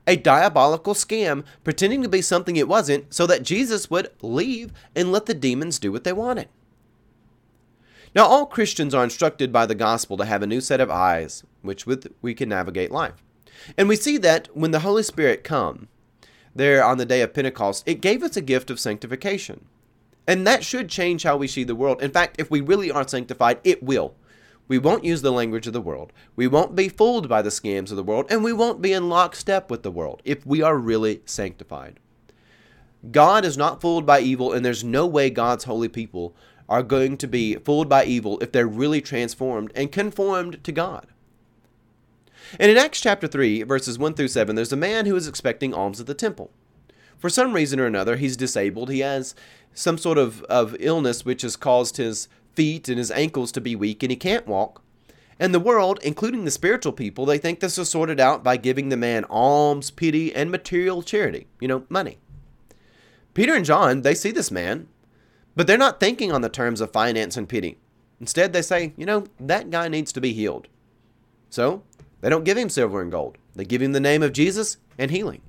a 0.06 0.16
diabolical 0.16 0.94
scam 0.94 1.44
pretending 1.62 2.02
to 2.02 2.08
be 2.08 2.22
something 2.22 2.56
it 2.56 2.66
wasn't 2.66 3.12
so 3.12 3.26
that 3.26 3.42
Jesus 3.42 3.90
would 3.90 4.08
leave 4.22 4.72
and 4.96 5.12
let 5.12 5.26
the 5.26 5.34
demons 5.34 5.78
do 5.78 5.92
what 5.92 6.04
they 6.04 6.12
wanted. 6.12 6.48
Now, 8.14 8.24
all 8.24 8.46
Christians 8.46 8.92
are 8.92 9.04
instructed 9.04 9.52
by 9.52 9.66
the 9.66 9.74
gospel 9.74 10.16
to 10.16 10.24
have 10.24 10.42
a 10.42 10.46
new 10.46 10.60
set 10.60 10.80
of 10.80 10.90
eyes, 10.90 11.44
which 11.62 11.86
with 11.86 12.12
we 12.22 12.34
can 12.34 12.48
navigate 12.48 12.90
life. 12.90 13.22
And 13.76 13.88
we 13.88 13.94
see 13.94 14.16
that 14.18 14.48
when 14.56 14.72
the 14.72 14.80
Holy 14.80 15.02
Spirit 15.02 15.44
come, 15.44 15.88
there 16.54 16.84
on 16.84 16.98
the 16.98 17.06
day 17.06 17.20
of 17.20 17.34
Pentecost, 17.34 17.84
it 17.86 18.00
gave 18.00 18.22
us 18.22 18.36
a 18.36 18.40
gift 18.42 18.70
of 18.70 18.80
sanctification. 18.80 19.66
And 20.26 20.46
that 20.46 20.64
should 20.64 20.88
change 20.88 21.22
how 21.22 21.36
we 21.36 21.48
see 21.48 21.64
the 21.64 21.74
world. 21.74 22.02
In 22.02 22.10
fact, 22.10 22.36
if 22.38 22.50
we 22.50 22.60
really 22.60 22.90
are 22.90 23.06
sanctified, 23.06 23.58
it 23.64 23.82
will. 23.82 24.14
We 24.68 24.78
won't 24.78 25.04
use 25.04 25.22
the 25.22 25.32
language 25.32 25.66
of 25.66 25.72
the 25.72 25.80
world. 25.80 26.12
We 26.36 26.46
won't 26.46 26.76
be 26.76 26.88
fooled 26.88 27.28
by 27.28 27.42
the 27.42 27.50
scams 27.50 27.90
of 27.90 27.96
the 27.96 28.04
world, 28.04 28.26
and 28.30 28.44
we 28.44 28.52
won't 28.52 28.80
be 28.80 28.92
in 28.92 29.08
lockstep 29.08 29.68
with 29.70 29.82
the 29.82 29.90
world 29.90 30.22
if 30.24 30.46
we 30.46 30.62
are 30.62 30.76
really 30.76 31.22
sanctified. 31.24 31.98
God 33.10 33.44
is 33.44 33.56
not 33.56 33.80
fooled 33.80 34.06
by 34.06 34.20
evil, 34.20 34.52
and 34.52 34.64
there's 34.64 34.84
no 34.84 35.06
way 35.06 35.30
God's 35.30 35.64
holy 35.64 35.88
people 35.88 36.36
are 36.68 36.84
going 36.84 37.16
to 37.16 37.26
be 37.26 37.56
fooled 37.56 37.88
by 37.88 38.04
evil 38.04 38.38
if 38.38 38.52
they're 38.52 38.68
really 38.68 39.00
transformed 39.00 39.72
and 39.74 39.90
conformed 39.90 40.62
to 40.62 40.70
God. 40.70 41.08
And 42.58 42.70
in 42.70 42.76
Acts 42.76 43.00
chapter 43.00 43.26
3, 43.26 43.62
verses 43.62 43.98
1 43.98 44.14
through 44.14 44.28
7, 44.28 44.56
there's 44.56 44.72
a 44.72 44.76
man 44.76 45.06
who 45.06 45.16
is 45.16 45.28
expecting 45.28 45.72
alms 45.72 46.00
at 46.00 46.06
the 46.06 46.14
temple. 46.14 46.50
For 47.18 47.28
some 47.28 47.52
reason 47.52 47.78
or 47.78 47.86
another, 47.86 48.16
he's 48.16 48.36
disabled. 48.36 48.90
He 48.90 49.00
has 49.00 49.34
some 49.74 49.98
sort 49.98 50.18
of, 50.18 50.42
of 50.44 50.76
illness 50.80 51.24
which 51.24 51.42
has 51.42 51.56
caused 51.56 51.98
his 51.98 52.28
feet 52.54 52.88
and 52.88 52.98
his 52.98 53.10
ankles 53.10 53.52
to 53.52 53.60
be 53.60 53.76
weak, 53.76 54.02
and 54.02 54.10
he 54.10 54.16
can't 54.16 54.46
walk. 54.46 54.82
And 55.38 55.54
the 55.54 55.60
world, 55.60 56.00
including 56.02 56.44
the 56.44 56.50
spiritual 56.50 56.92
people, 56.92 57.24
they 57.24 57.38
think 57.38 57.60
this 57.60 57.78
is 57.78 57.88
sorted 57.88 58.20
out 58.20 58.42
by 58.42 58.56
giving 58.56 58.88
the 58.88 58.96
man 58.96 59.24
alms, 59.30 59.90
pity, 59.90 60.34
and 60.34 60.50
material 60.50 61.02
charity. 61.02 61.46
You 61.60 61.68
know, 61.68 61.84
money. 61.88 62.18
Peter 63.32 63.54
and 63.54 63.64
John, 63.64 64.02
they 64.02 64.14
see 64.14 64.32
this 64.32 64.50
man, 64.50 64.88
but 65.56 65.66
they're 65.66 65.78
not 65.78 66.00
thinking 66.00 66.32
on 66.32 66.42
the 66.42 66.48
terms 66.48 66.80
of 66.80 66.92
finance 66.92 67.36
and 67.36 67.48
pity. 67.48 67.78
Instead, 68.20 68.52
they 68.52 68.62
say, 68.62 68.92
you 68.96 69.06
know, 69.06 69.24
that 69.38 69.70
guy 69.70 69.88
needs 69.88 70.12
to 70.12 70.20
be 70.20 70.32
healed. 70.32 70.68
So, 71.48 71.82
they 72.20 72.28
don't 72.28 72.44
give 72.44 72.58
him 72.58 72.68
silver 72.68 73.00
and 73.00 73.10
gold. 73.10 73.38
They 73.54 73.64
give 73.64 73.82
him 73.82 73.92
the 73.92 74.00
name 74.00 74.22
of 74.22 74.32
Jesus 74.32 74.76
and 74.98 75.10
healing. 75.10 75.42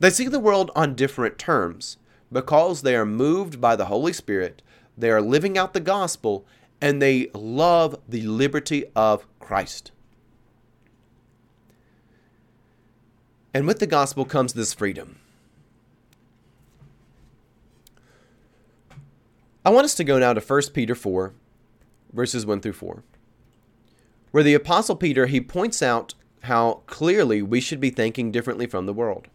They 0.00 0.10
see 0.10 0.28
the 0.28 0.40
world 0.40 0.70
on 0.74 0.94
different 0.94 1.38
terms 1.38 1.98
because 2.32 2.82
they 2.82 2.96
are 2.96 3.06
moved 3.06 3.60
by 3.60 3.76
the 3.76 3.86
Holy 3.86 4.12
Spirit, 4.12 4.62
they 4.98 5.10
are 5.10 5.22
living 5.22 5.56
out 5.56 5.72
the 5.72 5.80
gospel, 5.80 6.44
and 6.80 7.00
they 7.00 7.30
love 7.32 7.96
the 8.08 8.22
liberty 8.22 8.84
of 8.96 9.26
Christ. 9.38 9.92
And 13.52 13.66
with 13.66 13.78
the 13.78 13.86
gospel 13.86 14.24
comes 14.24 14.52
this 14.52 14.74
freedom. 14.74 15.16
I 19.64 19.70
want 19.70 19.84
us 19.84 19.94
to 19.94 20.04
go 20.04 20.18
now 20.18 20.34
to 20.34 20.40
1 20.40 20.62
Peter 20.74 20.94
4, 20.94 21.32
verses 22.12 22.44
1 22.44 22.60
through 22.60 22.72
4, 22.72 23.02
where 24.34 24.42
the 24.42 24.54
Apostle 24.54 24.96
Peter 24.96 25.26
he 25.26 25.40
points 25.40 25.80
out 25.80 26.12
how 26.42 26.82
clearly 26.86 27.40
we 27.40 27.60
should 27.60 27.78
be 27.78 27.90
thinking 27.90 28.32
differently 28.32 28.66
from 28.66 28.84
the 28.84 28.92
world. 28.92 29.28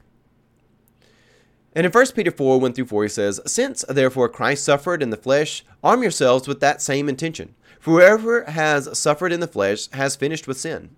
And 1.74 1.86
in 1.86 1.92
1 1.94 2.08
Peter 2.08 2.32
4, 2.32 2.60
1 2.60 2.74
through 2.74 2.88
4, 2.88 3.04
he 3.04 3.10
says, 3.10 3.40
Since 3.46 3.86
therefore 3.88 4.28
Christ 4.28 4.66
suffered 4.66 5.02
in 5.02 5.10
the 5.10 5.16
flesh, 5.16 5.64
arm 5.82 6.02
yourselves 6.02 6.50
with 6.50 6.60
that 6.60 6.82
same 6.82 7.08
intention. 7.08 7.56
For 7.80 7.92
whoever 7.92 8.44
has 8.44 9.00
suffered 9.00 9.32
in 9.32 9.40
the 9.40 9.48
flesh 9.48 9.88
has 9.92 10.18
finished 10.18 10.50
with 10.50 10.60
sin. 10.60 10.90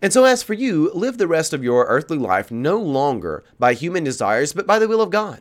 And 0.00 0.12
so, 0.12 0.24
as 0.24 0.44
for 0.44 0.54
you, 0.54 0.92
live 0.94 1.18
the 1.18 1.26
rest 1.26 1.52
of 1.52 1.64
your 1.64 1.86
earthly 1.86 2.18
life 2.18 2.52
no 2.52 2.78
longer 2.78 3.42
by 3.58 3.74
human 3.74 4.04
desires, 4.04 4.52
but 4.52 4.64
by 4.64 4.78
the 4.78 4.86
will 4.86 5.02
of 5.02 5.10
God. 5.10 5.40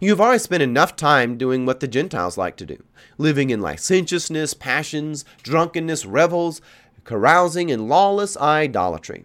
You've 0.00 0.20
already 0.20 0.40
spent 0.40 0.62
enough 0.62 0.96
time 0.96 1.38
doing 1.38 1.64
what 1.64 1.78
the 1.78 1.86
Gentiles 1.86 2.36
like 2.36 2.56
to 2.56 2.66
do 2.66 2.82
living 3.16 3.50
in 3.50 3.60
licentiousness, 3.60 4.54
passions, 4.54 5.24
drunkenness, 5.42 6.04
revels, 6.04 6.60
carousing, 7.04 7.70
and 7.70 7.88
lawless 7.88 8.36
idolatry. 8.36 9.24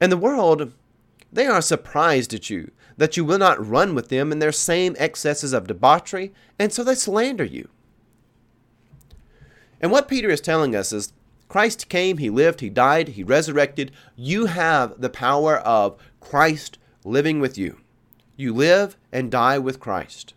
And 0.00 0.12
the 0.12 0.16
world, 0.16 0.72
they 1.32 1.46
are 1.46 1.62
surprised 1.62 2.34
at 2.34 2.50
you 2.50 2.70
that 2.96 3.16
you 3.16 3.24
will 3.24 3.38
not 3.38 3.64
run 3.64 3.94
with 3.94 4.08
them 4.08 4.32
in 4.32 4.38
their 4.38 4.52
same 4.52 4.96
excesses 4.98 5.52
of 5.52 5.66
debauchery, 5.66 6.32
and 6.58 6.72
so 6.72 6.82
they 6.82 6.94
slander 6.94 7.44
you. 7.44 7.68
And 9.80 9.92
what 9.92 10.08
Peter 10.08 10.30
is 10.30 10.40
telling 10.40 10.74
us 10.74 10.92
is 10.92 11.12
Christ 11.48 11.88
came, 11.88 12.18
he 12.18 12.30
lived, 12.30 12.60
he 12.60 12.70
died, 12.70 13.08
he 13.08 13.22
resurrected. 13.22 13.92
You 14.16 14.46
have 14.46 15.00
the 15.00 15.10
power 15.10 15.58
of 15.58 15.96
Christ 16.20 16.78
living 17.04 17.40
with 17.40 17.56
you. 17.56 17.78
You 18.36 18.52
live 18.52 18.96
and 19.12 19.30
die 19.30 19.58
with 19.58 19.80
Christ. 19.80 20.34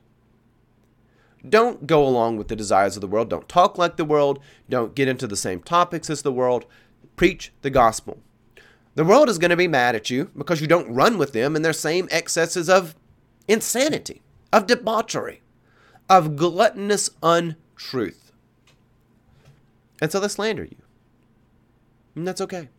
Don't 1.47 1.87
go 1.87 2.05
along 2.05 2.37
with 2.37 2.49
the 2.49 2.55
desires 2.55 2.97
of 2.97 3.01
the 3.01 3.07
world. 3.07 3.29
Don't 3.29 3.47
talk 3.47 3.77
like 3.77 3.95
the 3.95 4.05
world. 4.05 4.39
Don't 4.69 4.95
get 4.95 5.07
into 5.07 5.27
the 5.27 5.37
same 5.37 5.61
topics 5.61 6.09
as 6.09 6.21
the 6.21 6.33
world. 6.33 6.65
Preach 7.15 7.53
the 7.61 7.69
gospel. 7.69 8.19
The 8.95 9.05
world 9.05 9.29
is 9.29 9.37
going 9.37 9.51
to 9.51 9.57
be 9.57 9.67
mad 9.67 9.95
at 9.95 10.09
you 10.09 10.31
because 10.37 10.59
you 10.59 10.67
don't 10.67 10.93
run 10.93 11.17
with 11.17 11.31
them 11.31 11.55
in 11.55 11.61
their 11.61 11.73
same 11.73 12.09
excesses 12.11 12.69
of 12.69 12.95
insanity, 13.47 14.21
of 14.51 14.67
debauchery, 14.67 15.41
of 16.09 16.35
gluttonous 16.35 17.09
untruth. 17.23 18.31
And 20.01 20.11
so 20.11 20.19
they 20.19 20.27
slander 20.27 20.63
you. 20.63 20.77
And 22.15 22.27
that's 22.27 22.41
okay. 22.41 22.69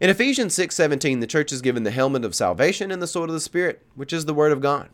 In 0.00 0.10
Ephesians 0.10 0.54
6:17, 0.54 1.20
the 1.20 1.26
church 1.26 1.52
is 1.52 1.62
given 1.62 1.82
the 1.82 1.90
helmet 1.90 2.24
of 2.24 2.34
salvation 2.34 2.90
and 2.90 3.00
the 3.00 3.06
sword 3.06 3.30
of 3.30 3.34
the 3.34 3.40
Spirit, 3.40 3.82
which 3.94 4.12
is 4.12 4.26
the 4.26 4.34
word 4.34 4.52
of 4.52 4.60
God. 4.60 4.90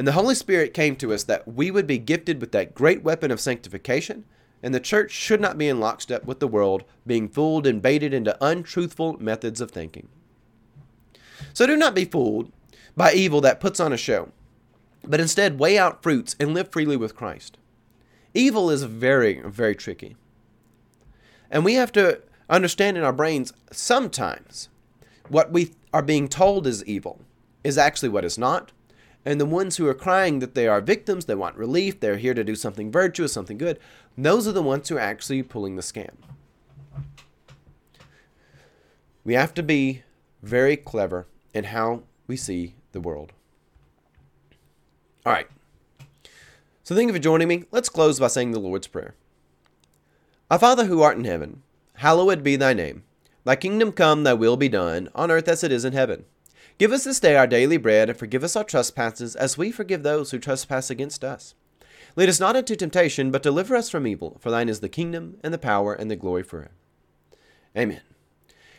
And 0.00 0.08
the 0.08 0.12
Holy 0.12 0.34
Spirit 0.34 0.72
came 0.72 0.96
to 0.96 1.12
us 1.12 1.24
that 1.24 1.46
we 1.46 1.70
would 1.70 1.86
be 1.86 1.98
gifted 1.98 2.40
with 2.40 2.52
that 2.52 2.74
great 2.74 3.02
weapon 3.02 3.30
of 3.30 3.38
sanctification, 3.38 4.24
and 4.62 4.74
the 4.74 4.80
church 4.80 5.10
should 5.10 5.42
not 5.42 5.58
be 5.58 5.68
in 5.68 5.78
lockstep 5.78 6.24
with 6.24 6.40
the 6.40 6.48
world, 6.48 6.84
being 7.06 7.28
fooled 7.28 7.66
and 7.66 7.82
baited 7.82 8.14
into 8.14 8.34
untruthful 8.42 9.18
methods 9.22 9.60
of 9.60 9.70
thinking. 9.70 10.08
So 11.52 11.66
do 11.66 11.76
not 11.76 11.94
be 11.94 12.06
fooled 12.06 12.50
by 12.96 13.12
evil 13.12 13.42
that 13.42 13.60
puts 13.60 13.78
on 13.78 13.92
a 13.92 13.98
show, 13.98 14.30
but 15.04 15.20
instead 15.20 15.58
weigh 15.58 15.76
out 15.76 16.02
fruits 16.02 16.34
and 16.40 16.54
live 16.54 16.72
freely 16.72 16.96
with 16.96 17.14
Christ. 17.14 17.58
Evil 18.32 18.70
is 18.70 18.84
very, 18.84 19.42
very 19.42 19.74
tricky. 19.74 20.16
And 21.50 21.62
we 21.62 21.74
have 21.74 21.92
to 21.92 22.22
understand 22.48 22.96
in 22.96 23.04
our 23.04 23.12
brains 23.12 23.52
sometimes 23.70 24.70
what 25.28 25.52
we 25.52 25.74
are 25.92 26.00
being 26.00 26.26
told 26.26 26.66
is 26.66 26.82
evil 26.86 27.20
is 27.62 27.76
actually 27.76 28.08
what 28.08 28.24
is 28.24 28.38
not. 28.38 28.72
And 29.24 29.40
the 29.40 29.46
ones 29.46 29.76
who 29.76 29.86
are 29.86 29.94
crying 29.94 30.38
that 30.38 30.54
they 30.54 30.66
are 30.66 30.80
victims, 30.80 31.26
they 31.26 31.34
want 31.34 31.56
relief, 31.56 32.00
they're 32.00 32.16
here 32.16 32.34
to 32.34 32.44
do 32.44 32.54
something 32.54 32.90
virtuous, 32.90 33.32
something 33.32 33.58
good, 33.58 33.78
those 34.16 34.48
are 34.48 34.52
the 34.52 34.62
ones 34.62 34.88
who 34.88 34.96
are 34.96 35.00
actually 35.00 35.42
pulling 35.42 35.76
the 35.76 35.82
scam. 35.82 36.14
We 39.24 39.34
have 39.34 39.52
to 39.54 39.62
be 39.62 40.02
very 40.42 40.76
clever 40.76 41.26
in 41.52 41.64
how 41.64 42.04
we 42.26 42.36
see 42.36 42.74
the 42.92 43.00
world. 43.00 43.32
All 45.26 45.32
right. 45.32 45.48
So 46.82 46.94
thank 46.94 47.08
you 47.08 47.12
for 47.12 47.20
joining 47.20 47.48
me. 47.48 47.64
Let's 47.70 47.90
close 47.90 48.18
by 48.18 48.28
saying 48.28 48.52
the 48.52 48.58
Lord's 48.58 48.86
Prayer. 48.86 49.14
Our 50.50 50.58
Father 50.58 50.86
who 50.86 51.02
art 51.02 51.18
in 51.18 51.24
heaven, 51.24 51.62
hallowed 51.94 52.42
be 52.42 52.56
thy 52.56 52.72
name. 52.72 53.04
Thy 53.44 53.56
kingdom 53.56 53.92
come, 53.92 54.24
thy 54.24 54.34
will 54.34 54.56
be 54.56 54.68
done, 54.68 55.08
on 55.14 55.30
earth 55.30 55.48
as 55.48 55.62
it 55.62 55.70
is 55.70 55.84
in 55.84 55.92
heaven. 55.92 56.24
Give 56.80 56.92
us 56.92 57.04
this 57.04 57.20
day 57.20 57.36
our 57.36 57.46
daily 57.46 57.76
bread, 57.76 58.08
and 58.08 58.18
forgive 58.18 58.42
us 58.42 58.56
our 58.56 58.64
trespasses, 58.64 59.36
as 59.36 59.58
we 59.58 59.70
forgive 59.70 60.02
those 60.02 60.30
who 60.30 60.38
trespass 60.38 60.88
against 60.88 61.22
us. 61.22 61.54
Lead 62.16 62.30
us 62.30 62.40
not 62.40 62.56
into 62.56 62.74
temptation, 62.74 63.30
but 63.30 63.42
deliver 63.42 63.76
us 63.76 63.90
from 63.90 64.06
evil. 64.06 64.38
For 64.40 64.50
thine 64.50 64.70
is 64.70 64.80
the 64.80 64.88
kingdom, 64.88 65.36
and 65.44 65.52
the 65.52 65.58
power, 65.58 65.92
and 65.92 66.10
the 66.10 66.16
glory 66.16 66.42
forever. 66.42 66.70
Amen. 67.76 68.00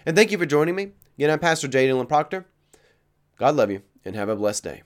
And 0.03 0.15
thank 0.15 0.31
you 0.31 0.39
for 0.39 0.47
joining 0.47 0.73
me. 0.73 0.93
Again, 1.15 1.29
I'm 1.29 1.37
Pastor 1.37 1.67
J. 1.67 1.87
Dylan 1.87 2.07
Proctor. 2.07 2.47
God 3.37 3.55
love 3.55 3.69
you, 3.69 3.83
and 4.03 4.15
have 4.15 4.29
a 4.29 4.35
blessed 4.35 4.63
day. 4.63 4.81